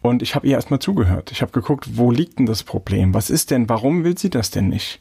Und 0.00 0.22
ich 0.22 0.34
habe 0.34 0.46
ihr 0.46 0.54
erstmal 0.54 0.80
zugehört. 0.80 1.32
Ich 1.32 1.42
habe 1.42 1.52
geguckt, 1.52 1.90
wo 1.94 2.10
liegt 2.10 2.38
denn 2.38 2.46
das 2.46 2.62
Problem? 2.62 3.14
Was 3.14 3.30
ist 3.30 3.50
denn, 3.50 3.68
warum 3.68 4.04
will 4.04 4.16
sie 4.16 4.30
das 4.30 4.50
denn 4.50 4.68
nicht? 4.68 5.00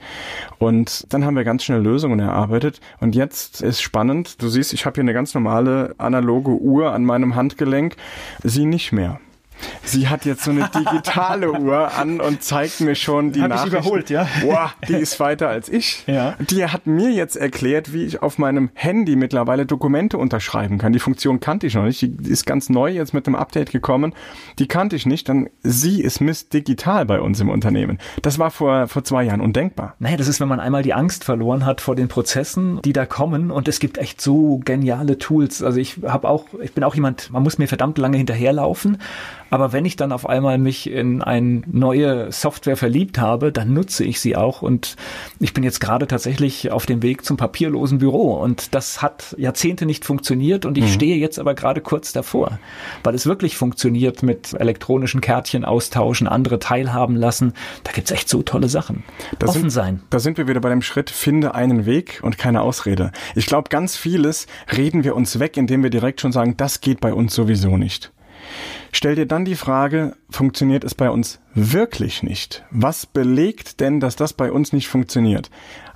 Und 0.57 1.05
dann 1.13 1.23
haben 1.23 1.35
wir 1.35 1.43
ganz 1.43 1.63
schnell 1.63 1.81
Lösungen 1.81 2.19
erarbeitet. 2.19 2.81
Und 2.99 3.15
jetzt 3.15 3.61
ist 3.61 3.81
spannend, 3.81 4.41
du 4.41 4.49
siehst, 4.49 4.73
ich 4.73 4.85
habe 4.85 4.95
hier 4.95 5.03
eine 5.03 5.13
ganz 5.13 5.33
normale 5.33 5.95
analoge 5.97 6.51
Uhr 6.51 6.91
an 6.91 7.05
meinem 7.05 7.35
Handgelenk, 7.35 7.95
sie 8.43 8.65
nicht 8.65 8.91
mehr. 8.91 9.19
Sie 9.83 10.09
hat 10.09 10.25
jetzt 10.25 10.43
so 10.43 10.51
eine 10.51 10.69
digitale 10.73 11.51
Uhr 11.51 11.93
an 11.93 12.19
und 12.19 12.43
zeigt 12.43 12.81
mir 12.81 12.95
schon 12.95 13.31
die 13.31 13.41
Hab 13.41 13.49
Nachrichten. 13.49 13.77
ich 13.77 13.85
überholt, 13.85 14.09
ja. 14.09 14.27
Boah, 14.41 14.73
die 14.87 14.93
ist 14.95 15.19
weiter 15.19 15.49
als 15.49 15.69
ich. 15.69 16.03
Ja. 16.07 16.35
Die 16.39 16.65
hat 16.65 16.87
mir 16.87 17.11
jetzt 17.11 17.35
erklärt, 17.35 17.93
wie 17.93 18.03
ich 18.03 18.21
auf 18.21 18.37
meinem 18.37 18.69
Handy 18.73 19.15
mittlerweile 19.15 19.65
Dokumente 19.65 20.17
unterschreiben 20.17 20.77
kann. 20.77 20.93
Die 20.93 20.99
Funktion 20.99 21.39
kannte 21.39 21.67
ich 21.67 21.75
noch 21.75 21.83
nicht. 21.83 22.01
Die 22.01 22.29
ist 22.29 22.45
ganz 22.45 22.69
neu 22.69 22.91
jetzt 22.91 23.13
mit 23.13 23.27
dem 23.27 23.35
Update 23.35 23.71
gekommen. 23.71 24.13
Die 24.59 24.67
kannte 24.67 24.95
ich 24.95 25.05
nicht. 25.05 25.29
Dann 25.29 25.49
sie 25.63 26.01
ist 26.01 26.19
Miss 26.21 26.49
Digital 26.49 27.05
bei 27.05 27.21
uns 27.21 27.39
im 27.39 27.49
Unternehmen. 27.49 27.99
Das 28.21 28.39
war 28.39 28.51
vor, 28.51 28.87
vor 28.87 29.03
zwei 29.03 29.23
Jahren 29.23 29.41
undenkbar. 29.41 29.95
Naja, 29.99 30.17
das 30.17 30.27
ist, 30.27 30.39
wenn 30.39 30.47
man 30.47 30.59
einmal 30.59 30.83
die 30.83 30.93
Angst 30.93 31.23
verloren 31.23 31.65
hat 31.65 31.81
vor 31.81 31.95
den 31.95 32.07
Prozessen, 32.07 32.81
die 32.83 32.93
da 32.93 33.05
kommen. 33.05 33.51
Und 33.51 33.67
es 33.67 33.79
gibt 33.79 33.97
echt 33.97 34.21
so 34.21 34.59
geniale 34.63 35.17
Tools. 35.17 35.63
Also 35.63 35.79
ich 35.79 35.99
habe 36.05 36.27
auch, 36.29 36.45
ich 36.61 36.73
bin 36.73 36.83
auch 36.83 36.95
jemand, 36.95 37.31
man 37.31 37.43
muss 37.43 37.57
mir 37.57 37.67
verdammt 37.67 37.97
lange 37.97 38.17
hinterherlaufen. 38.17 38.97
Aber 39.49 39.73
wenn 39.73 39.85
ich 39.85 39.95
dann 39.95 40.11
auf 40.11 40.27
einmal 40.27 40.57
mich 40.57 40.89
in 40.89 41.21
eine 41.21 41.61
neue 41.67 42.31
Software 42.31 42.77
verliebt 42.77 43.19
habe, 43.19 43.51
dann 43.51 43.73
nutze 43.73 44.03
ich 44.03 44.19
sie 44.19 44.35
auch. 44.35 44.61
Und 44.61 44.95
ich 45.39 45.53
bin 45.53 45.63
jetzt 45.63 45.79
gerade 45.79 46.07
tatsächlich 46.07 46.71
auf 46.71 46.85
dem 46.85 47.01
Weg 47.01 47.25
zum 47.25 47.37
papierlosen 47.37 47.99
Büro. 47.99 48.33
Und 48.35 48.75
das 48.75 49.01
hat 49.01 49.35
Jahrzehnte 49.37 49.85
nicht 49.85 50.05
funktioniert. 50.05 50.65
Und 50.65 50.77
ich 50.77 50.85
mhm. 50.85 50.89
stehe 50.89 51.17
jetzt 51.17 51.39
aber 51.39 51.53
gerade 51.53 51.81
kurz 51.81 52.13
davor, 52.13 52.59
weil 53.03 53.15
es 53.15 53.25
wirklich 53.25 53.57
funktioniert 53.57 54.23
mit 54.23 54.53
elektronischen 54.53 55.21
Kärtchen 55.21 55.65
austauschen, 55.65 56.27
andere 56.27 56.59
teilhaben 56.59 57.15
lassen. 57.15 57.53
Da 57.83 57.91
gibt's 57.91 58.11
echt 58.11 58.29
so 58.29 58.41
tolle 58.41 58.69
Sachen. 58.69 59.03
Das 59.39 59.51
Offen 59.51 59.61
sind, 59.61 59.69
sein. 59.71 60.01
Da 60.09 60.19
sind 60.19 60.37
wir 60.37 60.47
wieder 60.47 60.61
bei 60.61 60.69
dem 60.69 60.81
Schritt, 60.81 61.09
finde 61.09 61.55
einen 61.55 61.85
Weg 61.85 62.19
und 62.23 62.37
keine 62.37 62.61
Ausrede. 62.61 63.11
Ich 63.35 63.45
glaube, 63.45 63.69
ganz 63.69 63.95
vieles 63.95 64.47
reden 64.75 65.03
wir 65.03 65.15
uns 65.15 65.39
weg, 65.39 65.57
indem 65.57 65.83
wir 65.83 65.89
direkt 65.89 66.21
schon 66.21 66.31
sagen, 66.31 66.55
das 66.57 66.81
geht 66.81 66.99
bei 66.99 67.13
uns 67.13 67.33
sowieso 67.33 67.77
nicht. 67.77 68.11
Stell 68.91 69.15
dir 69.15 69.25
dann 69.25 69.45
die 69.45 69.55
Frage, 69.55 70.15
funktioniert 70.29 70.83
es 70.83 70.95
bei 70.95 71.09
uns 71.09 71.39
wirklich 71.53 72.23
nicht? 72.23 72.65
Was 72.71 73.05
belegt 73.05 73.79
denn, 73.79 73.99
dass 73.99 74.15
das 74.15 74.33
bei 74.33 74.51
uns 74.51 74.73
nicht 74.73 74.87
funktioniert? 74.87 75.49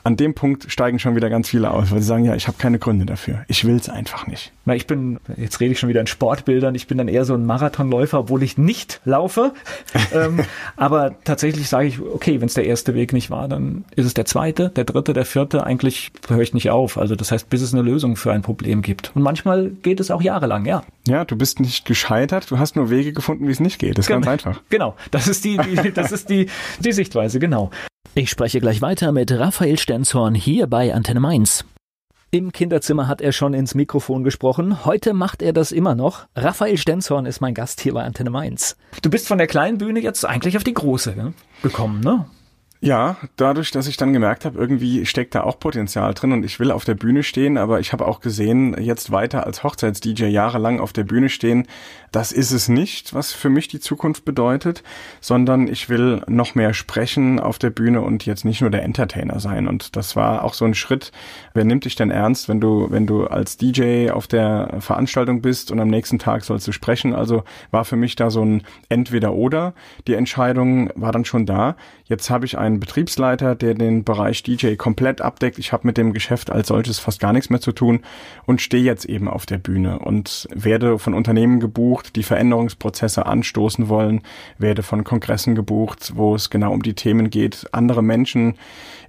An 0.04 0.18
dem 0.18 0.34
Punkt 0.34 0.72
steigen 0.72 1.00
schon 1.00 1.16
wieder 1.16 1.30
ganz 1.30 1.50
viele 1.50 1.72
aus, 1.72 1.92
weil 1.92 2.00
sie 2.00 2.08
sagen, 2.08 2.26
ja, 2.26 2.36
ich 2.36 2.48
habe 2.48 2.58
keine 2.58 2.80
Gründe 2.80 3.06
dafür. 3.06 3.44
Ich 3.48 3.66
will 3.66 3.76
es 3.76 3.90
einfach 3.90 4.28
nicht. 4.28 4.52
Na, 4.66 4.76
ich 4.76 4.88
bin, 4.88 5.20
jetzt 5.38 5.60
rede 5.60 5.74
ich 5.74 5.80
schon 5.80 5.90
wieder 5.90 6.02
in 6.02 6.08
Sportbildern, 6.08 6.76
ich 6.76 6.88
bin 6.88 6.98
dann 6.98 7.08
eher 7.08 7.26
so 7.26 7.34
ein 7.34 7.46
Marathonläufer, 7.46 8.20
obwohl 8.20 8.44
ich 8.44 8.58
nicht 8.58 9.02
laufe. 9.06 9.54
ähm, 10.14 10.42
aber 10.76 11.16
tatsächlich 11.24 11.70
sage 11.70 11.88
ich, 11.88 12.00
okay, 12.02 12.42
wenn 12.42 12.48
es 12.48 12.54
der 12.54 12.66
erste 12.66 12.94
Weg 12.94 13.14
nicht 13.14 13.30
war, 13.30 13.48
dann 13.48 13.86
ist 13.96 14.06
es 14.06 14.14
der 14.14 14.26
zweite, 14.26 14.70
der 14.70 14.84
dritte, 14.84 15.14
der 15.14 15.26
vierte. 15.26 15.66
Eigentlich 15.66 16.12
höre 16.28 16.42
ich 16.42 16.54
nicht 16.54 16.70
auf. 16.70 16.98
Also 16.98 17.16
das 17.16 17.32
heißt, 17.32 17.50
bis 17.50 17.62
es 17.62 17.74
eine 17.74 17.82
Lösung 17.82 18.16
für 18.16 18.32
ein 18.32 18.42
Problem 18.42 18.82
gibt. 18.82 19.12
Und 19.16 19.22
manchmal 19.22 19.70
geht 19.82 20.00
es 20.00 20.12
auch 20.12 20.22
jahrelang, 20.22 20.66
ja. 20.66 20.84
Ja, 21.08 21.26
du 21.26 21.36
bist 21.36 21.60
nicht 21.60 21.86
gescheitert, 21.86 22.52
du 22.52 22.60
hast 22.60 22.76
nur 22.76 22.90
Wege 22.90 23.14
gefunden, 23.14 23.48
wie 23.48 23.52
es 23.52 23.60
nicht 23.60 23.80
geht. 23.80 23.98
Das 23.98 24.06
ist 24.06 24.08
genau. 24.08 24.22
ganz 24.22 24.46
einfach. 24.46 24.62
Genau, 24.70 24.96
das 25.10 25.28
ist 25.28 25.44
die, 25.44 25.58
die 25.58 25.92
das 25.92 26.12
ist 26.12 26.30
die, 26.30 26.48
die 26.80 26.92
Sichtweise, 26.92 27.40
genau. 27.40 27.72
Ich 28.14 28.30
spreche 28.30 28.60
gleich 28.60 28.82
weiter 28.82 29.14
mit 29.14 29.32
Raphael 29.32 29.80
Stenzhorn 29.80 30.36
hier 30.36 30.68
bei 30.68 30.94
Antenne 30.94 31.22
Mainz. 31.22 31.64
Im 32.30 32.52
Kinderzimmer 32.52 33.08
hat 33.08 33.22
er 33.22 33.32
schon 33.32 33.54
ins 33.54 33.74
Mikrofon 33.74 34.26
gesprochen. 34.26 34.84
Heute 34.84 35.14
macht 35.14 35.42
er 35.42 35.54
das 35.54 35.72
immer 35.72 35.96
noch. 35.96 36.28
Raphael 36.36 36.76
Stenzhorn 36.76 37.26
ist 37.26 37.40
mein 37.40 37.54
Gast 37.54 37.80
hier 37.80 37.94
bei 37.94 38.04
Antenne 38.04 38.30
Mainz. 38.30 38.76
Du 39.02 39.10
bist 39.10 39.30
von 39.30 39.38
der 39.38 39.48
kleinen 39.48 39.78
Bühne 39.78 40.02
jetzt 40.02 40.26
eigentlich 40.26 40.58
auf 40.58 40.66
die 40.66 40.74
große 40.74 41.16
ne? 41.16 41.34
gekommen, 41.64 42.02
ne? 42.02 42.26
Ja, 42.84 43.18
dadurch, 43.36 43.70
dass 43.70 43.86
ich 43.86 43.96
dann 43.98 44.12
gemerkt 44.12 44.44
habe, 44.44 44.58
irgendwie 44.58 45.06
steckt 45.06 45.36
da 45.36 45.44
auch 45.44 45.60
Potenzial 45.60 46.16
drin 46.16 46.32
und 46.32 46.44
ich 46.44 46.60
will 46.60 46.72
auf 46.72 46.84
der 46.84 46.96
Bühne 46.96 47.22
stehen, 47.22 47.60
aber 47.60 47.80
ich 47.80 47.94
habe 47.94 48.08
auch 48.08 48.22
gesehen, 48.22 48.76
jetzt 48.82 49.12
weiter 49.12 49.46
als 49.46 49.64
Hochzeits-DJ 49.64 50.24
jahrelang 50.26 50.80
auf 50.80 50.92
der 50.92 51.04
Bühne 51.04 51.30
stehen, 51.30 51.68
das 52.12 52.32
ist 52.32 52.52
es 52.52 52.70
nicht, 52.70 53.14
was 53.14 53.34
für 53.34 53.50
mich 53.50 53.68
die 53.68 53.80
Zukunft 53.80 54.26
bedeutet, 54.26 54.82
sondern 55.22 55.68
ich 55.68 55.90
will 55.90 56.24
noch 56.28 56.56
mehr 56.56 56.74
sprechen 56.74 57.40
auf 57.40 57.60
der 57.60 57.70
Bühne 57.70 58.02
und 58.02 58.26
jetzt 58.26 58.46
nicht 58.46 58.62
nur 58.62 58.72
der 58.72 58.82
Entertainer 58.82 59.40
sein. 59.40 59.68
Und 59.68 59.96
das 59.96 60.16
war 60.16 60.44
auch 60.44 60.56
so 60.56 60.66
ein 60.66 60.74
Schritt. 60.74 61.12
Wer 61.54 61.66
nimmt 61.66 61.86
dich 61.86 61.96
denn 61.96 62.10
ernst, 62.10 62.50
wenn 62.50 62.60
du, 62.60 62.88
wenn 62.90 63.06
du 63.06 63.28
als 63.28 63.58
DJ 63.58 64.10
auf 64.10 64.26
der 64.26 64.78
Veranstaltung 64.80 65.42
bist 65.42 65.72
und 65.72 65.80
am 65.80 65.88
nächsten 65.88 66.18
Tag 66.18 66.44
sollst 66.44 66.68
du 66.68 66.72
sprechen? 66.72 67.14
Also 67.14 67.44
war 67.70 67.86
für 67.86 67.96
mich 67.96 68.16
da 68.16 68.32
so 68.32 68.44
ein 68.44 68.64
Entweder-Oder. 68.90 69.74
Die 70.08 70.16
Entscheidung 70.16 70.90
war 70.96 71.12
dann 71.12 71.26
schon 71.26 71.46
da. 71.46 71.78
Jetzt 72.06 72.30
habe 72.30 72.46
ich 72.46 72.58
einen 72.58 72.71
Betriebsleiter, 72.80 73.56
der 73.56 73.74
den 73.74 74.04
Bereich 74.04 74.44
DJ 74.44 74.76
komplett 74.76 75.22
abdeckt. 75.22 75.60
Ich 75.60 75.74
habe 75.74 75.88
mit 75.88 75.98
dem 75.98 76.14
Geschäft 76.14 76.52
als 76.52 76.68
solches 76.70 77.00
fast 77.00 77.20
gar 77.20 77.34
nichts 77.34 77.50
mehr 77.50 77.62
zu 77.62 77.72
tun 77.72 78.02
und 78.46 78.62
stehe 78.62 78.84
jetzt 78.84 79.06
eben 79.06 79.28
auf 79.28 79.46
der 79.46 79.58
Bühne 79.58 80.00
und 80.00 80.48
werde 80.54 81.00
von 81.00 81.14
Unternehmen 81.14 81.60
gebucht, 81.60 82.16
die 82.16 82.24
Veränderungsprozesse 82.24 83.26
anstoßen 83.26 83.90
wollen, 83.90 84.22
werde 84.58 84.84
von 84.84 85.04
Kongressen 85.04 85.56
gebucht, 85.56 86.14
wo 86.16 86.36
es 86.36 86.50
genau 86.50 86.72
um 86.74 86.84
die 86.84 86.96
Themen 86.96 87.30
geht, 87.30 87.68
andere 87.72 88.02
Menschen 88.02 88.56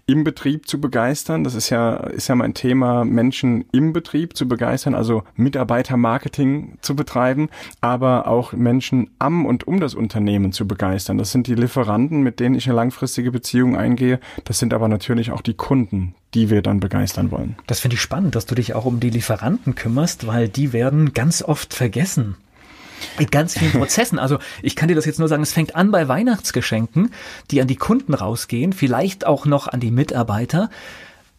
im 0.07 0.25
Betrieb 0.25 0.69
zu 0.69 0.81
begeistern. 0.81 1.45
Das 1.45 1.55
ist 1.55 1.71
ja, 1.71 1.95
ist 1.95 2.29
ja 2.29 2.35
mein 2.35 2.55
Thema, 2.55 3.05
Menschen 3.05 3.65
im 3.73 3.93
Betrieb 3.93 4.37
zu 4.37 4.49
begeistern, 4.49 4.95
also 4.95 5.23
Mitarbeitermarketing 5.37 6.79
zu 6.81 6.97
betreiben, 6.97 7.49
aber 7.81 8.27
auch 8.27 8.53
Menschen 8.53 9.11
am 9.19 9.47
und 9.47 9.67
um 9.67 9.81
das 9.81 9.95
Unternehmen 9.95 10.53
zu 10.53 10.67
begeistern. 10.67 11.19
Das 11.19 11.33
sind 11.33 11.47
die 11.47 11.55
Lieferanten, 11.55 12.23
mit 12.23 12.41
denen 12.41 12.55
ich 12.55 12.67
eine 12.67 12.77
langfristige 12.77 13.31
Beziehung 13.31 13.77
eingehe. 13.77 14.21
Das 14.45 14.59
sind 14.59 14.75
aber 14.75 14.89
natürlich 14.89 15.31
auch 15.31 15.43
die 15.43 15.55
Kunden, 15.55 16.15
die 16.35 16.51
wir 16.51 16.63
dann 16.63 16.81
begeistern 16.81 17.31
wollen. 17.31 17.57
Das 17.67 17.81
finde 17.81 17.95
ich 17.95 18.01
spannend, 18.01 18.35
dass 18.35 18.47
du 18.47 18.55
dich 18.55 18.75
auch 18.75 18.85
um 18.85 19.01
die 19.01 19.11
Lieferanten 19.11 19.75
kümmerst, 19.75 20.27
weil 20.27 20.49
die 20.49 20.73
werden 20.73 21.13
ganz 21.13 21.43
oft 21.43 21.75
vergessen 21.75 22.37
in 23.19 23.27
ganz 23.27 23.59
vielen 23.59 23.73
Prozessen. 23.79 24.19
Also 24.19 24.39
ich 24.63 24.77
kann 24.77 24.89
dir 24.89 24.95
das 24.95 25.07
jetzt 25.07 25.19
nur 25.19 25.29
sagen, 25.29 25.43
es 25.43 25.53
fängt 25.53 25.77
an 25.77 25.91
bei 25.91 26.09
Weihnachtsgeschenken, 26.09 27.13
die 27.51 27.61
an 27.61 27.69
die 27.69 27.77
Kunden 27.77 28.15
rausgehen, 28.15 28.73
vielleicht 28.73 29.27
auch 29.27 29.47
noch 29.47 29.69
an 29.69 29.81
die 29.81 29.91
Mitarbeiter. 29.91 30.71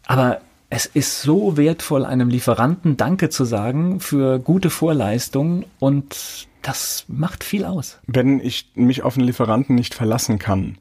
Aber 0.06 0.40
es 0.70 0.86
ist 0.86 1.22
so 1.22 1.56
wertvoll, 1.56 2.04
einem 2.04 2.28
Lieferanten 2.28 2.96
Danke 2.96 3.28
zu 3.28 3.44
sagen 3.44 4.00
für 4.00 4.38
gute 4.38 4.70
Vorleistung 4.70 5.64
und 5.78 6.48
das 6.62 7.04
macht 7.08 7.44
viel 7.44 7.64
aus. 7.64 8.00
Wenn 8.06 8.40
ich 8.40 8.70
mich 8.74 9.02
auf 9.02 9.16
einen 9.16 9.26
Lieferanten 9.26 9.74
nicht 9.74 9.94
verlassen 9.94 10.38
kann 10.38 10.78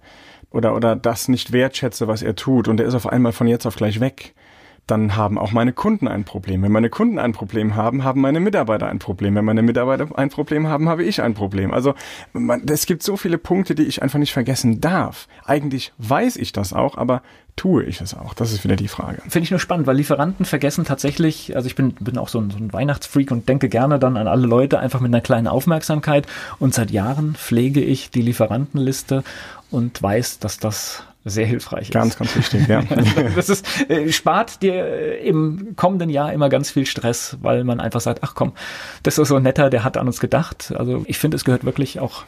oder, 0.50 0.76
oder 0.76 0.96
das 0.96 1.28
nicht 1.28 1.52
wertschätze, 1.52 2.08
was 2.08 2.22
er 2.22 2.36
tut 2.36 2.67
und 2.67 2.80
er 2.80 2.88
ist 2.88 2.96
auf 2.96 3.08
einmal 3.08 3.34
von 3.34 3.48
jetzt 3.48 3.65
auf 3.65 3.76
gleich 3.76 4.00
weg, 4.00 4.34
dann 4.88 5.15
haben 5.15 5.38
auch 5.38 5.52
meine 5.52 5.72
Kunden 5.72 6.08
ein 6.08 6.26
Problem. 6.26 6.62
Wenn 6.62 6.72
meine 6.72 6.89
Kunden 6.89 7.17
ein 7.17 7.32
Problem 7.32 7.76
haben, 7.76 8.04
haben 8.04 8.19
meine 8.19 8.39
Mitarbeiter 8.39 8.88
ein 8.88 9.00
Problem. 9.00 9.36
Wenn 9.36 9.46
meine 9.46 9.62
Mitarbeiter 9.62 10.08
ein 10.17 10.30
Problem 10.30 10.67
haben, 10.67 10.89
habe 10.89 11.04
ich 11.04 11.22
ein 11.22 11.34
Problem. 11.34 11.74
Also 11.74 11.93
man, 12.34 12.63
es 12.67 12.86
gibt 12.86 13.02
so 13.02 13.15
viele 13.15 13.38
Punkte, 13.38 13.76
die 13.76 13.84
ich 13.84 14.02
einfach 14.02 14.19
nicht 14.19 14.34
vergessen 14.34 14.82
darf. 14.82 15.28
Eigentlich 15.46 15.93
weiß 16.00 16.36
ich 16.36 16.52
das 16.52 16.74
auch, 16.74 16.98
aber 16.98 17.22
tue 17.56 17.84
ich 17.84 18.02
es 18.02 18.13
auch? 18.13 18.34
Das 18.34 18.52
ist 18.52 18.63
wieder 18.63 18.76
die 18.76 18.89
Frage. 18.89 19.22
Finde 19.22 19.43
ich 19.43 19.52
nur 19.52 19.60
spannend, 19.60 19.88
weil 19.88 19.96
Lieferanten 19.96 20.46
vergessen 20.46 20.84
tatsächlich, 20.84 21.56
also 21.56 21.67
ich 21.67 21.76
bin, 21.76 21.93
bin 21.93 22.17
auch 22.17 22.28
so 22.28 22.39
ein, 22.39 22.52
so 22.52 22.58
ein 22.58 22.74
Weihnachtsfreak 22.74 23.32
und 23.32 23.48
denke 23.48 23.69
gerne 23.69 24.00
dann 24.00 24.17
an 24.17 24.28
alle 24.28 24.48
Leute 24.48 24.80
einfach 24.80 25.00
mit 25.00 25.10
einer 25.10 25.22
kleinen 25.22 25.48
Aufmerksamkeit. 25.48 26.28
Und 26.60 26.74
seit 26.74 26.91
Jahren 26.91 27.36
pflege 27.36 27.82
ich 27.82 28.12
die 28.12 28.22
Lieferantenliste 28.22 29.24
und 29.72 30.02
weiß, 30.02 30.39
dass 30.39 30.58
das 30.60 31.04
sehr 31.25 31.45
hilfreich 31.45 31.83
ist. 31.83 31.93
Ganz, 31.93 32.17
ganz 32.17 32.36
wichtig, 32.36 32.67
ja. 32.67 32.83
das 33.36 33.49
ist, 33.49 33.65
äh, 33.89 34.12
spart 34.12 34.62
dir 34.62 34.73
äh, 34.73 35.27
im 35.27 35.75
kommenden 35.75 36.09
Jahr 36.09 36.33
immer 36.33 36.49
ganz 36.49 36.69
viel 36.69 36.86
Stress, 36.86 37.38
weil 37.41 37.63
man 37.63 37.79
einfach 37.79 38.01
sagt, 38.01 38.23
ach 38.23 38.36
komm, 38.36 38.53
das 39.03 39.17
ist 39.17 39.27
so 39.27 39.39
netter, 39.39 39.69
der 39.69 39.83
hat 39.83 39.97
an 39.97 40.07
uns 40.07 40.19
gedacht. 40.19 40.73
Also 40.77 41.03
ich 41.07 41.17
finde, 41.17 41.36
es 41.36 41.45
gehört 41.45 41.63
wirklich 41.63 41.99
auch 41.99 42.25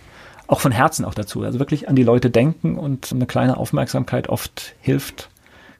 auch 0.47 0.60
von 0.60 0.71
Herzen 0.71 1.05
auch 1.05 1.15
dazu. 1.15 1.41
Also 1.41 1.58
wirklich 1.58 1.89
an 1.89 1.95
die 1.95 2.03
Leute 2.03 2.29
denken 2.29 2.77
und 2.77 3.12
eine 3.12 3.25
kleine 3.25 3.58
Aufmerksamkeit 3.58 4.29
oft 4.29 4.75
hilft 4.79 5.29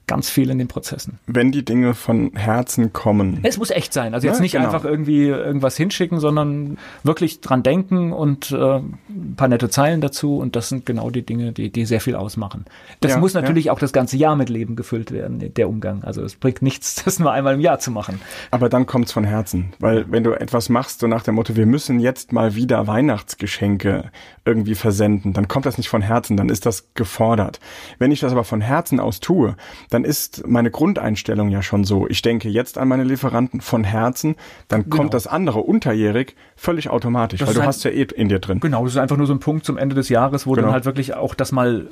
ganz 0.06 0.30
viel 0.30 0.50
in 0.50 0.58
den 0.58 0.68
Prozessen. 0.68 1.18
Wenn 1.26 1.50
die 1.50 1.64
Dinge 1.64 1.94
von 1.94 2.30
Herzen 2.34 2.92
kommen. 2.92 3.40
Es 3.42 3.58
muss 3.58 3.70
echt 3.70 3.92
sein. 3.92 4.14
Also 4.14 4.26
jetzt 4.26 4.36
ja, 4.36 4.42
nicht 4.42 4.52
genau. 4.52 4.66
einfach 4.66 4.84
irgendwie 4.84 5.26
irgendwas 5.26 5.76
hinschicken, 5.76 6.20
sondern 6.20 6.78
wirklich 7.02 7.40
dran 7.40 7.64
denken 7.64 8.12
und 8.12 8.52
äh, 8.52 8.76
ein 8.76 9.34
paar 9.36 9.48
nette 9.48 9.68
Zeilen 9.68 10.00
dazu. 10.00 10.38
Und 10.38 10.54
das 10.54 10.68
sind 10.68 10.86
genau 10.86 11.10
die 11.10 11.22
Dinge, 11.22 11.52
die, 11.52 11.70
die 11.70 11.86
sehr 11.86 12.00
viel 12.00 12.14
ausmachen. 12.14 12.66
Das 13.00 13.12
ja, 13.12 13.18
muss 13.18 13.34
natürlich 13.34 13.64
ja. 13.64 13.72
auch 13.72 13.80
das 13.80 13.92
ganze 13.92 14.16
Jahr 14.16 14.36
mit 14.36 14.48
Leben 14.48 14.76
gefüllt 14.76 15.10
werden, 15.10 15.52
der 15.54 15.68
Umgang. 15.68 16.04
Also 16.04 16.22
es 16.22 16.36
bringt 16.36 16.62
nichts, 16.62 16.94
das 17.04 17.18
nur 17.18 17.32
einmal 17.32 17.54
im 17.54 17.60
Jahr 17.60 17.80
zu 17.80 17.90
machen. 17.90 18.20
Aber 18.52 18.68
dann 18.68 18.86
kommt's 18.86 19.10
von 19.10 19.24
Herzen. 19.24 19.72
Weil 19.80 20.10
wenn 20.10 20.22
du 20.22 20.32
etwas 20.32 20.68
machst, 20.68 21.00
so 21.00 21.08
nach 21.08 21.24
dem 21.24 21.34
Motto, 21.34 21.56
wir 21.56 21.66
müssen 21.66 21.98
jetzt 21.98 22.32
mal 22.32 22.54
wieder 22.54 22.86
Weihnachtsgeschenke 22.86 24.10
irgendwie 24.44 24.76
versenden, 24.76 25.32
dann 25.32 25.48
kommt 25.48 25.66
das 25.66 25.78
nicht 25.78 25.88
von 25.88 26.02
Herzen, 26.02 26.36
dann 26.36 26.48
ist 26.48 26.64
das 26.64 26.88
gefordert. 26.94 27.58
Wenn 27.98 28.12
ich 28.12 28.20
das 28.20 28.30
aber 28.30 28.44
von 28.44 28.60
Herzen 28.60 29.00
aus 29.00 29.18
tue, 29.18 29.56
dann 29.96 30.04
ist 30.04 30.46
meine 30.46 30.70
Grundeinstellung 30.70 31.48
ja 31.48 31.62
schon 31.62 31.84
so. 31.84 32.06
Ich 32.06 32.20
denke 32.20 32.50
jetzt 32.50 32.76
an 32.76 32.86
meine 32.86 33.02
Lieferanten 33.02 33.62
von 33.62 33.82
Herzen, 33.82 34.36
dann 34.68 34.90
kommt 34.90 35.04
genau. 35.04 35.08
das 35.08 35.26
andere 35.26 35.60
unterjährig 35.60 36.36
völlig 36.54 36.90
automatisch, 36.90 37.40
das 37.40 37.48
weil 37.48 37.54
du 37.54 37.60
halt, 37.60 37.68
hast 37.68 37.84
ja 37.84 37.92
eh 37.92 38.02
in 38.02 38.28
dir 38.28 38.38
drin. 38.38 38.60
Genau, 38.60 38.84
das 38.84 38.92
ist 38.92 38.98
einfach 38.98 39.16
nur 39.16 39.26
so 39.26 39.32
ein 39.32 39.40
Punkt 39.40 39.64
zum 39.64 39.78
Ende 39.78 39.94
des 39.94 40.10
Jahres, 40.10 40.46
wo 40.46 40.52
genau. 40.52 40.66
dann 40.66 40.74
halt 40.74 40.84
wirklich 40.84 41.14
auch 41.14 41.34
das 41.34 41.50
mal 41.50 41.86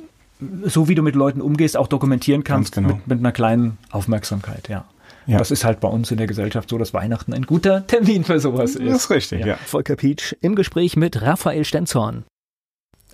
so 0.65 0.87
wie 0.87 0.93
du 0.93 1.01
mit 1.01 1.15
Leuten 1.15 1.41
umgehst, 1.41 1.77
auch 1.77 1.87
dokumentieren 1.87 2.43
kannst 2.43 2.75
genau. 2.75 2.89
mit, 2.89 3.07
mit 3.07 3.19
einer 3.19 3.31
kleinen 3.31 3.79
Aufmerksamkeit, 3.89 4.69
ja. 4.69 4.85
Ja. 5.25 5.39
Das 5.39 5.49
ist 5.49 5.65
halt 5.65 5.79
bei 5.79 5.87
uns 5.87 6.11
in 6.11 6.17
der 6.17 6.27
Gesellschaft 6.27 6.69
so, 6.69 6.77
dass 6.77 6.93
Weihnachten 6.93 7.33
ein 7.33 7.47
guter 7.47 7.87
Termin 7.87 8.23
für 8.23 8.39
sowas 8.39 8.75
ist. 8.75 8.87
Das 8.87 8.97
ist 9.05 9.09
richtig, 9.09 9.39
ja. 9.39 9.47
ja. 9.47 9.55
Volker 9.65 9.95
Pietsch 9.95 10.35
im 10.41 10.53
Gespräch 10.53 10.95
mit 10.95 11.23
Raphael 11.23 11.65
Stenzhorn. 11.65 12.23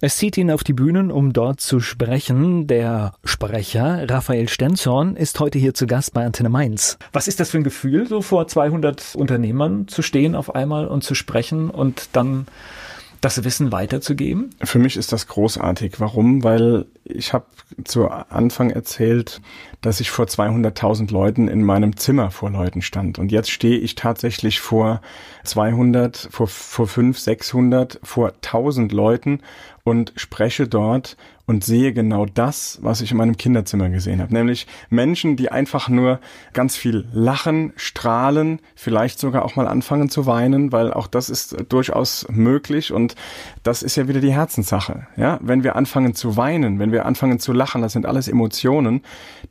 Es 0.03 0.17
zieht 0.17 0.35
ihn 0.35 0.49
auf 0.49 0.63
die 0.63 0.73
Bühnen, 0.73 1.11
um 1.11 1.31
dort 1.31 1.61
zu 1.61 1.79
sprechen. 1.79 2.65
Der 2.65 3.13
Sprecher, 3.23 4.09
Raphael 4.09 4.49
Stenzhorn, 4.49 5.15
ist 5.15 5.39
heute 5.39 5.59
hier 5.59 5.75
zu 5.75 5.85
Gast 5.85 6.15
bei 6.15 6.25
Antenne 6.25 6.49
Mainz. 6.49 6.97
Was 7.13 7.27
ist 7.27 7.39
das 7.39 7.51
für 7.51 7.59
ein 7.59 7.63
Gefühl, 7.63 8.07
so 8.07 8.23
vor 8.23 8.47
200 8.47 9.13
Unternehmern 9.13 9.87
zu 9.87 10.01
stehen 10.01 10.33
auf 10.33 10.55
einmal 10.55 10.87
und 10.87 11.03
zu 11.03 11.13
sprechen 11.13 11.69
und 11.69 12.09
dann 12.13 12.47
das 13.21 13.43
Wissen 13.43 13.71
weiterzugeben? 13.71 14.49
Für 14.63 14.79
mich 14.79 14.97
ist 14.97 15.11
das 15.11 15.27
großartig. 15.27 15.99
Warum? 15.99 16.43
Weil 16.43 16.87
ich 17.03 17.31
habe 17.33 17.45
zu 17.83 18.09
Anfang 18.09 18.71
erzählt, 18.71 19.39
dass 19.81 19.99
ich 19.99 20.09
vor 20.09 20.25
200.000 20.25 21.11
Leuten 21.11 21.47
in 21.47 21.63
meinem 21.63 21.95
Zimmer 21.95 22.31
vor 22.31 22.49
Leuten 22.49 22.81
stand. 22.81 23.19
Und 23.19 23.31
jetzt 23.31 23.51
stehe 23.51 23.77
ich 23.77 23.93
tatsächlich 23.93 24.59
vor 24.59 25.01
200, 25.43 26.29
vor, 26.31 26.47
vor 26.47 26.87
500, 26.87 27.21
600, 27.21 27.99
vor 28.03 28.33
1000 28.41 28.91
Leuten 28.91 29.41
und 29.83 30.13
spreche 30.15 30.67
dort 30.67 31.17
und 31.45 31.65
sehe 31.65 31.91
genau 31.91 32.25
das, 32.25 32.79
was 32.81 33.01
ich 33.01 33.11
in 33.11 33.17
meinem 33.17 33.35
Kinderzimmer 33.35 33.89
gesehen 33.89 34.21
habe. 34.21 34.33
Nämlich 34.33 34.67
Menschen, 34.89 35.35
die 35.35 35.51
einfach 35.51 35.89
nur 35.89 36.19
ganz 36.53 36.77
viel 36.77 37.05
lachen, 37.11 37.73
strahlen, 37.75 38.59
vielleicht 38.75 39.19
sogar 39.19 39.43
auch 39.43 39.55
mal 39.55 39.67
anfangen 39.67 40.09
zu 40.09 40.25
weinen, 40.25 40.71
weil 40.71 40.93
auch 40.93 41.07
das 41.07 41.29
ist 41.29 41.57
durchaus 41.67 42.25
möglich 42.29 42.93
und 42.93 43.15
das 43.63 43.83
ist 43.83 43.97
ja 43.97 44.07
wieder 44.07 44.21
die 44.21 44.33
Herzenssache. 44.33 45.07
Ja, 45.17 45.39
wenn 45.41 45.63
wir 45.63 45.75
anfangen 45.75 46.13
zu 46.13 46.37
weinen, 46.37 46.79
wenn 46.79 46.91
wir 46.91 47.05
anfangen 47.05 47.39
zu 47.39 47.51
lachen, 47.51 47.81
das 47.81 47.93
sind 47.93 48.05
alles 48.05 48.29
Emotionen, 48.29 49.01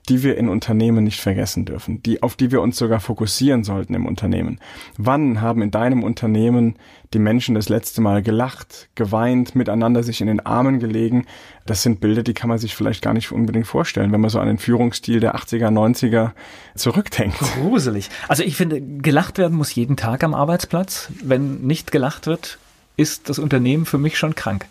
die 0.08 0.22
wir 0.22 0.38
in 0.38 0.48
Unternehmen 0.48 1.04
nicht 1.04 1.20
vergessen 1.20 1.66
dürfen, 1.66 2.02
die, 2.02 2.22
auf 2.22 2.34
die 2.34 2.50
wir 2.50 2.62
uns 2.62 2.78
sogar 2.78 3.00
fokussieren 3.00 3.62
sollten 3.62 3.94
im 3.94 4.06
Unternehmen. 4.06 4.58
Wann 4.96 5.42
haben 5.42 5.60
in 5.60 5.70
deinem 5.80 6.02
Unternehmen 6.02 6.76
die 7.14 7.18
Menschen 7.18 7.54
das 7.54 7.70
letzte 7.70 8.02
Mal 8.02 8.22
gelacht, 8.22 8.90
geweint, 8.96 9.54
miteinander 9.54 10.02
sich 10.02 10.20
in 10.20 10.26
den 10.26 10.40
Armen 10.40 10.78
gelegen. 10.78 11.24
Das 11.64 11.82
sind 11.82 12.00
Bilder, 12.00 12.22
die 12.22 12.34
kann 12.34 12.50
man 12.50 12.58
sich 12.58 12.74
vielleicht 12.76 13.00
gar 13.02 13.14
nicht 13.14 13.32
unbedingt 13.32 13.66
vorstellen, 13.66 14.12
wenn 14.12 14.20
man 14.20 14.28
so 14.28 14.38
an 14.40 14.46
den 14.46 14.58
Führungsstil 14.58 15.20
der 15.20 15.36
80er, 15.36 15.68
90er 15.68 16.32
zurückdenkt. 16.74 17.38
Gruselig. 17.38 18.10
Also 18.28 18.42
ich 18.42 18.56
finde, 18.56 18.82
gelacht 18.82 19.38
werden 19.38 19.56
muss 19.56 19.74
jeden 19.74 19.96
Tag 19.96 20.22
am 20.22 20.34
Arbeitsplatz. 20.34 21.08
Wenn 21.22 21.62
nicht 21.62 21.92
gelacht 21.92 22.26
wird, 22.26 22.58
ist 22.98 23.30
das 23.30 23.38
Unternehmen 23.38 23.86
für 23.86 23.98
mich 23.98 24.18
schon 24.18 24.34
krank. 24.34 24.66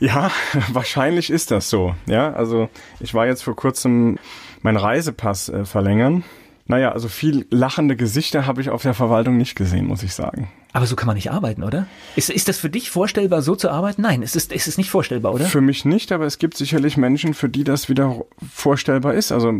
Ja, 0.00 0.30
wahrscheinlich 0.72 1.28
ist 1.28 1.50
das 1.50 1.68
so. 1.68 1.94
Ja, 2.06 2.32
also 2.32 2.70
ich 2.98 3.12
war 3.12 3.26
jetzt 3.26 3.44
vor 3.44 3.54
kurzem 3.54 4.18
meinen 4.62 4.78
Reisepass 4.78 5.50
äh, 5.50 5.66
verlängern. 5.66 6.24
Naja, 6.66 6.92
also 6.92 7.08
viel 7.08 7.46
lachende 7.50 7.96
Gesichter 7.96 8.46
habe 8.46 8.60
ich 8.60 8.70
auf 8.70 8.82
der 8.82 8.94
Verwaltung 8.94 9.36
nicht 9.36 9.54
gesehen, 9.54 9.86
muss 9.86 10.02
ich 10.02 10.14
sagen. 10.14 10.50
Aber 10.74 10.86
so 10.86 10.96
kann 10.96 11.06
man 11.06 11.16
nicht 11.16 11.30
arbeiten, 11.30 11.62
oder? 11.62 11.86
Ist, 12.16 12.30
ist 12.30 12.48
das 12.48 12.58
für 12.58 12.70
dich 12.70 12.90
vorstellbar, 12.90 13.42
so 13.42 13.54
zu 13.54 13.70
arbeiten? 13.70 14.00
Nein, 14.00 14.22
es 14.22 14.34
ist, 14.34 14.52
es 14.52 14.66
ist 14.66 14.78
nicht 14.78 14.88
vorstellbar, 14.88 15.34
oder? 15.34 15.44
Für 15.44 15.60
mich 15.60 15.84
nicht, 15.84 16.12
aber 16.12 16.24
es 16.24 16.38
gibt 16.38 16.56
sicherlich 16.56 16.96
Menschen, 16.96 17.34
für 17.34 17.50
die 17.50 17.62
das 17.62 17.90
wieder 17.90 18.22
vorstellbar 18.50 19.12
ist. 19.12 19.32
Also 19.32 19.52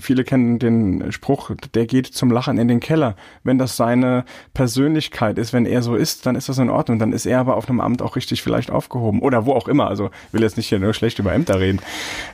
viele 0.00 0.24
kennen 0.24 0.58
den 0.58 1.12
Spruch, 1.12 1.52
der 1.74 1.86
geht 1.86 2.08
zum 2.08 2.32
Lachen 2.32 2.58
in 2.58 2.66
den 2.66 2.80
Keller. 2.80 3.14
Wenn 3.44 3.58
das 3.58 3.76
seine 3.76 4.24
Persönlichkeit 4.52 5.38
ist, 5.38 5.52
wenn 5.52 5.66
er 5.66 5.82
so 5.82 5.94
ist, 5.94 6.26
dann 6.26 6.34
ist 6.34 6.48
das 6.48 6.58
in 6.58 6.68
Ordnung. 6.68 6.98
Dann 6.98 7.12
ist 7.12 7.26
er 7.26 7.38
aber 7.38 7.56
auf 7.56 7.68
einem 7.68 7.80
Amt 7.80 8.02
auch 8.02 8.16
richtig 8.16 8.42
vielleicht 8.42 8.72
aufgehoben. 8.72 9.20
Oder 9.20 9.46
wo 9.46 9.52
auch 9.52 9.68
immer. 9.68 9.86
Also 9.86 10.10
will 10.32 10.42
jetzt 10.42 10.56
nicht 10.56 10.68
hier 10.68 10.80
nur 10.80 10.94
schlecht 10.94 11.20
über 11.20 11.32
Ämter 11.32 11.60
reden. 11.60 11.80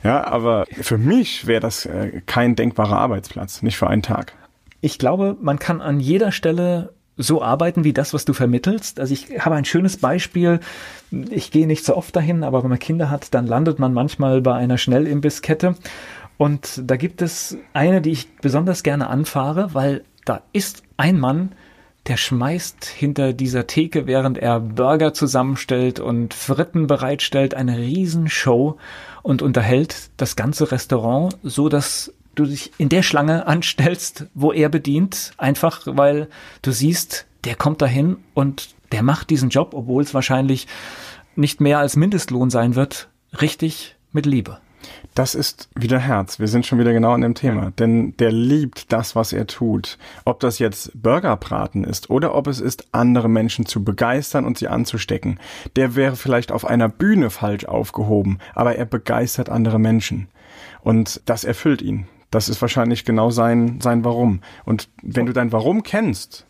Ja, 0.03 0.25
aber 0.25 0.65
für 0.71 0.97
mich 0.97 1.45
wäre 1.45 1.61
das 1.61 1.85
äh, 1.85 2.21
kein 2.25 2.55
denkbarer 2.55 2.97
Arbeitsplatz, 2.97 3.61
nicht 3.61 3.77
für 3.77 3.87
einen 3.87 4.01
Tag. 4.01 4.33
Ich 4.81 4.97
glaube, 4.97 5.37
man 5.39 5.59
kann 5.59 5.81
an 5.81 5.99
jeder 5.99 6.31
Stelle 6.31 6.93
so 7.17 7.41
arbeiten 7.41 7.83
wie 7.83 7.93
das, 7.93 8.13
was 8.13 8.25
du 8.25 8.33
vermittelst. 8.33 8.99
Also 8.99 9.13
ich 9.13 9.39
habe 9.39 9.55
ein 9.55 9.65
schönes 9.65 9.97
Beispiel. 9.97 10.59
Ich 11.29 11.51
gehe 11.51 11.67
nicht 11.67 11.83
so 11.83 11.95
oft 11.95 12.15
dahin, 12.15 12.43
aber 12.43 12.63
wenn 12.63 12.69
man 12.69 12.79
Kinder 12.79 13.09
hat, 13.09 13.33
dann 13.33 13.47
landet 13.47 13.79
man 13.79 13.93
manchmal 13.93 14.41
bei 14.41 14.53
einer 14.53 14.77
Schnellimbisskette. 14.77 15.75
Und 16.37 16.81
da 16.85 16.95
gibt 16.95 17.21
es 17.21 17.57
eine, 17.73 18.01
die 18.01 18.11
ich 18.11 18.35
besonders 18.37 18.83
gerne 18.83 19.09
anfahre, 19.09 19.73
weil 19.73 20.03
da 20.25 20.41
ist 20.53 20.83
ein 20.97 21.19
Mann, 21.19 21.53
der 22.07 22.17
schmeißt 22.17 22.85
hinter 22.85 23.33
dieser 23.33 23.67
Theke, 23.67 24.07
während 24.07 24.37
er 24.37 24.59
Burger 24.59 25.13
zusammenstellt 25.13 25.99
und 25.99 26.33
Fritten 26.33 26.87
bereitstellt, 26.87 27.53
eine 27.53 27.77
Riesenshow 27.77 28.77
und 29.23 29.41
unterhält 29.41 30.09
das 30.15 30.35
ganze 30.35 30.71
Restaurant, 30.71 31.37
so 31.43 31.67
dass 31.67 32.13
du 32.39 32.45
dich 32.45 32.71
in 32.77 32.89
der 32.89 33.03
Schlange 33.03 33.47
anstellst, 33.47 34.27
wo 34.33 34.51
er 34.51 34.69
bedient, 34.69 35.33
einfach 35.37 35.81
weil 35.85 36.27
du 36.61 36.71
siehst, 36.71 37.27
der 37.43 37.55
kommt 37.55 37.81
dahin 37.81 38.17
und 38.33 38.75
der 38.91 39.03
macht 39.03 39.29
diesen 39.29 39.49
Job, 39.49 39.73
obwohl 39.73 40.03
es 40.03 40.13
wahrscheinlich 40.13 40.67
nicht 41.35 41.61
mehr 41.61 41.79
als 41.79 41.95
Mindestlohn 41.95 42.49
sein 42.49 42.75
wird, 42.75 43.09
richtig 43.41 43.95
mit 44.11 44.25
Liebe. 44.25 44.59
Das 45.15 45.33
ist 45.33 45.69
wieder 45.75 45.99
Herz. 45.99 46.39
Wir 46.39 46.47
sind 46.47 46.65
schon 46.65 46.79
wieder 46.79 46.93
genau 46.93 47.11
an 47.11 47.21
dem 47.21 47.33
Thema. 47.33 47.71
Denn 47.71 48.15
der 48.17 48.31
liebt 48.31 48.91
das, 48.93 49.15
was 49.15 49.33
er 49.33 49.47
tut. 49.47 49.97
Ob 50.25 50.39
das 50.39 50.59
jetzt 50.59 50.91
Burgerbraten 51.01 51.83
ist 51.83 52.09
oder 52.09 52.35
ob 52.35 52.47
es 52.47 52.59
ist, 52.59 52.87
andere 52.91 53.27
Menschen 53.27 53.65
zu 53.65 53.83
begeistern 53.83 54.45
und 54.45 54.57
sie 54.57 54.67
anzustecken. 54.67 55.39
Der 55.75 55.95
wäre 55.95 56.15
vielleicht 56.15 56.51
auf 56.51 56.65
einer 56.65 56.89
Bühne 56.89 57.29
falsch 57.29 57.65
aufgehoben, 57.65 58.37
aber 58.53 58.75
er 58.75 58.85
begeistert 58.85 59.49
andere 59.49 59.79
Menschen. 59.79 60.27
Und 60.81 61.21
das 61.25 61.43
erfüllt 61.43 61.81
ihn. 61.81 62.07
Das 62.31 62.49
ist 62.49 62.61
wahrscheinlich 62.61 63.05
genau 63.05 63.29
sein, 63.29 63.79
sein 63.81 64.03
Warum. 64.03 64.41
Und 64.65 64.89
wenn 65.01 65.25
du 65.25 65.33
dein 65.33 65.51
Warum 65.51 65.83
kennst, 65.83 66.45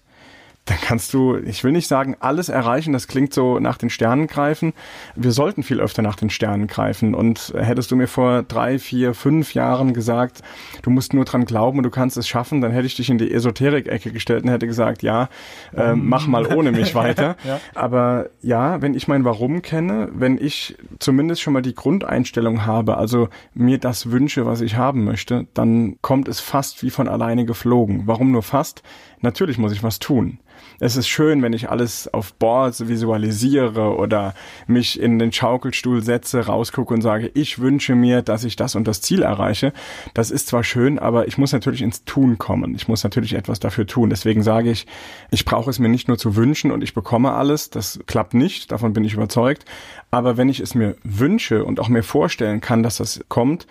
dann 0.68 0.78
kannst 0.82 1.14
du, 1.14 1.38
ich 1.38 1.64
will 1.64 1.72
nicht 1.72 1.88
sagen, 1.88 2.18
alles 2.20 2.50
erreichen. 2.50 2.92
Das 2.92 3.08
klingt 3.08 3.34
so 3.34 3.58
nach 3.60 3.78
den 3.78 3.90
Sternen 3.90 4.28
greifen. 4.28 4.74
Wir 5.16 5.32
sollten 5.32 5.64
viel 5.64 5.80
öfter 5.80 6.02
nach 6.02 6.18
den 6.18 6.30
Sternen 6.30 6.68
greifen. 6.68 7.16
Und 7.16 7.54
hättest 7.58 7.90
du 7.90 7.96
mir 7.96 8.08
vor 8.08 8.44
drei, 8.44 8.78
vier, 8.78 9.14
fünf 9.14 9.54
Jahren 9.54 9.94
gesagt, 9.94 10.42
du 10.82 10.90
musst 10.90 11.14
nur 11.14 11.24
dran 11.24 11.46
glauben 11.46 11.80
und 11.80 11.84
du 11.84 11.90
kannst 11.90 12.18
es 12.18 12.28
schaffen, 12.28 12.60
dann 12.60 12.72
hätte 12.72 12.86
ich 12.86 12.96
dich 12.96 13.10
in 13.10 13.18
die 13.18 13.32
Esoterik-Ecke 13.32 14.12
gestellt 14.12 14.44
und 14.44 14.50
hätte 14.50 14.68
gesagt, 14.68 15.04
ja, 15.04 15.30
äh, 15.74 15.96
mach 15.96 16.28
mal 16.28 16.54
ohne 16.54 16.74
mich 16.74 16.94
weiter. 16.96 17.38
ja. 17.46 17.62
Aber 17.74 18.30
ja, 18.42 18.82
wenn 18.82 18.94
ich 18.94 19.08
mein 19.08 19.24
Warum 19.24 19.62
kenne, 19.62 20.10
wenn 20.14 20.38
ich 20.38 20.76
zumindest 21.00 21.42
schon 21.42 21.54
mal 21.54 21.62
die 21.62 21.76
Grundeinstellung 21.76 22.66
habe, 22.66 22.98
also 22.98 23.30
mir 23.54 23.78
das 23.78 24.12
wünsche, 24.12 24.46
was 24.46 24.60
ich 24.60 24.76
haben 24.76 25.06
möchte, 25.06 25.48
dann 25.54 25.96
kommt 26.02 26.28
es 26.28 26.42
fast 26.42 26.84
wie 26.84 26.90
von 26.90 27.08
alleine 27.08 27.46
geflogen. 27.46 28.04
Warum 28.06 28.32
nur 28.34 28.44
fast? 28.44 28.84
Natürlich 29.22 29.58
muss 29.58 29.72
ich 29.72 29.82
was 29.82 30.00
tun 30.00 30.40
es 30.80 30.96
ist 30.96 31.08
schön, 31.08 31.42
wenn 31.42 31.54
ich 31.54 31.70
alles 31.70 32.14
auf 32.14 32.34
Boards 32.34 32.88
visualisiere 32.88 33.96
oder 33.96 34.36
mich 34.68 35.00
in 35.00 35.18
den 35.18 35.32
Schaukelstuhl 35.32 36.04
setze, 36.04 36.46
rausgucke 36.46 36.94
und 36.94 37.02
sage, 37.02 37.32
ich 37.34 37.60
wünsche 37.60 37.96
mir, 37.96 38.22
dass 38.22 38.44
ich 38.44 38.56
das 38.56 38.76
und 38.76 38.88
das 38.88 39.02
Ziel 39.02 39.24
erreiche. 39.24 39.74
Das 40.14 40.30
ist 40.30 40.48
zwar 40.48 40.64
schön, 40.64 41.00
aber 41.00 41.28
ich 41.28 41.38
muss 41.38 41.52
natürlich 41.52 41.82
ins 41.82 42.06
Tun 42.06 42.38
kommen. 42.38 42.76
Ich 42.76 42.88
muss 42.88 43.04
natürlich 43.04 43.34
etwas 43.34 43.60
dafür 43.60 43.88
tun. 43.88 44.10
Deswegen 44.10 44.44
sage 44.44 44.70
ich, 44.70 44.86
ich 45.32 45.46
brauche 45.46 45.70
es 45.70 45.80
mir 45.80 45.90
nicht 45.90 46.08
nur 46.08 46.18
zu 46.18 46.36
wünschen 46.36 46.72
und 46.72 46.84
ich 46.84 46.94
bekomme 46.94 47.32
alles. 47.32 47.70
Das 47.70 48.00
klappt 48.06 48.34
nicht, 48.34 48.72
davon 48.72 48.94
bin 48.94 49.04
ich 49.04 49.14
überzeugt. 49.14 49.66
Aber 50.12 50.38
wenn 50.38 50.50
ich 50.50 50.60
es 50.60 50.76
mir 50.76 50.96
wünsche 51.04 51.66
und 51.66 51.80
auch 51.80 51.90
mir 51.90 52.04
vorstellen 52.04 52.62
kann, 52.62 52.84
dass 52.84 52.98
das 52.98 53.20
kommt 53.30 53.68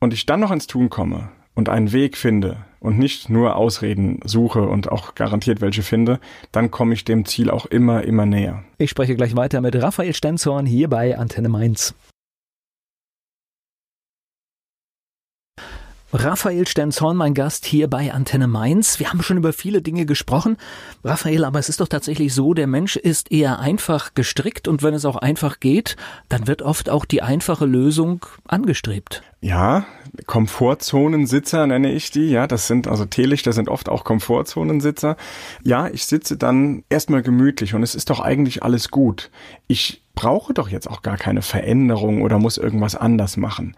und 0.00 0.12
ich 0.12 0.26
dann 0.26 0.40
noch 0.40 0.50
ins 0.50 0.66
Tun 0.66 0.90
komme, 0.90 1.30
und 1.58 1.68
einen 1.68 1.90
Weg 1.90 2.16
finde 2.16 2.56
und 2.80 2.98
nicht 2.98 3.28
nur 3.28 3.56
Ausreden 3.56 4.20
suche 4.24 4.62
und 4.62 4.90
auch 4.90 5.14
garantiert 5.14 5.60
welche 5.60 5.82
finde, 5.82 6.20
dann 6.52 6.70
komme 6.70 6.94
ich 6.94 7.04
dem 7.04 7.24
Ziel 7.24 7.50
auch 7.50 7.66
immer, 7.66 8.04
immer 8.04 8.26
näher. 8.26 8.62
Ich 8.78 8.90
spreche 8.90 9.16
gleich 9.16 9.36
weiter 9.36 9.60
mit 9.60 9.76
Raphael 9.76 10.14
Stenzorn 10.14 10.66
hier 10.66 10.88
bei 10.88 11.18
Antenne 11.18 11.48
Mainz. 11.48 11.94
Raphael 16.10 16.66
Stenzhorn, 16.66 17.18
mein 17.18 17.34
Gast 17.34 17.66
hier 17.66 17.86
bei 17.86 18.14
Antenne 18.14 18.48
Mainz. 18.48 18.98
Wir 18.98 19.10
haben 19.10 19.22
schon 19.22 19.36
über 19.36 19.52
viele 19.52 19.82
Dinge 19.82 20.06
gesprochen. 20.06 20.56
Raphael, 21.04 21.44
aber 21.44 21.58
es 21.58 21.68
ist 21.68 21.82
doch 21.82 21.88
tatsächlich 21.88 22.32
so, 22.32 22.54
der 22.54 22.66
Mensch 22.66 22.96
ist 22.96 23.30
eher 23.30 23.58
einfach 23.58 24.14
gestrickt 24.14 24.68
und 24.68 24.82
wenn 24.82 24.94
es 24.94 25.04
auch 25.04 25.16
einfach 25.16 25.60
geht, 25.60 25.96
dann 26.30 26.46
wird 26.46 26.62
oft 26.62 26.88
auch 26.88 27.04
die 27.04 27.20
einfache 27.20 27.66
Lösung 27.66 28.24
angestrebt. 28.46 29.22
Ja, 29.42 29.84
Komfortzonensitzer 30.24 31.66
nenne 31.66 31.92
ich 31.92 32.10
die. 32.10 32.30
Ja, 32.30 32.46
das 32.46 32.68
sind 32.68 32.88
also 32.88 33.04
Teelichter 33.04 33.52
sind 33.52 33.68
oft 33.68 33.90
auch 33.90 34.04
Komfortzonensitzer. 34.04 35.18
Ja, 35.62 35.88
ich 35.88 36.06
sitze 36.06 36.38
dann 36.38 36.84
erstmal 36.88 37.20
gemütlich 37.20 37.74
und 37.74 37.82
es 37.82 37.94
ist 37.94 38.08
doch 38.08 38.20
eigentlich 38.20 38.62
alles 38.62 38.90
gut. 38.90 39.30
Ich 39.66 40.02
brauche 40.14 40.54
doch 40.54 40.70
jetzt 40.70 40.88
auch 40.88 41.02
gar 41.02 41.18
keine 41.18 41.42
Veränderung 41.42 42.22
oder 42.22 42.38
muss 42.38 42.56
irgendwas 42.56 42.96
anders 42.96 43.36
machen. 43.36 43.76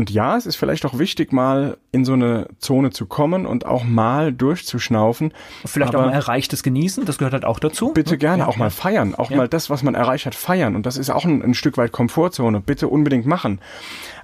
Und 0.00 0.08
ja, 0.08 0.34
es 0.34 0.46
ist 0.46 0.56
vielleicht 0.56 0.86
auch 0.86 0.98
wichtig, 0.98 1.30
mal 1.30 1.76
in 1.92 2.06
so 2.06 2.14
eine 2.14 2.48
Zone 2.58 2.88
zu 2.88 3.04
kommen 3.04 3.44
und 3.44 3.66
auch 3.66 3.84
mal 3.84 4.32
durchzuschnaufen. 4.32 5.34
Vielleicht 5.66 5.94
auch 5.94 6.00
mal 6.00 6.10
erreichtes 6.10 6.62
genießen, 6.62 7.04
das 7.04 7.18
gehört 7.18 7.34
halt 7.34 7.44
auch 7.44 7.58
dazu. 7.58 7.92
Bitte 7.92 8.12
ne? 8.12 8.16
gerne, 8.16 8.42
ja, 8.44 8.48
auch 8.48 8.54
ja. 8.54 8.60
mal 8.60 8.70
feiern, 8.70 9.14
auch 9.14 9.30
ja. 9.30 9.36
mal 9.36 9.46
das, 9.46 9.68
was 9.68 9.82
man 9.82 9.94
erreicht 9.94 10.24
hat, 10.24 10.34
feiern. 10.34 10.74
Und 10.74 10.86
das 10.86 10.96
ist 10.96 11.10
auch 11.10 11.26
ein, 11.26 11.42
ein 11.42 11.52
Stück 11.52 11.76
weit 11.76 11.92
Komfortzone. 11.92 12.60
Bitte 12.60 12.88
unbedingt 12.88 13.26
machen. 13.26 13.60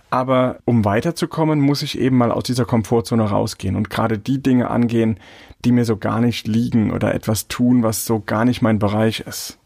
Aber 0.09 0.61
um 0.65 0.87
weiterzukommen, 0.87 1.61
muss 1.61 1.83
ich 1.83 1.99
eben 1.99 2.17
mal 2.17 2.33
aus 2.33 2.45
dieser 2.45 2.65
Komfortzone 2.65 3.25
rausgehen 3.25 3.77
und 3.77 3.91
gerade 3.91 4.19
die 4.19 4.43
Dinge 4.43 4.71
angehen, 4.71 5.21
die 5.67 5.73
mir 5.73 5.85
so 5.85 5.99
gar 5.99 6.23
nicht 6.23 6.49
liegen 6.49 6.91
oder 6.91 7.15
etwas 7.15 7.49
tun, 7.49 7.83
was 7.83 8.07
so 8.07 8.23
gar 8.25 8.47
nicht 8.47 8.63
mein 8.63 8.79
Bereich 8.79 9.21
ist. 9.21 9.59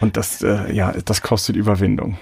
Und 0.00 0.16
das, 0.16 0.42
äh, 0.42 0.72
ja, 0.72 0.92
das 1.04 1.22
kostet 1.22 1.54
Überwindung. 1.54 2.18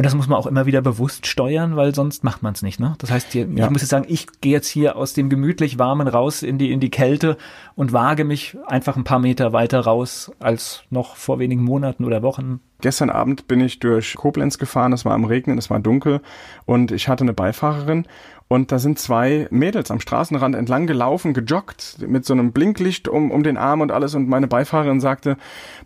Und 0.00 0.06
das 0.06 0.14
muss 0.14 0.28
man 0.28 0.38
auch 0.38 0.46
immer 0.46 0.64
wieder 0.64 0.80
bewusst 0.80 1.26
steuern, 1.26 1.76
weil 1.76 1.94
sonst 1.94 2.24
macht 2.24 2.42
man 2.42 2.54
es 2.54 2.62
nicht. 2.62 2.80
Ne? 2.80 2.94
Das 2.96 3.10
heißt, 3.10 3.32
hier, 3.32 3.46
ja. 3.54 3.66
ich 3.66 3.70
muss 3.70 3.82
jetzt 3.82 3.90
sagen, 3.90 4.06
ich 4.08 4.26
gehe 4.40 4.52
jetzt 4.52 4.66
hier 4.66 4.96
aus 4.96 5.12
dem 5.12 5.28
gemütlich 5.28 5.78
warmen 5.78 6.08
raus 6.08 6.42
in 6.42 6.56
die 6.56 6.72
in 6.72 6.80
die 6.80 6.88
Kälte 6.88 7.36
und 7.74 7.92
wage 7.92 8.24
mich 8.24 8.56
einfach 8.66 8.96
ein 8.96 9.04
paar 9.04 9.18
Meter 9.18 9.52
weiter 9.52 9.80
raus 9.80 10.32
als 10.38 10.84
noch 10.88 11.16
vor 11.16 11.38
wenigen 11.38 11.62
Monaten 11.62 12.06
oder 12.06 12.22
Wochen. 12.22 12.60
Gestern 12.80 13.10
Abend 13.10 13.46
bin 13.46 13.60
ich 13.60 13.78
durch 13.78 14.14
Koblenz 14.14 14.56
gefahren, 14.56 14.94
es 14.94 15.04
war 15.04 15.12
am 15.12 15.26
Regnen, 15.26 15.58
es 15.58 15.68
war 15.68 15.80
dunkel 15.80 16.22
und 16.64 16.92
ich 16.92 17.06
hatte 17.08 17.24
eine 17.24 17.34
Beifahrerin 17.34 18.06
und 18.48 18.72
da 18.72 18.78
sind 18.78 18.98
zwei 18.98 19.48
Mädels 19.50 19.90
am 19.90 20.00
Straßenrand 20.00 20.54
entlang 20.54 20.86
gelaufen, 20.86 21.34
gejoggt, 21.34 21.98
mit 22.00 22.24
so 22.24 22.32
einem 22.32 22.52
Blinklicht 22.52 23.06
um, 23.06 23.30
um 23.30 23.42
den 23.42 23.58
Arm 23.58 23.82
und 23.82 23.92
alles. 23.92 24.14
Und 24.14 24.28
meine 24.28 24.48
Beifahrerin 24.48 24.98
sagte, 24.98 25.36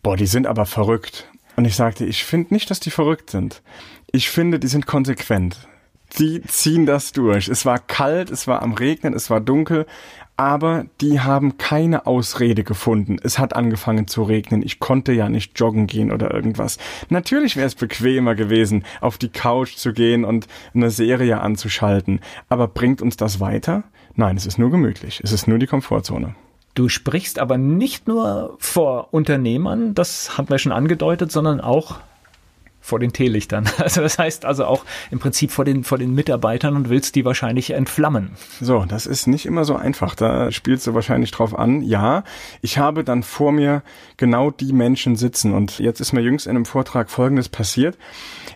boah, 0.05 0.17
die 0.17 0.27
sind 0.27 0.47
aber 0.47 0.67
verrückt. 0.67 1.29
Und 1.57 1.65
ich 1.67 1.77
sagte, 1.77 2.05
ich 2.05 2.25
finde 2.25 2.55
nicht, 2.55 2.71
dass 2.71 2.81
die 2.81 2.91
verrückt 2.91 3.31
sind. 3.31 3.63
Ich 4.15 4.31
finde, 4.31 4.61
die 4.61 4.69
sind 4.69 4.87
konsequent. 4.87 5.67
Die 6.21 6.41
ziehen 6.43 6.87
das 6.87 7.11
durch. 7.11 7.49
Es 7.49 7.67
war 7.67 7.81
kalt, 7.81 8.31
es 8.31 8.47
war 8.47 8.63
am 8.63 8.75
Regnen, 8.75 9.13
es 9.13 9.29
war 9.29 9.41
dunkel, 9.41 9.87
aber 10.37 10.87
die 11.01 11.19
haben 11.19 11.59
keine 11.59 12.07
Ausrede 12.07 12.63
gefunden. 12.63 13.17
Es 13.25 13.41
hat 13.41 13.57
angefangen 13.57 14.07
zu 14.07 14.23
regnen. 14.23 14.63
Ich 14.63 14.79
konnte 14.79 15.13
ja 15.13 15.29
nicht 15.29 15.59
joggen 15.59 15.89
gehen 15.89 16.13
oder 16.13 16.33
irgendwas. 16.33 16.79
Natürlich 17.09 17.57
wäre 17.57 17.67
es 17.67 17.75
bequemer 17.75 18.37
gewesen, 18.37 18.85
auf 19.01 19.19
die 19.19 19.31
Couch 19.31 19.75
zu 19.75 19.93
gehen 19.93 20.25
und 20.25 20.47
eine 20.75 20.93
Serie 20.93 21.41
anzuschalten. 21.41 22.21
Aber 22.49 22.69
bringt 22.69 23.03
uns 23.03 23.17
das 23.17 23.41
weiter? 23.41 23.83
Nein, 24.15 24.37
es 24.37 24.47
ist 24.47 24.61
nur 24.61 24.71
gemütlich. 24.71 25.21
Es 25.25 25.33
ist 25.33 25.49
nur 25.49 25.59
die 25.59 25.67
Komfortzone. 25.67 26.37
Du 26.77 26.89
sprichst 26.89 27.41
aber 27.41 27.59
nicht 27.59 28.07
nur 28.07 28.57
vor 28.61 29.09
Unternehmern, 29.13 29.93
das 29.93 30.39
haben 30.39 30.49
wir 30.51 30.59
schon 30.59 30.71
angedeutet, 30.71 31.33
sondern 31.33 31.61
auch 31.61 31.99
vor 32.85 32.99
den 32.99 33.15
Teelichtern. 33.15 33.65
Also 33.85 34.01
das 34.01 34.19
heißt 34.19 34.45
also 34.45 34.65
auch 34.65 34.85
im 35.11 35.19
Prinzip 35.19 35.51
vor 35.51 35.65
den, 35.65 35.85
vor 35.85 35.99
den 35.99 36.15
Mitarbeitern 36.15 36.77
und 36.77 36.89
willst 36.89 37.15
die 37.17 37.25
wahrscheinlich 37.25 37.71
entflammen. 37.71 38.31
So, 38.61 38.85
das 38.87 39.07
ist 39.07 39.27
nicht 39.27 39.47
immer 39.47 39.65
so 39.65 39.77
einfach. 39.77 40.15
Da 40.15 40.51
spielst 40.51 40.87
du 40.87 40.95
wahrscheinlich 40.95 41.31
drauf 41.31 41.59
an. 41.59 41.83
Ja, 41.83 42.25
ich 42.63 42.79
habe 42.79 43.05
dann 43.05 43.23
vor 43.23 43.53
mir 43.53 43.83
genau 44.17 44.51
die 44.51 44.73
Menschen 44.73 45.17
sitzen. 45.17 45.53
Und 45.53 45.79
jetzt 45.79 46.01
ist 46.01 46.13
mir 46.13 46.21
jüngst 46.21 46.47
in 46.47 46.51
einem 46.51 46.65
Vortrag 46.65 47.11
Folgendes 47.11 47.49
passiert. 47.49 47.99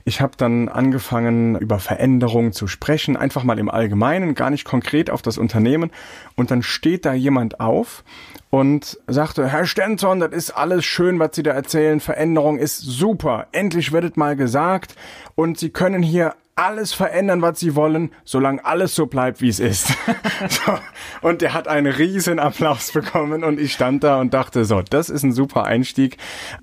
Ich 0.05 0.21
habe 0.21 0.33
dann 0.37 0.69
angefangen, 0.69 1.57
über 1.57 1.79
Veränderungen 1.79 2.53
zu 2.53 2.67
sprechen, 2.67 3.17
einfach 3.17 3.45
mal 3.45 3.59
im 3.59 3.71
Allgemeinen, 3.71 4.35
gar 4.35 4.51
nicht 4.51 4.65
konkret 4.65 5.11
auf 5.11 5.23
das 5.23 5.39
Unternehmen. 5.39 5.91
Und 6.37 6.51
dann 6.51 6.63
steht 6.63 7.05
da 7.05 7.13
jemand 7.13 7.61
auf 7.61 8.05
und 8.51 8.99
sagte, 9.07 9.49
Herr 9.49 9.67
Stenson, 9.67 10.21
das 10.21 10.33
ist 10.33 10.51
alles 10.51 10.85
schön, 10.85 11.19
was 11.19 11.31
Sie 11.35 11.43
da 11.43 11.53
erzählen. 11.53 12.01
Veränderung 12.01 12.59
ist 12.59 12.79
super. 12.79 13.47
Endlich 13.53 13.93
wird 13.93 14.05
es 14.05 14.17
mal 14.17 14.37
gesagt. 14.37 14.95
Und 15.35 15.59
Sie 15.59 15.71
können 15.71 16.03
hier 16.03 16.35
alles 16.59 16.93
verändern, 16.93 17.41
was 17.41 17.61
sie 17.61 17.77
wollen, 17.77 18.11
solange 18.25 18.65
alles 18.65 18.95
so 18.95 19.07
bleibt, 19.07 19.41
wie 19.41 19.49
es 19.49 19.61
ist. 19.61 19.89
so. 20.49 20.79
Und 21.23 21.41
der 21.41 21.55
hat 21.55 21.69
einen 21.69 21.93
riesen 21.93 22.41
Applaus 22.41 22.91
bekommen 22.91 23.45
und 23.45 23.61
ich 23.61 23.73
stand 23.73 24.03
da 24.03 24.21
und 24.21 24.35
dachte, 24.35 24.65
so, 24.65 24.83
das 24.83 25.09
ist 25.09 25.23
ein 25.23 25.33
super 25.33 25.65
Einstieg. 25.65 26.17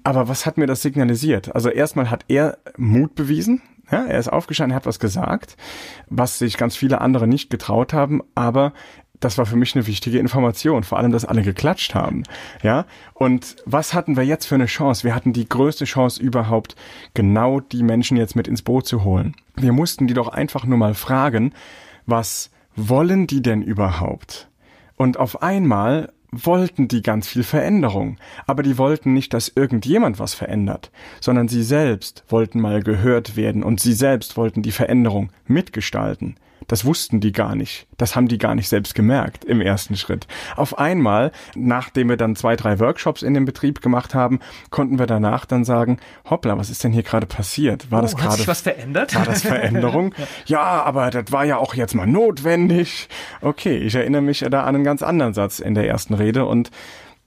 Aber 0.04 0.28
was 0.28 0.46
hat 0.46 0.58
mir 0.58 0.68
das 0.68 0.82
signalisiert? 0.82 1.56
Also 1.56 1.70
erstmal 1.70 2.12
hat 2.12 2.26
er 2.28 2.58
Mut 2.78 3.16
bewiesen. 3.16 3.62
Ja, 3.90 4.04
er 4.04 4.20
ist 4.20 4.28
aufgestanden, 4.28 4.74
er 4.74 4.78
hat 4.78 4.86
was 4.88 5.00
gesagt, 5.00 5.56
was 6.10 6.40
sich 6.40 6.58
ganz 6.58 6.76
viele 6.76 7.02
andere 7.02 7.28
nicht 7.28 7.52
getraut 7.52 7.94
haben, 7.94 8.22
aber 8.34 8.74
das 9.20 9.38
war 9.38 9.46
für 9.46 9.56
mich 9.56 9.76
eine 9.76 9.88
wichtige 9.88 10.20
Information, 10.20 10.84
vor 10.84 10.98
allem, 10.98 11.12
dass 11.12 11.26
alle 11.26 11.42
geklatscht 11.42 11.96
haben. 11.96 12.24
Ja, 12.64 12.86
und 13.14 13.56
was 13.66 13.94
hatten 13.94 14.18
wir 14.18 14.24
jetzt 14.24 14.46
für 14.46 14.56
eine 14.56 14.66
Chance? 14.66 15.04
Wir 15.04 15.16
hatten 15.16 15.34
die 15.34 15.48
größte 15.48 15.86
Chance 15.86 16.22
überhaupt, 16.22 16.76
genau 17.14 17.60
die 17.60 17.84
Menschen 17.84 18.18
jetzt 18.18 18.36
mit 18.36 18.48
ins 18.48 18.62
Boot 18.62 18.88
zu 18.88 19.04
holen. 19.04 19.36
Wir 19.56 19.74
mussten 19.74 20.08
die 20.08 20.14
doch 20.14 20.28
einfach 20.28 20.66
nur 20.66 20.78
mal 20.78 20.94
fragen, 20.94 21.54
was 22.06 22.52
wollen 22.76 23.28
die 23.28 23.42
denn 23.42 23.62
überhaupt? 23.62 24.50
Und 24.98 25.18
auf 25.18 25.42
einmal 25.42 26.12
wollten 26.32 26.88
die 26.88 27.02
ganz 27.02 27.28
viel 27.28 27.44
Veränderung, 27.44 28.18
aber 28.46 28.64
die 28.64 28.78
wollten 28.78 29.14
nicht, 29.14 29.34
dass 29.34 29.52
irgendjemand 29.56 30.20
was 30.20 30.34
verändert, 30.34 30.92
sondern 31.22 31.48
sie 31.48 31.64
selbst 31.64 32.24
wollten 32.28 32.60
mal 32.60 32.84
gehört 32.84 33.36
werden 33.36 33.64
und 33.64 33.80
sie 33.80 33.94
selbst 33.94 34.36
wollten 34.36 34.62
die 34.62 34.72
Veränderung 34.72 35.32
mitgestalten. 35.48 36.36
Das 36.68 36.86
wussten 36.86 37.20
die 37.20 37.32
gar 37.32 37.56
nicht. 37.56 37.88
Das 37.98 38.16
haben 38.16 38.28
die 38.28 38.38
gar 38.38 38.56
nicht 38.56 38.68
selbst 38.68 38.96
gemerkt 38.96 39.46
im 39.46 39.62
ersten 39.62 39.96
Schritt. 39.96 40.28
Auf 40.56 40.78
einmal, 40.78 41.32
nachdem 41.56 42.10
wir 42.10 42.18
dann 42.18 42.36
zwei, 42.36 42.56
drei 42.56 42.80
Workshops 42.80 43.22
in 43.22 43.34
dem 43.34 43.46
Betrieb 43.46 43.82
gemacht 43.82 44.14
haben, 44.14 44.40
konnten 44.70 45.00
wir 45.00 45.06
danach 45.06 45.46
dann 45.46 45.64
sagen, 45.64 46.00
hoppla, 46.30 46.58
was 46.58 46.70
ist 46.70 46.84
denn 46.84 46.92
hier 46.92 47.04
gerade 47.04 47.26
passiert? 47.26 47.92
War 47.92 48.00
oh, 48.00 48.02
das 48.02 48.16
gerade, 48.16 48.32
hat 48.32 48.38
sich 48.38 48.48
was 48.48 48.62
verändert? 48.62 49.16
War 49.16 49.26
das 49.26 49.42
Veränderung? 49.42 50.14
ja, 50.46 50.84
aber 50.84 51.10
das 51.10 51.32
war 51.32 51.46
ja 51.46 51.58
auch 51.58 51.76
jetzt 51.76 51.96
mal 51.96 52.08
notwendig. 52.08 53.10
Okay, 53.42 53.78
ich 53.78 53.96
erinnere 53.96 54.22
mich 54.22 54.46
da 54.50 54.64
an 54.64 54.76
einen 54.76 54.84
ganz 54.84 55.04
anderen 55.04 55.34
Satz 55.34 55.60
in 55.60 55.76
der 55.76 55.88
ersten 55.88 56.14
Rede 56.14 56.46
und 56.46 56.72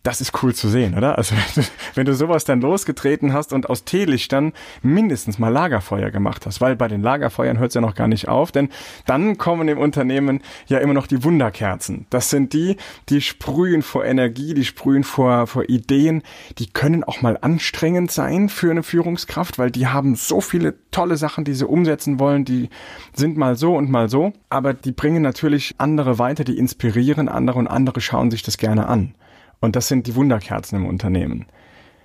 das 0.09 0.22
ist 0.22 0.42
cool 0.42 0.54
zu 0.54 0.70
sehen, 0.70 0.96
oder? 0.96 1.18
Also 1.18 1.34
wenn 1.54 1.62
du, 1.62 1.68
wenn 1.94 2.06
du 2.06 2.14
sowas 2.14 2.46
dann 2.46 2.62
losgetreten 2.62 3.34
hast 3.34 3.52
und 3.52 3.68
aus 3.68 3.84
Teelichtern 3.84 4.54
mindestens 4.80 5.38
mal 5.38 5.50
Lagerfeuer 5.50 6.11
gemacht 6.11 6.46
hast, 6.46 6.62
weil 6.62 6.76
bei 6.76 6.88
den 6.88 7.02
Lagerfeuern 7.02 7.59
hört 7.59 7.72
es 7.72 7.74
ja 7.74 7.82
noch 7.82 7.94
gar 7.94 8.09
nicht 8.09 8.26
auf, 8.26 8.50
denn 8.50 8.70
dann 9.04 9.36
kommen 9.36 9.68
im 9.68 9.76
Unternehmen 9.76 10.40
ja 10.66 10.78
immer 10.78 10.94
noch 10.94 11.06
die 11.06 11.22
Wunderkerzen. 11.24 12.06
Das 12.09 12.30
sind 12.30 12.54
die, 12.54 12.78
die 13.11 13.20
sprühen 13.20 13.82
vor 13.82 14.02
Energie, 14.06 14.54
die 14.54 14.64
sprühen 14.64 15.04
vor, 15.04 15.46
vor 15.46 15.68
Ideen, 15.68 16.22
die 16.56 16.68
können 16.68 17.04
auch 17.04 17.20
mal 17.20 17.36
anstrengend 17.42 18.11
sein 18.11 18.48
für 18.48 18.70
eine 18.70 18.82
Führungskraft, 18.82 19.59
weil 19.59 19.70
die 19.70 19.88
haben 19.88 20.14
so 20.14 20.40
viele 20.40 20.74
tolle 20.90 21.18
Sachen, 21.18 21.44
die 21.44 21.52
sie 21.52 21.66
umsetzen 21.66 22.18
wollen, 22.18 22.46
die 22.46 22.70
sind 23.12 23.36
mal 23.36 23.56
so 23.56 23.76
und 23.76 23.90
mal 23.90 24.09
so, 24.09 24.32
aber 24.48 24.72
die 24.72 24.92
bringen 24.92 25.22
natürlich 25.22 25.74
andere 25.76 26.18
weiter, 26.18 26.44
die 26.44 26.56
inspirieren 26.56 27.28
andere 27.28 27.59
und 27.59 27.66
andere 27.66 28.00
schauen 28.00 28.30
sich 28.30 28.42
das 28.42 28.56
gerne 28.56 28.86
an. 28.86 29.14
Und 29.61 29.76
das 29.76 29.88
sind 29.88 30.06
die 30.06 30.14
Wunderkerzen 30.14 30.78
im 30.78 30.86
Unternehmen. 30.86 31.46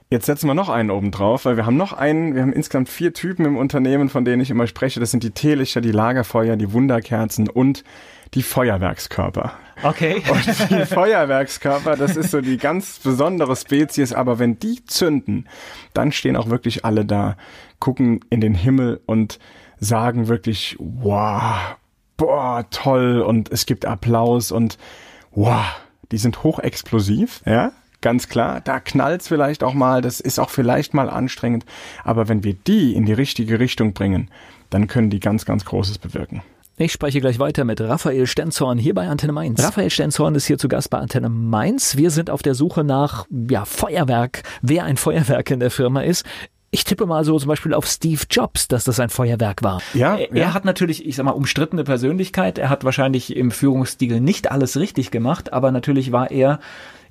Jetzt 0.09 0.27
setzen 0.27 0.47
wir 0.47 0.53
noch 0.53 0.69
einen 0.69 0.91
oben 0.91 1.09
drauf, 1.09 1.45
weil 1.45 1.57
wir 1.57 1.65
haben 1.65 1.77
noch 1.77 1.93
einen, 1.93 2.35
wir 2.35 2.43
haben 2.43 2.53
insgesamt 2.53 2.87
vier 2.87 3.13
Typen 3.13 3.45
im 3.45 3.57
Unternehmen, 3.57 4.09
von 4.09 4.25
denen 4.25 4.43
ich 4.43 4.51
immer 4.51 4.67
spreche. 4.67 4.99
Das 4.99 5.09
sind 5.09 5.23
die 5.23 5.31
Teelichter, 5.31 5.81
die 5.81 5.91
Lagerfeuer, 5.91 6.55
die 6.55 6.71
Wunderkerzen 6.71 7.49
und 7.49 7.83
die 8.35 8.43
Feuerwerkskörper. 8.43 9.53
Okay. 9.81 10.21
Und 10.31 10.69
die 10.69 10.85
Feuerwerkskörper, 10.85 11.95
das 11.95 12.15
ist 12.15 12.31
so 12.31 12.41
die 12.41 12.57
ganz 12.57 12.99
besondere 12.99 13.55
Spezies, 13.55 14.13
aber 14.13 14.37
wenn 14.37 14.59
die 14.59 14.85
zünden, 14.85 15.47
dann 15.93 16.11
stehen 16.11 16.35
auch 16.35 16.49
wirklich 16.49 16.85
alle 16.85 17.05
da, 17.05 17.37
gucken 17.79 18.19
in 18.29 18.39
den 18.39 18.53
Himmel 18.53 19.01
und 19.07 19.39
sagen 19.79 20.27
wirklich, 20.27 20.77
wow, 20.79 21.75
boah, 22.17 22.65
toll 22.69 23.21
und 23.21 23.51
es 23.51 23.65
gibt 23.65 23.85
Applaus 23.85 24.51
und 24.51 24.77
wow, 25.31 25.65
die 26.13 26.19
sind 26.19 26.43
hochexplosiv, 26.43 27.41
ja, 27.45 27.71
ganz 28.01 28.29
klar. 28.29 28.61
Da 28.61 28.79
knallt's 28.79 29.27
vielleicht 29.27 29.63
auch 29.63 29.73
mal, 29.73 30.01
das 30.01 30.19
ist 30.19 30.39
auch 30.39 30.51
vielleicht 30.51 30.93
mal 30.93 31.09
anstrengend. 31.09 31.65
Aber 32.03 32.29
wenn 32.29 32.43
wir 32.43 32.53
die 32.53 32.93
in 32.93 33.05
die 33.05 33.13
richtige 33.13 33.59
Richtung 33.59 33.93
bringen, 33.93 34.29
dann 34.69 34.87
können 34.87 35.09
die 35.09 35.19
ganz, 35.19 35.45
ganz 35.45 35.65
Großes 35.65 35.97
bewirken. 35.97 36.43
Ich 36.75 36.91
spreche 36.91 37.21
gleich 37.21 37.37
weiter 37.37 37.65
mit 37.65 37.81
Raphael 37.81 38.25
Stenzhorn 38.25 38.79
hier 38.79 38.95
bei 38.95 39.07
Antenne 39.07 39.33
Mainz. 39.33 39.63
Raphael 39.63 39.91
Stenzhorn 39.91 40.33
ist 40.33 40.45
hier 40.45 40.57
zu 40.57 40.67
Gast 40.67 40.89
bei 40.89 40.97
Antenne 40.97 41.29
Mainz. 41.29 41.97
Wir 41.97 42.09
sind 42.09 42.31
auf 42.31 42.41
der 42.41 42.55
Suche 42.55 42.83
nach 42.83 43.25
ja, 43.49 43.65
Feuerwerk, 43.65 44.41
wer 44.63 44.83
ein 44.83 44.97
Feuerwerk 44.97 45.51
in 45.51 45.59
der 45.59 45.69
Firma 45.69 46.01
ist. 46.01 46.25
Ich 46.73 46.85
tippe 46.85 47.05
mal 47.05 47.23
so 47.23 47.37
zum 47.37 47.49
Beispiel 47.49 47.75
auf 47.75 47.85
Steve 47.85 48.23
Jobs, 48.27 48.67
dass 48.67 48.83
das 48.83 48.99
ein 48.99 49.09
Feuerwerk 49.09 49.61
war. 49.61 49.79
Ja, 49.93 50.15
er, 50.15 50.35
ja. 50.35 50.45
er 50.45 50.53
hat 50.55 50.65
natürlich, 50.65 51.05
ich 51.05 51.15
sag 51.15 51.23
mal, 51.23 51.29
umstrittene 51.29 51.83
Persönlichkeit. 51.83 52.57
Er 52.57 52.71
hat 52.71 52.83
wahrscheinlich 52.83 53.35
im 53.35 53.51
Führungsstil 53.51 54.19
nicht 54.19 54.51
alles 54.51 54.75
richtig 54.75 55.11
gemacht, 55.11 55.53
aber 55.53 55.71
natürlich 55.71 56.11
war 56.11 56.31
er 56.31 56.59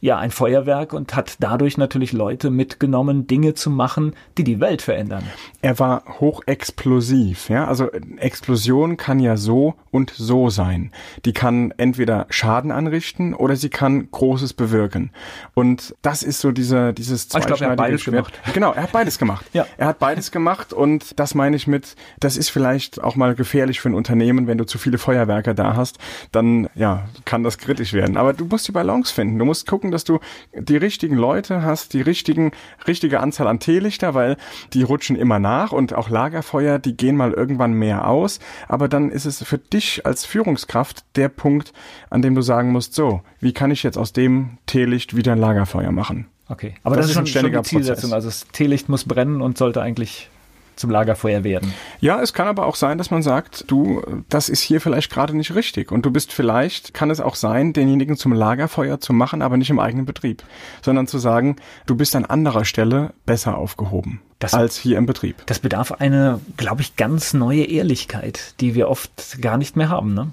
ja 0.02 0.18
ein 0.18 0.32
Feuerwerk 0.32 0.92
und 0.92 1.14
hat 1.14 1.36
dadurch 1.38 1.78
natürlich 1.78 2.12
Leute 2.12 2.50
mitgenommen, 2.50 3.28
Dinge 3.28 3.54
zu 3.54 3.70
machen, 3.70 4.14
die 4.36 4.42
die 4.42 4.58
Welt 4.58 4.82
verändern. 4.82 5.22
Er 5.62 5.78
war 5.78 6.02
hochexplosiv, 6.18 7.48
ja, 7.48 7.68
also 7.68 7.88
Explosion 8.18 8.96
kann 8.96 9.20
ja 9.20 9.36
so 9.36 9.74
und 9.92 10.10
so 10.10 10.50
sein. 10.50 10.90
Die 11.24 11.32
kann 11.32 11.72
entweder 11.76 12.26
Schaden 12.30 12.72
anrichten 12.72 13.32
oder 13.32 13.54
sie 13.54 13.70
kann 13.70 14.10
Großes 14.10 14.54
bewirken. 14.54 15.12
Und 15.54 15.94
das 16.02 16.24
ist 16.24 16.40
so 16.40 16.50
dieser 16.50 16.92
dieses 16.92 17.28
zweischneidige 17.28 17.54
ich 17.54 17.58
glaub, 17.58 17.68
er 17.68 17.70
hat 17.70 17.78
beides 17.78 18.02
Schwert. 18.02 18.14
gemacht. 18.32 18.40
Genau, 18.54 18.72
er 18.72 18.82
hat 18.82 18.92
beides 18.92 19.18
gemacht. 19.18 19.46
ja. 19.52 19.66
Er 19.78 19.86
hat 19.86 20.00
beides 20.00 20.32
gemacht 20.32 20.72
und 20.72 21.18
das 21.20 21.36
meine 21.36 21.54
ich 21.54 21.68
mit, 21.68 21.94
das 22.18 22.36
ist 22.36 22.48
vielleicht 22.48 23.00
auch 23.00 23.14
mal 23.14 23.36
gefährlich 23.36 23.80
für 23.80 23.88
ein 23.88 23.94
Unternehmen, 23.94 24.48
wenn 24.48 24.58
du 24.58 24.64
zu 24.64 24.78
viele 24.78 24.98
Feuerwerker 24.98 25.54
da 25.54 25.76
hast, 25.76 25.98
dann 26.32 26.68
ja, 26.74 27.04
kann 27.24 27.44
das 27.44 27.58
kritisch 27.58 27.92
werden. 27.92 28.16
Aber 28.16 28.32
du 28.32 28.46
musst 28.46 28.66
die 28.66 28.72
Balance 28.72 29.14
finden. 29.14 29.38
Du 29.38 29.44
musst 29.44 29.68
gucken, 29.68 29.91
dass 29.92 30.04
du 30.04 30.18
die 30.52 30.76
richtigen 30.76 31.16
Leute 31.16 31.62
hast, 31.62 31.92
die 31.92 32.00
richtigen, 32.00 32.52
richtige 32.86 33.20
Anzahl 33.20 33.46
an 33.46 33.60
Teelichter, 33.60 34.14
weil 34.14 34.36
die 34.72 34.82
rutschen 34.82 35.16
immer 35.16 35.38
nach 35.38 35.72
und 35.72 35.94
auch 35.94 36.08
Lagerfeuer, 36.08 36.78
die 36.78 36.96
gehen 36.96 37.16
mal 37.16 37.32
irgendwann 37.32 37.74
mehr 37.74 38.08
aus. 38.08 38.40
Aber 38.68 38.88
dann 38.88 39.10
ist 39.10 39.24
es 39.24 39.42
für 39.44 39.58
dich 39.58 40.04
als 40.06 40.24
Führungskraft 40.24 41.04
der 41.16 41.28
Punkt, 41.28 41.72
an 42.10 42.22
dem 42.22 42.34
du 42.34 42.42
sagen 42.42 42.72
musst, 42.72 42.94
so, 42.94 43.22
wie 43.40 43.52
kann 43.52 43.70
ich 43.70 43.82
jetzt 43.82 43.98
aus 43.98 44.12
dem 44.12 44.58
Teelicht 44.66 45.16
wieder 45.16 45.32
ein 45.32 45.38
Lagerfeuer 45.38 45.92
machen? 45.92 46.26
Okay, 46.48 46.74
aber 46.82 46.96
das, 46.96 47.04
das 47.04 47.10
ist, 47.10 47.14
schon, 47.14 47.24
ein 47.24 47.26
ständiger 47.28 47.58
schon 47.58 47.62
die 47.62 47.68
Zielsetzung. 47.68 48.10
Prozess. 48.10 48.12
Also 48.12 48.28
das 48.28 48.46
Teelicht 48.52 48.88
muss 48.88 49.04
brennen 49.04 49.40
und 49.40 49.56
sollte 49.56 49.80
eigentlich 49.80 50.28
zum 50.76 50.90
Lagerfeuer 50.90 51.44
werden. 51.44 51.72
Ja, 52.00 52.20
es 52.20 52.32
kann 52.32 52.48
aber 52.48 52.66
auch 52.66 52.76
sein, 52.76 52.98
dass 52.98 53.10
man 53.10 53.22
sagt, 53.22 53.64
du, 53.68 54.02
das 54.28 54.48
ist 54.48 54.60
hier 54.60 54.80
vielleicht 54.80 55.10
gerade 55.10 55.36
nicht 55.36 55.54
richtig. 55.54 55.92
Und 55.92 56.04
du 56.04 56.10
bist 56.10 56.32
vielleicht, 56.32 56.94
kann 56.94 57.10
es 57.10 57.20
auch 57.20 57.34
sein, 57.34 57.72
denjenigen 57.72 58.16
zum 58.16 58.32
Lagerfeuer 58.32 59.00
zu 59.00 59.12
machen, 59.12 59.42
aber 59.42 59.56
nicht 59.56 59.70
im 59.70 59.78
eigenen 59.78 60.06
Betrieb, 60.06 60.42
sondern 60.82 61.06
zu 61.06 61.18
sagen, 61.18 61.56
du 61.86 61.96
bist 61.96 62.16
an 62.16 62.24
anderer 62.24 62.64
Stelle 62.64 63.12
besser 63.26 63.56
aufgehoben. 63.56 64.20
Das, 64.38 64.54
als 64.54 64.76
hier 64.76 64.98
im 64.98 65.06
Betrieb. 65.06 65.36
Das 65.46 65.60
bedarf 65.60 65.92
eine, 65.92 66.40
glaube 66.56 66.82
ich, 66.82 66.96
ganz 66.96 67.32
neue 67.32 67.62
Ehrlichkeit, 67.62 68.54
die 68.60 68.74
wir 68.74 68.88
oft 68.88 69.40
gar 69.40 69.56
nicht 69.56 69.76
mehr 69.76 69.88
haben. 69.88 70.14
Ne? 70.14 70.32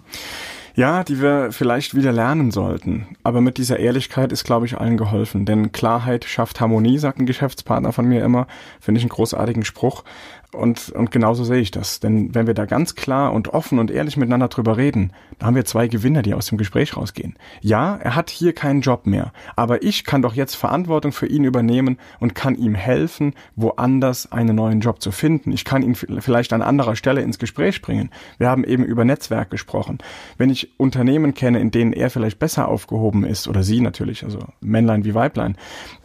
Ja, 0.80 1.04
die 1.04 1.22
wir 1.22 1.52
vielleicht 1.52 1.94
wieder 1.94 2.14
lernen 2.14 2.52
sollten. 2.52 3.18
Aber 3.22 3.42
mit 3.42 3.58
dieser 3.58 3.80
Ehrlichkeit 3.80 4.32
ist, 4.32 4.46
glaube 4.46 4.66
ich, 4.66 4.78
allen 4.78 4.96
geholfen. 4.96 5.44
Denn 5.46 5.74
Klarheit 5.74 6.24
schafft 6.24 6.62
Harmonie, 6.62 6.98
sagt 7.00 7.20
ein 7.20 7.26
Geschäftspartner 7.26 7.92
von 7.92 8.06
mir 8.06 8.24
immer. 8.24 8.48
Finde 8.80 9.00
ich 9.00 9.04
einen 9.04 9.10
großartigen 9.10 9.66
Spruch. 9.66 10.06
Und, 10.52 10.90
und 10.90 11.12
genauso 11.12 11.44
sehe 11.44 11.60
ich 11.60 11.70
das. 11.70 12.00
Denn 12.00 12.34
wenn 12.34 12.48
wir 12.48 12.56
da 12.56 12.66
ganz 12.66 12.96
klar 12.96 13.34
und 13.34 13.50
offen 13.50 13.78
und 13.78 13.92
ehrlich 13.92 14.18
miteinander 14.18 14.48
drüber 14.48 14.78
reden, 14.78 15.14
dann 15.38 15.48
haben 15.48 15.56
wir 15.56 15.66
zwei 15.66 15.88
Gewinner, 15.88 16.24
die 16.24 16.34
aus 16.34 16.48
dem 16.48 16.58
Gespräch 16.58 16.98
rausgehen. 16.98 17.36
Ja, 17.62 17.98
er 17.98 18.16
hat 18.16 18.32
hier 18.32 18.54
keinen 18.54 18.82
Job 18.82 19.06
mehr, 19.06 19.32
aber 19.56 19.84
ich 19.84 20.06
kann 20.06 20.24
doch 20.24 20.34
jetzt 20.34 20.56
Verantwortung 20.56 21.12
für 21.12 21.28
ihn 21.28 21.44
übernehmen 21.44 22.00
und 22.20 22.34
kann 22.34 22.56
ihm 22.56 22.74
helfen, 22.74 23.36
woanders 23.56 24.32
einen 24.32 24.56
neuen 24.56 24.80
Job 24.80 25.04
zu 25.04 25.12
finden. 25.12 25.52
Ich 25.52 25.66
kann 25.66 25.84
ihn 25.84 25.94
vielleicht 25.94 26.52
an 26.52 26.64
anderer 26.64 26.96
Stelle 26.96 27.22
ins 27.22 27.38
Gespräch 27.38 27.84
bringen. 27.84 28.10
Wir 28.40 28.50
haben 28.50 28.64
eben 28.64 28.84
über 28.84 29.06
Netzwerk 29.06 29.52
gesprochen. 29.52 30.00
Wenn 30.40 30.50
ich 30.50 30.80
Unternehmen 30.80 31.36
kenne, 31.36 31.60
in 31.60 31.70
denen 31.70 31.94
er 31.94 32.10
vielleicht 32.10 32.40
besser 32.40 32.70
aufgehoben 32.70 33.24
ist, 33.24 33.48
oder 33.48 33.62
sie 33.62 33.82
natürlich, 33.82 34.24
also 34.24 34.40
Männlein 34.62 35.06
wie 35.06 35.14
Weiblein, 35.14 35.58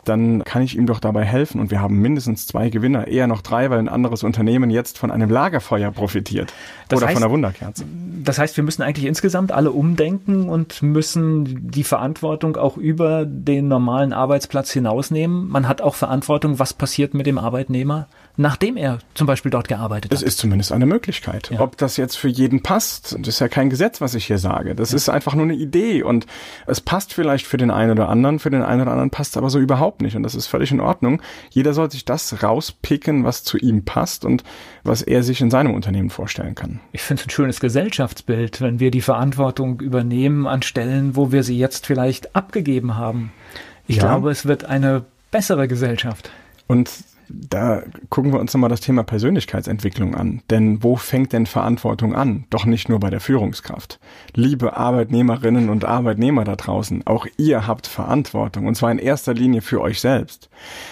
dann 0.09 0.45
kann 0.45 0.63
ich 0.63 0.77
ihm 0.77 0.87
doch 0.87 1.01
dabei 1.01 1.25
helfen. 1.25 1.61
Und 1.61 1.71
wir 1.71 1.81
haben 1.81 1.99
mindestens 2.01 2.47
zwei 2.47 2.71
Gewinner, 2.71 3.09
eher 3.09 3.27
noch 3.27 3.43
drei, 3.43 3.71
weil 3.71 3.79
ein 3.79 3.89
anderes 3.89 4.23
Unternehmen 4.23 4.71
jetzt 4.71 4.99
von 4.99 5.11
einem 5.11 5.31
Lagerfeuer 5.31 5.91
profitiert 5.91 6.53
das 6.89 6.99
oder 6.99 7.07
heißt, 7.09 7.17
von 7.17 7.23
einer 7.23 7.33
Wunderkerze. 7.33 7.85
Das 8.23 8.39
heißt, 8.39 8.57
wir 8.57 8.65
müssen 8.65 8.83
eigentlich 8.83 9.07
insgesamt 9.07 9.53
alle 9.53 9.73
umdenken 9.73 10.49
und 10.49 10.83
müssen 10.83 11.71
die 11.71 11.85
Verantwortung 11.85 12.57
auch 12.57 12.77
über 12.77 13.25
den 13.27 13.69
normalen 13.69 14.13
Arbeitsplatz 14.13 14.71
hinausnehmen. 14.73 15.49
Man 15.49 15.69
hat 15.69 15.81
auch 15.81 15.95
Verantwortung, 15.95 16.59
was 16.59 16.73
passiert 16.73 17.15
mit 17.15 17.27
dem 17.27 17.39
Arbeitnehmer, 17.39 18.07
nachdem 18.37 18.77
er 18.77 18.99
zum 19.15 19.27
Beispiel 19.27 19.51
dort 19.51 19.69
gearbeitet 19.69 20.11
hat. 20.11 20.17
Es 20.17 20.23
ist 20.23 20.39
zumindest 20.39 20.73
eine 20.73 20.87
Möglichkeit. 20.87 21.51
Ja. 21.51 21.61
Ob 21.61 21.77
das 21.77 21.97
jetzt 21.97 22.17
für 22.17 22.29
jeden 22.29 22.63
passt, 22.63 23.17
das 23.19 23.29
ist 23.29 23.39
ja 23.41 23.49
kein 23.49 23.71
Gesetz, 23.71 24.01
was 24.01 24.15
ich 24.15 24.27
hier 24.27 24.39
sage. 24.39 24.75
Das 24.75 24.91
ja. 24.91 24.97
ist 24.97 25.09
einfach 25.09 25.35
nur 25.35 25.45
eine 25.45 25.55
Idee 25.55 26.03
und 26.03 26.27
es 26.67 26.81
passt 26.81 27.15
vielleicht 27.15 27.47
für 27.47 27.57
den 27.57 27.71
einen 27.71 27.93
oder 27.93 28.09
anderen, 28.09 28.41
für 28.41 28.51
den 28.51 28.63
einen 28.63 28.83
oder 28.83 28.91
anderen 28.91 29.11
passt 29.11 29.37
aber 29.37 29.51
so 29.51 29.61
überhaupt 29.61 30.03
nicht 30.03 30.17
und 30.17 30.25
das 30.25 30.35
ist 30.35 30.47
völlig 30.47 30.73
in 30.73 30.81
Ordnung. 30.81 31.23
Jeder 31.51 31.75
soll 31.75 31.91
sich 31.91 32.05
das 32.05 32.43
rauspicken, 32.43 33.25
was 33.25 33.45
zu 33.45 33.57
ihm 33.57 33.85
passt 33.85 34.25
und 34.25 34.43
was 34.83 35.03
er 35.03 35.23
sich 35.23 35.41
in 35.41 35.51
seinem 35.51 35.73
Unternehmen 35.73 36.11
vorstellen 36.11 36.55
kann. 36.55 36.81
Ich 36.93 37.03
finde 37.03 37.21
es 37.21 37.27
ein 37.27 37.31
schönes 37.31 37.61
Gesellschaftsbild, 37.61 38.61
wenn 38.61 38.81
wir 38.81 38.91
die 38.91 39.01
Verantwortung 39.01 39.81
übernehmen 39.81 40.47
an 40.47 40.63
Stellen, 40.63 41.15
wo 41.15 41.31
wir 41.31 41.45
sie 41.45 41.57
jetzt 41.57 41.87
vielleicht 41.87 42.35
abgegeben 42.35 42.97
haben. 42.97 43.33
Ich 43.87 43.97
ja. 43.97 44.03
glaube, 44.03 44.31
es 44.31 44.47
wird 44.47 44.65
eine 44.65 45.05
bessere 45.31 45.69
Gesellschaft. 45.69 46.31
Und 46.67 46.91
da 47.29 47.83
gucken 48.09 48.33
wir 48.33 48.41
uns 48.41 48.53
nochmal 48.53 48.71
das 48.71 48.81
Thema 48.81 49.03
Persönlichkeitsentwicklung 49.03 50.15
an. 50.15 50.43
Denn 50.51 50.83
wo 50.83 50.97
fängt 50.97 51.33
denn 51.33 51.47
Verantwortung 51.47 52.15
an? 52.15 52.45
Doch 52.51 52.67
nicht 52.67 52.89
nur 52.89 53.01
bei 53.01 53.11
der 53.11 53.21
Führungskraft. 53.21 53.99
Liebe 54.35 54.77
Arbeitnehmerinnen 54.77 55.69
und 55.69 55.85
Arbeitnehmer 55.85 56.45
da 56.45 56.57
draußen, 56.57 57.07
auch 57.07 57.27
ihr 57.37 57.67
habt 57.67 57.87
Verantwortung 57.87 58.67
und 58.67 58.77
zwar 58.77 58.93
in 58.93 58.99
erster 58.99 59.35
Linie 59.35 59.63
für 59.63 59.81
euch 59.81 60.01
selbst. 60.01 60.49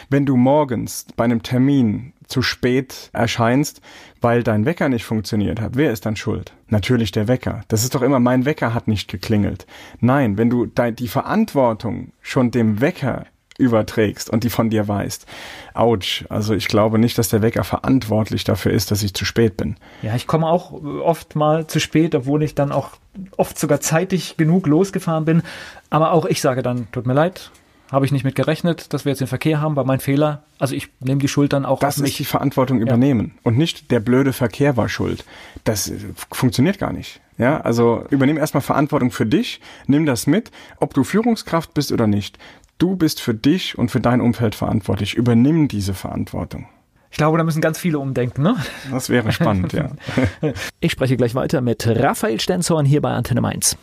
Wenn 0.08 0.26
du 0.26 0.36
morgens 0.36 1.06
bei 1.16 1.24
einem 1.24 1.42
Termin 1.42 2.12
zu 2.26 2.42
spät 2.42 3.10
erscheinst, 3.12 3.82
weil 4.20 4.42
dein 4.42 4.64
Wecker 4.64 4.88
nicht 4.88 5.04
funktioniert 5.04 5.60
hat, 5.60 5.76
wer 5.76 5.92
ist 5.92 6.06
dann 6.06 6.16
schuld? 6.16 6.54
Natürlich 6.68 7.12
der 7.12 7.28
Wecker. 7.28 7.62
Das 7.68 7.84
ist 7.84 7.94
doch 7.94 8.02
immer, 8.02 8.20
mein 8.20 8.46
Wecker 8.46 8.72
hat 8.72 8.88
nicht 8.88 9.08
geklingelt. 9.08 9.66
Nein, 10.00 10.38
wenn 10.38 10.48
du 10.48 10.66
die 10.66 11.08
Verantwortung 11.08 12.12
schon 12.22 12.50
dem 12.50 12.80
Wecker 12.80 13.26
überträgst 13.58 14.30
und 14.30 14.44
die 14.44 14.50
von 14.50 14.70
dir 14.70 14.88
weißt. 14.88 15.26
Autsch. 15.74 16.24
Also 16.28 16.54
ich 16.54 16.68
glaube 16.68 16.98
nicht, 16.98 17.18
dass 17.18 17.28
der 17.28 17.42
Wecker 17.42 17.64
verantwortlich 17.64 18.44
dafür 18.44 18.72
ist, 18.72 18.90
dass 18.90 19.02
ich 19.02 19.14
zu 19.14 19.24
spät 19.24 19.56
bin. 19.56 19.76
Ja, 20.02 20.14
ich 20.14 20.26
komme 20.26 20.46
auch 20.46 20.72
oft 20.72 21.36
mal 21.36 21.66
zu 21.66 21.80
spät, 21.80 22.14
obwohl 22.14 22.42
ich 22.42 22.54
dann 22.54 22.72
auch 22.72 22.90
oft 23.36 23.58
sogar 23.58 23.80
zeitig 23.80 24.36
genug 24.36 24.66
losgefahren 24.66 25.24
bin. 25.24 25.42
Aber 25.90 26.12
auch 26.12 26.26
ich 26.26 26.40
sage 26.40 26.62
dann, 26.62 26.90
tut 26.92 27.06
mir 27.06 27.14
leid, 27.14 27.50
habe 27.92 28.06
ich 28.06 28.12
nicht 28.12 28.24
mit 28.24 28.34
gerechnet, 28.34 28.94
dass 28.94 29.04
wir 29.04 29.10
jetzt 29.10 29.20
den 29.20 29.28
Verkehr 29.28 29.60
haben, 29.60 29.76
war 29.76 29.84
mein 29.84 30.00
Fehler. 30.00 30.44
Also 30.58 30.74
ich 30.74 30.88
nehme 31.00 31.20
die 31.20 31.28
Schuld 31.28 31.52
dann 31.52 31.66
auch 31.66 31.78
das 31.78 31.96
auf 31.96 32.02
mich. 32.02 32.12
Das 32.12 32.12
ist 32.12 32.18
die 32.20 32.24
Verantwortung 32.24 32.80
übernehmen 32.80 33.32
ja. 33.34 33.40
und 33.44 33.58
nicht 33.58 33.90
der 33.90 34.00
blöde 34.00 34.32
Verkehr 34.32 34.78
war 34.78 34.88
schuld. 34.88 35.26
Das 35.64 35.90
äh, 35.90 35.98
funktioniert 36.32 36.78
gar 36.78 36.92
nicht. 36.92 37.20
Ja, 37.36 37.60
also 37.60 38.04
übernimm 38.08 38.38
erstmal 38.38 38.62
Verantwortung 38.62 39.10
für 39.10 39.26
dich, 39.26 39.60
nimm 39.86 40.06
das 40.06 40.26
mit, 40.26 40.50
ob 40.78 40.94
du 40.94 41.04
Führungskraft 41.04 41.74
bist 41.74 41.92
oder 41.92 42.06
nicht. 42.06 42.38
Du 42.82 42.96
bist 42.96 43.20
für 43.20 43.32
dich 43.32 43.78
und 43.78 43.92
für 43.92 44.00
dein 44.00 44.20
Umfeld 44.20 44.56
verantwortlich. 44.56 45.14
Übernimm 45.14 45.68
diese 45.68 45.94
Verantwortung. 45.94 46.66
Ich 47.12 47.16
glaube, 47.16 47.38
da 47.38 47.44
müssen 47.44 47.60
ganz 47.60 47.78
viele 47.78 48.00
umdenken, 48.00 48.42
ne? 48.42 48.56
Das 48.90 49.08
wäre 49.08 49.30
spannend, 49.30 49.72
ja. 49.72 49.92
Ich 50.80 50.90
spreche 50.90 51.16
gleich 51.16 51.36
weiter 51.36 51.60
mit 51.60 51.86
Raphael 51.86 52.40
Stenzhorn 52.40 52.84
hier 52.84 53.00
bei 53.00 53.12
Antenne 53.12 53.40
Mainz. 53.40 53.76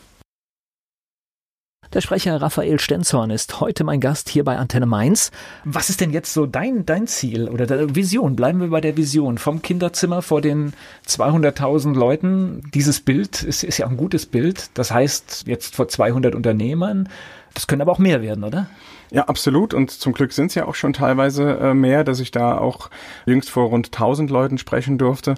Der 1.93 2.01
Sprecher 2.01 2.39
Raphael 2.39 2.79
Stenzhorn 2.79 3.31
ist 3.31 3.61
heute 3.61 3.83
mein 3.83 3.99
Gast 3.99 4.29
hier 4.29 4.43
bei 4.43 4.57
Antenne 4.57 4.85
Mainz. 4.85 5.31
Was 5.63 5.89
ist 5.89 6.01
denn 6.01 6.11
jetzt 6.11 6.33
so 6.33 6.45
dein, 6.45 6.85
dein 6.85 7.07
Ziel 7.07 7.49
oder 7.49 7.65
deine 7.65 7.95
Vision? 7.95 8.35
Bleiben 8.35 8.59
wir 8.59 8.67
bei 8.67 8.79
der 8.79 8.95
Vision 8.95 9.39
vom 9.39 9.63
Kinderzimmer 9.63 10.21
vor 10.21 10.41
den 10.41 10.73
200.000 11.07 11.95
Leuten. 11.95 12.61
Dieses 12.75 12.99
Bild 12.99 13.41
ist, 13.41 13.63
ist 13.63 13.79
ja 13.79 13.87
ein 13.87 13.97
gutes 13.97 14.27
Bild. 14.27 14.69
Das 14.75 14.91
heißt, 14.91 15.45
jetzt 15.47 15.75
vor 15.75 15.87
200 15.87 16.35
Unternehmern, 16.35 17.09
das 17.53 17.67
können 17.67 17.81
aber 17.81 17.91
auch 17.91 17.99
mehr 17.99 18.21
werden, 18.21 18.43
oder? 18.43 18.67
Ja, 19.11 19.23
absolut. 19.23 19.73
Und 19.73 19.89
zum 19.89 20.13
Glück 20.13 20.33
sind 20.33 20.47
es 20.47 20.55
ja 20.55 20.67
auch 20.67 20.75
schon 20.75 20.93
teilweise 20.93 21.57
äh, 21.59 21.73
mehr, 21.73 22.03
dass 22.03 22.19
ich 22.19 22.29
da 22.29 22.57
auch 22.57 22.91
jüngst 23.25 23.49
vor 23.49 23.69
rund 23.69 23.87
1000 23.87 24.29
Leuten 24.29 24.59
sprechen 24.59 24.99
durfte. 24.99 25.35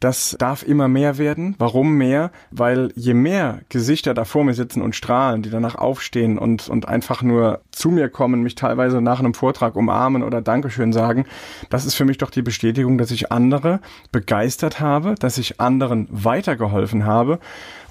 Das 0.00 0.34
darf 0.40 0.64
immer 0.64 0.88
mehr 0.88 1.18
werden. 1.18 1.54
Warum 1.58 1.94
mehr? 1.94 2.32
Weil 2.50 2.92
je 2.96 3.14
mehr 3.14 3.60
Gesichter 3.68 4.12
da 4.12 4.24
vor 4.24 4.44
mir 4.44 4.54
sitzen 4.54 4.82
und 4.82 4.96
strahlen, 4.96 5.42
die 5.42 5.50
danach 5.50 5.76
aufstehen 5.76 6.36
und, 6.36 6.68
und 6.68 6.88
einfach 6.88 7.22
nur 7.22 7.60
zu 7.70 7.90
mir 7.90 8.08
kommen, 8.08 8.42
mich 8.42 8.56
teilweise 8.56 9.00
nach 9.00 9.20
einem 9.20 9.34
Vortrag 9.34 9.76
umarmen 9.76 10.24
oder 10.24 10.42
Dankeschön 10.42 10.92
sagen, 10.92 11.26
das 11.70 11.84
ist 11.84 11.94
für 11.94 12.04
mich 12.04 12.18
doch 12.18 12.30
die 12.30 12.42
Bestätigung, 12.42 12.98
dass 12.98 13.12
ich 13.12 13.30
andere 13.30 13.80
begeistert 14.10 14.80
habe, 14.80 15.14
dass 15.14 15.38
ich 15.38 15.60
anderen 15.60 16.08
weitergeholfen 16.10 17.06
habe 17.06 17.38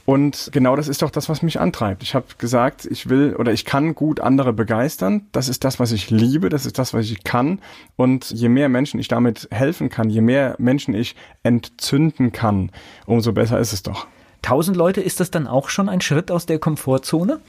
und 0.06 0.50
genau 0.52 0.76
das 0.76 0.88
ist 0.88 1.02
doch 1.02 1.12
das, 1.12 1.30
was 1.30 1.42
mich 1.42 1.60
antreibt. 1.60 2.04
Ich 2.04 2.16
habe 2.16 2.26
gesagt, 2.38 2.86
ich 2.86 3.10
will 3.10 3.36
oder 3.36 3.54
ich 3.54 3.66
kann 3.66 3.96
gut 3.96 4.20
andere 4.20 4.54
begeistern. 4.54 5.28
Das 5.32 5.50
ist 5.50 5.64
das, 5.64 5.80
was 5.80 5.92
ich 5.92 6.10
liebe, 6.10 6.50
das 6.50 6.66
ist 6.66 6.80
das, 6.80 6.94
was 6.94 7.10
ich 7.10 7.24
kann. 7.24 7.60
Und 7.96 8.32
je 8.32 8.50
mehr 8.50 8.70
Menschen 8.70 9.00
ich 9.00 9.08
damit 9.08 9.48
helfen 9.52 9.90
kann, 9.90 10.10
je 10.10 10.22
mehr 10.22 10.56
Menschen 10.58 10.94
ich 10.94 11.16
entzünden 11.44 12.32
kann, 12.32 12.72
umso 13.06 13.32
besser 13.34 13.60
ist 13.60 13.74
es 13.74 13.84
doch. 13.84 14.08
1000 14.44 14.76
Leute, 14.76 15.02
ist 15.02 15.20
das 15.20 15.30
dann 15.30 15.48
auch 15.48 15.70
schon 15.70 15.88
ein 15.88 16.02
Schritt 16.02 16.32
aus 16.32 16.46
der 16.46 16.58
Komfortzone? 16.58 17.40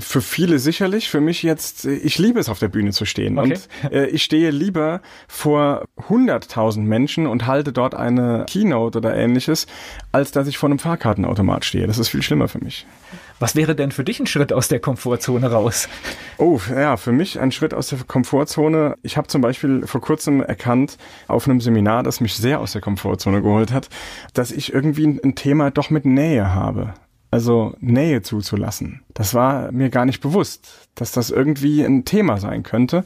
Für 0.00 0.22
viele 0.22 0.58
sicherlich. 0.58 1.10
Für 1.10 1.20
mich 1.20 1.42
jetzt, 1.42 1.84
ich 1.84 2.18
liebe 2.18 2.40
es, 2.40 2.48
auf 2.48 2.58
der 2.58 2.68
Bühne 2.68 2.92
zu 2.92 3.04
stehen. 3.04 3.38
Okay. 3.38 3.58
Und 3.82 3.92
äh, 3.92 4.06
ich 4.06 4.24
stehe 4.24 4.50
lieber 4.50 5.02
vor 5.26 5.84
100.000 6.08 6.80
Menschen 6.80 7.26
und 7.26 7.46
halte 7.46 7.72
dort 7.72 7.94
eine 7.94 8.46
Keynote 8.48 8.98
oder 8.98 9.14
ähnliches, 9.14 9.66
als 10.10 10.32
dass 10.32 10.48
ich 10.48 10.56
vor 10.56 10.68
einem 10.68 10.78
Fahrkartenautomat 10.78 11.64
stehe. 11.64 11.86
Das 11.86 11.98
ist 11.98 12.08
viel 12.08 12.22
schlimmer 12.22 12.48
für 12.48 12.64
mich. 12.64 12.86
Was 13.40 13.54
wäre 13.54 13.76
denn 13.76 13.92
für 13.92 14.02
dich 14.02 14.18
ein 14.18 14.26
Schritt 14.26 14.52
aus 14.52 14.66
der 14.66 14.80
Komfortzone 14.80 15.50
raus? 15.50 15.88
Oh, 16.38 16.60
ja, 16.70 16.96
für 16.96 17.12
mich 17.12 17.38
ein 17.38 17.52
Schritt 17.52 17.72
aus 17.72 17.88
der 17.88 17.98
Komfortzone. 18.04 18.96
Ich 19.02 19.16
habe 19.16 19.28
zum 19.28 19.42
Beispiel 19.42 19.86
vor 19.86 20.00
kurzem 20.00 20.42
erkannt, 20.42 20.98
auf 21.28 21.46
einem 21.46 21.60
Seminar, 21.60 22.02
das 22.02 22.20
mich 22.20 22.34
sehr 22.34 22.60
aus 22.60 22.72
der 22.72 22.80
Komfortzone 22.80 23.40
geholt 23.40 23.72
hat, 23.72 23.88
dass 24.34 24.50
ich 24.50 24.72
irgendwie 24.72 25.06
ein 25.22 25.36
Thema 25.36 25.70
doch 25.70 25.90
mit 25.90 26.04
Nähe 26.04 26.52
habe. 26.52 26.94
Also 27.30 27.74
Nähe 27.78 28.22
zuzulassen. 28.22 29.02
Das 29.12 29.34
war 29.34 29.70
mir 29.70 29.90
gar 29.90 30.06
nicht 30.06 30.20
bewusst, 30.20 30.88
dass 30.94 31.12
das 31.12 31.30
irgendwie 31.30 31.84
ein 31.84 32.04
Thema 32.04 32.38
sein 32.38 32.62
könnte. 32.62 33.04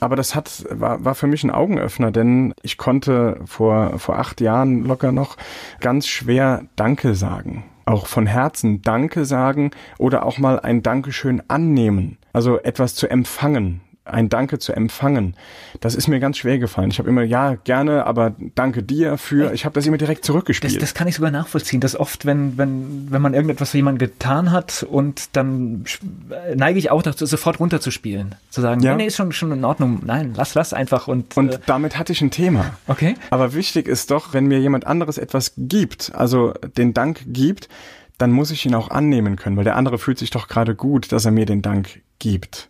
Aber 0.00 0.16
das 0.16 0.34
hat, 0.34 0.64
war, 0.70 1.04
war 1.04 1.14
für 1.14 1.26
mich 1.26 1.44
ein 1.44 1.50
Augenöffner, 1.50 2.10
denn 2.10 2.54
ich 2.62 2.78
konnte 2.78 3.40
vor, 3.44 3.98
vor 3.98 4.18
acht 4.18 4.40
Jahren 4.40 4.84
locker 4.84 5.12
noch 5.12 5.36
ganz 5.80 6.08
schwer 6.08 6.64
Danke 6.76 7.14
sagen 7.14 7.64
auch 7.88 8.06
von 8.06 8.26
Herzen 8.26 8.82
Danke 8.82 9.24
sagen 9.24 9.70
oder 9.98 10.26
auch 10.26 10.38
mal 10.38 10.60
ein 10.60 10.82
Dankeschön 10.82 11.42
annehmen. 11.48 12.18
Also 12.32 12.58
etwas 12.60 12.94
zu 12.94 13.08
empfangen, 13.08 13.80
ein 14.08 14.28
Danke 14.28 14.58
zu 14.58 14.72
empfangen, 14.72 15.34
das 15.80 15.94
ist 15.94 16.08
mir 16.08 16.20
ganz 16.20 16.38
schwer 16.38 16.58
gefallen. 16.58 16.90
Ich 16.90 16.98
habe 16.98 17.08
immer, 17.08 17.22
ja, 17.22 17.54
gerne, 17.56 18.06
aber 18.06 18.34
danke 18.54 18.82
dir 18.82 19.18
für, 19.18 19.52
ich 19.52 19.64
habe 19.64 19.74
das 19.74 19.86
immer 19.86 19.98
direkt 19.98 20.24
zurückgespielt. 20.24 20.74
Das, 20.74 20.80
das 20.80 20.94
kann 20.94 21.08
ich 21.08 21.16
sogar 21.16 21.30
nachvollziehen, 21.30 21.80
dass 21.80 21.98
oft, 21.98 22.26
wenn, 22.26 22.58
wenn, 22.58 23.08
wenn 23.10 23.22
man 23.22 23.34
irgendetwas 23.34 23.70
für 23.70 23.78
jemanden 23.78 23.98
getan 23.98 24.50
hat 24.52 24.86
und 24.88 25.36
dann 25.36 25.84
neige 26.54 26.78
ich 26.78 26.90
auch 26.90 27.02
dazu, 27.02 27.26
sofort 27.26 27.60
runterzuspielen. 27.60 28.34
Zu 28.50 28.60
sagen, 28.60 28.80
ja. 28.82 28.96
nee, 28.96 29.06
ist 29.06 29.16
schon, 29.16 29.32
schon 29.32 29.52
in 29.52 29.64
Ordnung, 29.64 30.00
nein, 30.04 30.32
lass, 30.36 30.54
lass 30.54 30.72
einfach. 30.72 31.08
Und, 31.08 31.36
und 31.36 31.54
äh, 31.54 31.58
damit 31.66 31.98
hatte 31.98 32.12
ich 32.12 32.20
ein 32.20 32.30
Thema. 32.30 32.76
Okay. 32.86 33.14
Aber 33.30 33.54
wichtig 33.54 33.88
ist 33.88 34.10
doch, 34.10 34.32
wenn 34.32 34.46
mir 34.46 34.58
jemand 34.58 34.86
anderes 34.86 35.18
etwas 35.18 35.52
gibt, 35.56 36.12
also 36.14 36.54
den 36.76 36.94
Dank 36.94 37.20
gibt, 37.26 37.68
dann 38.18 38.32
muss 38.32 38.50
ich 38.50 38.66
ihn 38.66 38.74
auch 38.74 38.90
annehmen 38.90 39.36
können, 39.36 39.56
weil 39.56 39.64
der 39.64 39.76
andere 39.76 39.98
fühlt 39.98 40.18
sich 40.18 40.30
doch 40.30 40.48
gerade 40.48 40.74
gut, 40.74 41.12
dass 41.12 41.24
er 41.24 41.30
mir 41.30 41.46
den 41.46 41.62
Dank 41.62 42.00
gibt. 42.18 42.68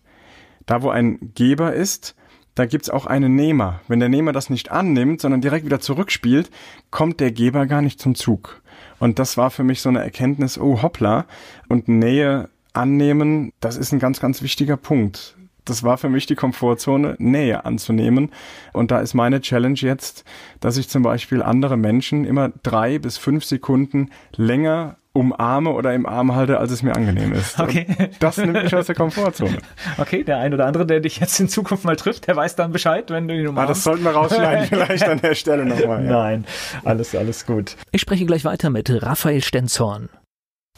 Da, 0.68 0.82
wo 0.82 0.90
ein 0.90 1.32
Geber 1.34 1.72
ist, 1.72 2.14
da 2.54 2.66
gibt's 2.66 2.90
auch 2.90 3.06
einen 3.06 3.34
Nehmer. 3.34 3.80
Wenn 3.88 4.00
der 4.00 4.10
Nehmer 4.10 4.32
das 4.32 4.50
nicht 4.50 4.70
annimmt, 4.70 5.22
sondern 5.22 5.40
direkt 5.40 5.64
wieder 5.64 5.80
zurückspielt, 5.80 6.50
kommt 6.90 7.20
der 7.20 7.32
Geber 7.32 7.66
gar 7.66 7.80
nicht 7.80 7.98
zum 7.98 8.14
Zug. 8.14 8.60
Und 8.98 9.18
das 9.18 9.38
war 9.38 9.50
für 9.50 9.64
mich 9.64 9.80
so 9.80 9.88
eine 9.88 10.02
Erkenntnis, 10.02 10.58
oh 10.58 10.82
hoppla, 10.82 11.24
und 11.70 11.88
Nähe 11.88 12.50
annehmen, 12.74 13.54
das 13.60 13.78
ist 13.78 13.92
ein 13.92 13.98
ganz, 13.98 14.20
ganz 14.20 14.42
wichtiger 14.42 14.76
Punkt. 14.76 15.38
Das 15.64 15.84
war 15.84 15.96
für 15.96 16.10
mich 16.10 16.26
die 16.26 16.34
Komfortzone, 16.34 17.16
Nähe 17.18 17.64
anzunehmen. 17.64 18.30
Und 18.74 18.90
da 18.90 19.00
ist 19.00 19.14
meine 19.14 19.40
Challenge 19.40 19.78
jetzt, 19.78 20.24
dass 20.60 20.76
ich 20.76 20.90
zum 20.90 21.02
Beispiel 21.02 21.42
andere 21.42 21.78
Menschen 21.78 22.26
immer 22.26 22.50
drei 22.62 22.98
bis 22.98 23.16
fünf 23.16 23.44
Sekunden 23.44 24.10
länger 24.36 24.96
umarme 25.18 25.70
oder 25.70 25.94
im 25.94 26.06
Arm 26.06 26.34
halte, 26.34 26.58
als 26.58 26.70
es 26.70 26.82
mir 26.82 26.94
angenehm 26.94 27.32
ist. 27.32 27.58
Okay. 27.58 27.86
Und 27.98 28.10
das 28.20 28.36
nimmt 28.38 28.52
mich 28.54 28.74
aus 28.74 28.86
der 28.86 28.94
Komfortzone. 28.94 29.58
Okay, 29.98 30.22
der 30.22 30.38
ein 30.38 30.54
oder 30.54 30.66
andere, 30.66 30.86
der 30.86 31.00
dich 31.00 31.18
jetzt 31.18 31.38
in 31.40 31.48
Zukunft 31.48 31.84
mal 31.84 31.96
trifft, 31.96 32.26
der 32.28 32.36
weiß 32.36 32.56
dann 32.56 32.72
Bescheid, 32.72 33.10
wenn 33.10 33.26
du 33.26 33.34
ihn 33.34 33.48
umarmst. 33.48 33.70
Ah, 33.70 33.72
das 33.72 33.84
sollten 33.84 34.04
wir 34.04 34.12
rausschneiden 34.12 34.66
vielleicht 34.68 35.08
an 35.08 35.20
der 35.20 35.34
Stelle 35.34 35.64
nochmal. 35.64 36.04
Ja. 36.04 36.10
Nein, 36.10 36.44
alles, 36.84 37.14
alles 37.14 37.46
gut. 37.46 37.76
Ich 37.90 38.00
spreche 38.00 38.26
gleich 38.26 38.44
weiter 38.44 38.70
mit 38.70 38.90
Raphael 39.02 39.42
Stenzhorn. 39.42 40.08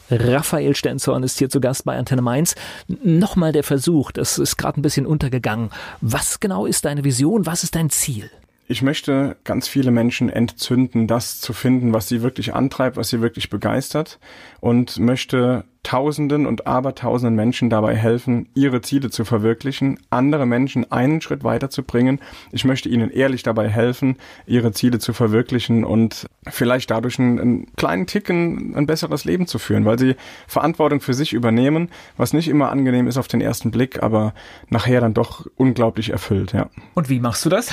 Raphael 0.09 0.75
Stenzhorn 0.75 1.23
ist 1.23 1.39
hier 1.39 1.49
zu 1.49 1.61
Gast 1.61 1.85
bei 1.85 1.97
Antenne 1.97 2.21
Mainz. 2.21 2.55
Nochmal 2.87 3.51
der 3.51 3.63
Versuch, 3.63 4.11
das 4.11 4.37
ist 4.39 4.57
gerade 4.57 4.79
ein 4.79 4.81
bisschen 4.81 5.05
untergegangen. 5.05 5.69
Was 6.01 6.39
genau 6.39 6.65
ist 6.65 6.85
deine 6.85 7.03
Vision? 7.03 7.45
Was 7.45 7.63
ist 7.63 7.75
dein 7.75 7.89
Ziel? 7.89 8.29
Ich 8.71 8.81
möchte 8.81 9.35
ganz 9.43 9.67
viele 9.67 9.91
Menschen 9.91 10.29
entzünden, 10.29 11.05
das 11.05 11.41
zu 11.41 11.51
finden, 11.51 11.93
was 11.93 12.07
sie 12.07 12.21
wirklich 12.21 12.53
antreibt, 12.53 12.95
was 12.95 13.09
sie 13.09 13.19
wirklich 13.19 13.49
begeistert 13.49 14.17
und 14.61 14.97
möchte 14.97 15.65
Tausenden 15.83 16.45
und 16.45 16.67
Abertausenden 16.67 17.35
Menschen 17.35 17.69
dabei 17.69 17.97
helfen, 17.97 18.47
ihre 18.53 18.81
Ziele 18.81 19.09
zu 19.09 19.25
verwirklichen, 19.25 19.99
andere 20.09 20.45
Menschen 20.45 20.89
einen 20.89 21.19
Schritt 21.19 21.43
weiterzubringen. 21.43 22.21
Ich 22.53 22.63
möchte 22.63 22.87
ihnen 22.87 23.09
ehrlich 23.09 23.43
dabei 23.43 23.67
helfen, 23.67 24.15
ihre 24.45 24.71
Ziele 24.71 24.99
zu 24.99 25.11
verwirklichen 25.11 25.83
und 25.83 26.27
vielleicht 26.47 26.91
dadurch 26.91 27.19
einen, 27.19 27.39
einen 27.39 27.75
kleinen 27.75 28.07
Ticken 28.07 28.73
ein 28.73 28.85
besseres 28.85 29.25
Leben 29.25 29.47
zu 29.47 29.59
führen, 29.59 29.83
weil 29.83 29.99
sie 29.99 30.15
Verantwortung 30.47 31.01
für 31.01 31.13
sich 31.13 31.33
übernehmen, 31.33 31.89
was 32.15 32.31
nicht 32.31 32.47
immer 32.47 32.71
angenehm 32.71 33.07
ist 33.07 33.17
auf 33.17 33.27
den 33.27 33.41
ersten 33.41 33.71
Blick, 33.71 34.01
aber 34.01 34.33
nachher 34.69 35.01
dann 35.01 35.13
doch 35.13 35.45
unglaublich 35.57 36.11
erfüllt, 36.11 36.53
ja. 36.53 36.69
Und 36.93 37.09
wie 37.09 37.19
machst 37.19 37.43
du 37.43 37.49
das? 37.49 37.69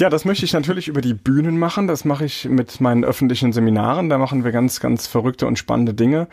Ja, 0.00 0.10
das 0.10 0.24
möchte 0.24 0.44
ich 0.44 0.52
natürlich 0.52 0.88
über 0.88 1.00
die 1.00 1.14
Bühnen 1.14 1.56
machen. 1.56 1.86
Das 1.86 2.04
mache 2.04 2.24
ich 2.24 2.46
mit 2.46 2.80
meinen 2.80 3.04
öffentlichen 3.04 3.52
Seminaren. 3.52 4.08
Da 4.08 4.18
machen 4.18 4.42
wir 4.42 4.50
ganz, 4.50 4.80
ganz 4.80 5.06
verrückte 5.06 5.46
und 5.46 5.56
spannende 5.56 5.94
Dinge. 5.94 6.26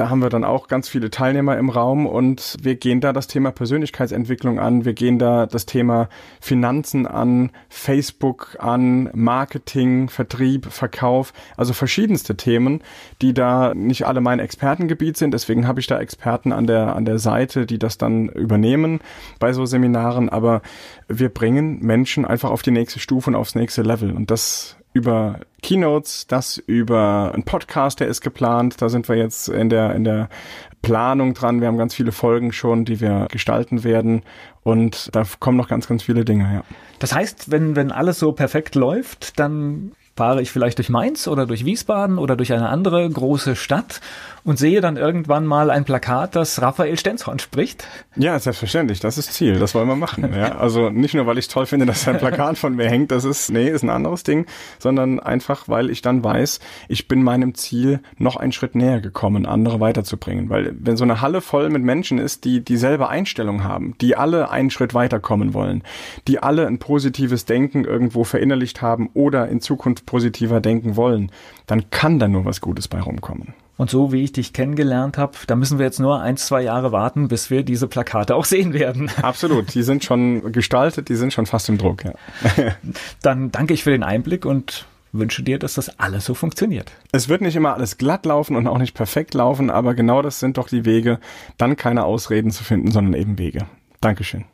Da 0.00 0.08
haben 0.08 0.22
wir 0.22 0.30
dann 0.30 0.44
auch 0.44 0.66
ganz 0.66 0.88
viele 0.88 1.10
Teilnehmer 1.10 1.58
im 1.58 1.68
Raum 1.68 2.06
und 2.06 2.56
wir 2.62 2.76
gehen 2.76 3.02
da 3.02 3.12
das 3.12 3.26
Thema 3.26 3.50
Persönlichkeitsentwicklung 3.50 4.58
an, 4.58 4.86
wir 4.86 4.94
gehen 4.94 5.18
da 5.18 5.44
das 5.44 5.66
Thema 5.66 6.08
Finanzen 6.40 7.06
an, 7.06 7.50
Facebook 7.68 8.56
an, 8.60 9.10
Marketing, 9.12 10.08
Vertrieb, 10.08 10.72
Verkauf, 10.72 11.34
also 11.58 11.74
verschiedenste 11.74 12.34
Themen, 12.34 12.80
die 13.20 13.34
da 13.34 13.74
nicht 13.74 14.06
alle 14.06 14.22
mein 14.22 14.38
Expertengebiet 14.38 15.18
sind. 15.18 15.34
Deswegen 15.34 15.66
habe 15.66 15.80
ich 15.80 15.86
da 15.86 16.00
Experten 16.00 16.52
an 16.52 16.66
der, 16.66 16.96
an 16.96 17.04
der 17.04 17.18
Seite, 17.18 17.66
die 17.66 17.78
das 17.78 17.98
dann 17.98 18.30
übernehmen 18.30 19.00
bei 19.38 19.52
so 19.52 19.66
Seminaren. 19.66 20.30
Aber 20.30 20.62
wir 21.08 21.28
bringen 21.28 21.80
Menschen 21.80 22.24
einfach 22.24 22.48
auf 22.48 22.62
die 22.62 22.70
nächste 22.70 23.00
Stufe 23.00 23.28
und 23.28 23.36
aufs 23.36 23.54
nächste 23.54 23.82
Level. 23.82 24.12
Und 24.12 24.30
das 24.30 24.79
über 24.92 25.40
Keynotes, 25.62 26.26
das 26.26 26.56
über 26.58 27.30
einen 27.32 27.44
Podcast, 27.44 28.00
der 28.00 28.08
ist 28.08 28.20
geplant. 28.20 28.80
Da 28.82 28.88
sind 28.88 29.08
wir 29.08 29.16
jetzt 29.16 29.48
in 29.48 29.68
der, 29.68 29.94
in 29.94 30.04
der 30.04 30.28
Planung 30.82 31.34
dran. 31.34 31.60
Wir 31.60 31.68
haben 31.68 31.78
ganz 31.78 31.94
viele 31.94 32.12
Folgen 32.12 32.52
schon, 32.52 32.84
die 32.84 33.00
wir 33.00 33.28
gestalten 33.30 33.84
werden. 33.84 34.22
Und 34.62 35.10
da 35.14 35.24
kommen 35.38 35.56
noch 35.56 35.68
ganz, 35.68 35.86
ganz 35.86 36.02
viele 36.02 36.24
Dinge, 36.24 36.52
ja. 36.52 36.64
Das 36.98 37.14
heißt, 37.14 37.50
wenn, 37.50 37.76
wenn 37.76 37.92
alles 37.92 38.18
so 38.18 38.32
perfekt 38.32 38.74
läuft, 38.74 39.38
dann 39.38 39.92
fahre 40.16 40.42
ich 40.42 40.50
vielleicht 40.50 40.78
durch 40.78 40.90
Mainz 40.90 41.28
oder 41.28 41.46
durch 41.46 41.64
Wiesbaden 41.64 42.18
oder 42.18 42.36
durch 42.36 42.52
eine 42.52 42.68
andere 42.68 43.08
große 43.08 43.56
Stadt 43.56 44.00
und 44.44 44.58
sehe 44.58 44.80
dann 44.80 44.96
irgendwann 44.96 45.46
mal 45.46 45.70
ein 45.70 45.84
Plakat, 45.84 46.36
das 46.36 46.60
Raphael 46.60 46.98
Stenzhorn 46.98 47.38
spricht. 47.38 47.86
Ja, 48.16 48.38
selbstverständlich. 48.38 49.00
Das 49.00 49.18
ist 49.18 49.32
Ziel. 49.34 49.58
Das 49.58 49.74
wollen 49.74 49.88
wir 49.88 49.96
machen. 49.96 50.32
Ja, 50.34 50.56
also 50.58 50.90
nicht 50.90 51.14
nur, 51.14 51.26
weil 51.26 51.38
ich 51.38 51.48
toll 51.48 51.66
finde, 51.66 51.86
dass 51.86 52.06
ein 52.08 52.18
Plakat 52.18 52.58
von 52.58 52.76
mir 52.76 52.88
hängt. 52.88 53.10
Das 53.10 53.24
ist, 53.24 53.50
nee, 53.50 53.68
ist 53.68 53.82
ein 53.82 53.90
anderes 53.90 54.22
Ding, 54.22 54.46
sondern 54.78 55.20
einfach, 55.20 55.68
weil 55.68 55.90
ich 55.90 56.02
dann 56.02 56.24
weiß, 56.24 56.60
ich 56.88 57.08
bin 57.08 57.22
meinem 57.22 57.54
Ziel 57.54 58.00
noch 58.18 58.36
einen 58.36 58.52
Schritt 58.52 58.74
näher 58.74 59.00
gekommen, 59.00 59.46
andere 59.46 59.80
weiterzubringen. 59.80 60.50
Weil 60.50 60.74
wenn 60.78 60.96
so 60.96 61.04
eine 61.04 61.20
Halle 61.20 61.40
voll 61.40 61.68
mit 61.70 61.82
Menschen 61.82 62.18
ist, 62.18 62.44
die 62.44 62.64
dieselbe 62.64 63.08
Einstellung 63.08 63.64
haben, 63.64 63.94
die 64.00 64.16
alle 64.16 64.50
einen 64.50 64.70
Schritt 64.70 64.94
weiterkommen 64.94 65.54
wollen, 65.54 65.82
die 66.28 66.42
alle 66.42 66.66
ein 66.66 66.78
positives 66.78 67.44
Denken 67.44 67.84
irgendwo 67.84 68.24
verinnerlicht 68.24 68.82
haben 68.82 69.10
oder 69.14 69.48
in 69.48 69.60
Zukunft 69.60 70.06
positiver 70.06 70.60
denken 70.60 70.96
wollen, 70.96 71.30
dann 71.66 71.90
kann 71.90 72.18
da 72.18 72.28
nur 72.28 72.44
was 72.44 72.60
Gutes 72.60 72.88
bei 72.88 73.00
rumkommen. 73.00 73.54
Und 73.80 73.88
so 73.88 74.12
wie 74.12 74.22
ich 74.22 74.32
dich 74.32 74.52
kennengelernt 74.52 75.16
habe, 75.16 75.32
da 75.46 75.56
müssen 75.56 75.78
wir 75.78 75.86
jetzt 75.86 76.00
nur 76.00 76.20
ein, 76.20 76.36
zwei 76.36 76.60
Jahre 76.60 76.92
warten, 76.92 77.28
bis 77.28 77.48
wir 77.48 77.62
diese 77.62 77.88
Plakate 77.88 78.34
auch 78.34 78.44
sehen 78.44 78.74
werden. 78.74 79.10
Absolut, 79.22 79.74
die 79.74 79.82
sind 79.82 80.04
schon 80.04 80.52
gestaltet, 80.52 81.08
die 81.08 81.16
sind 81.16 81.32
schon 81.32 81.46
fast 81.46 81.70
im 81.70 81.78
Druck. 81.78 82.04
Ja. 82.04 82.12
Dann 83.22 83.50
danke 83.50 83.72
ich 83.72 83.82
für 83.82 83.90
den 83.90 84.02
Einblick 84.02 84.44
und 84.44 84.84
wünsche 85.12 85.42
dir, 85.42 85.58
dass 85.58 85.72
das 85.72 85.98
alles 85.98 86.26
so 86.26 86.34
funktioniert. 86.34 86.92
Es 87.12 87.30
wird 87.30 87.40
nicht 87.40 87.56
immer 87.56 87.72
alles 87.72 87.96
glatt 87.96 88.26
laufen 88.26 88.54
und 88.54 88.66
auch 88.66 88.76
nicht 88.76 88.92
perfekt 88.92 89.32
laufen, 89.32 89.70
aber 89.70 89.94
genau 89.94 90.20
das 90.20 90.40
sind 90.40 90.58
doch 90.58 90.68
die 90.68 90.84
Wege, 90.84 91.18
dann 91.56 91.74
keine 91.76 92.04
Ausreden 92.04 92.50
zu 92.50 92.64
finden, 92.64 92.90
sondern 92.90 93.14
eben 93.14 93.38
Wege. 93.38 93.64
Dankeschön. 94.02 94.44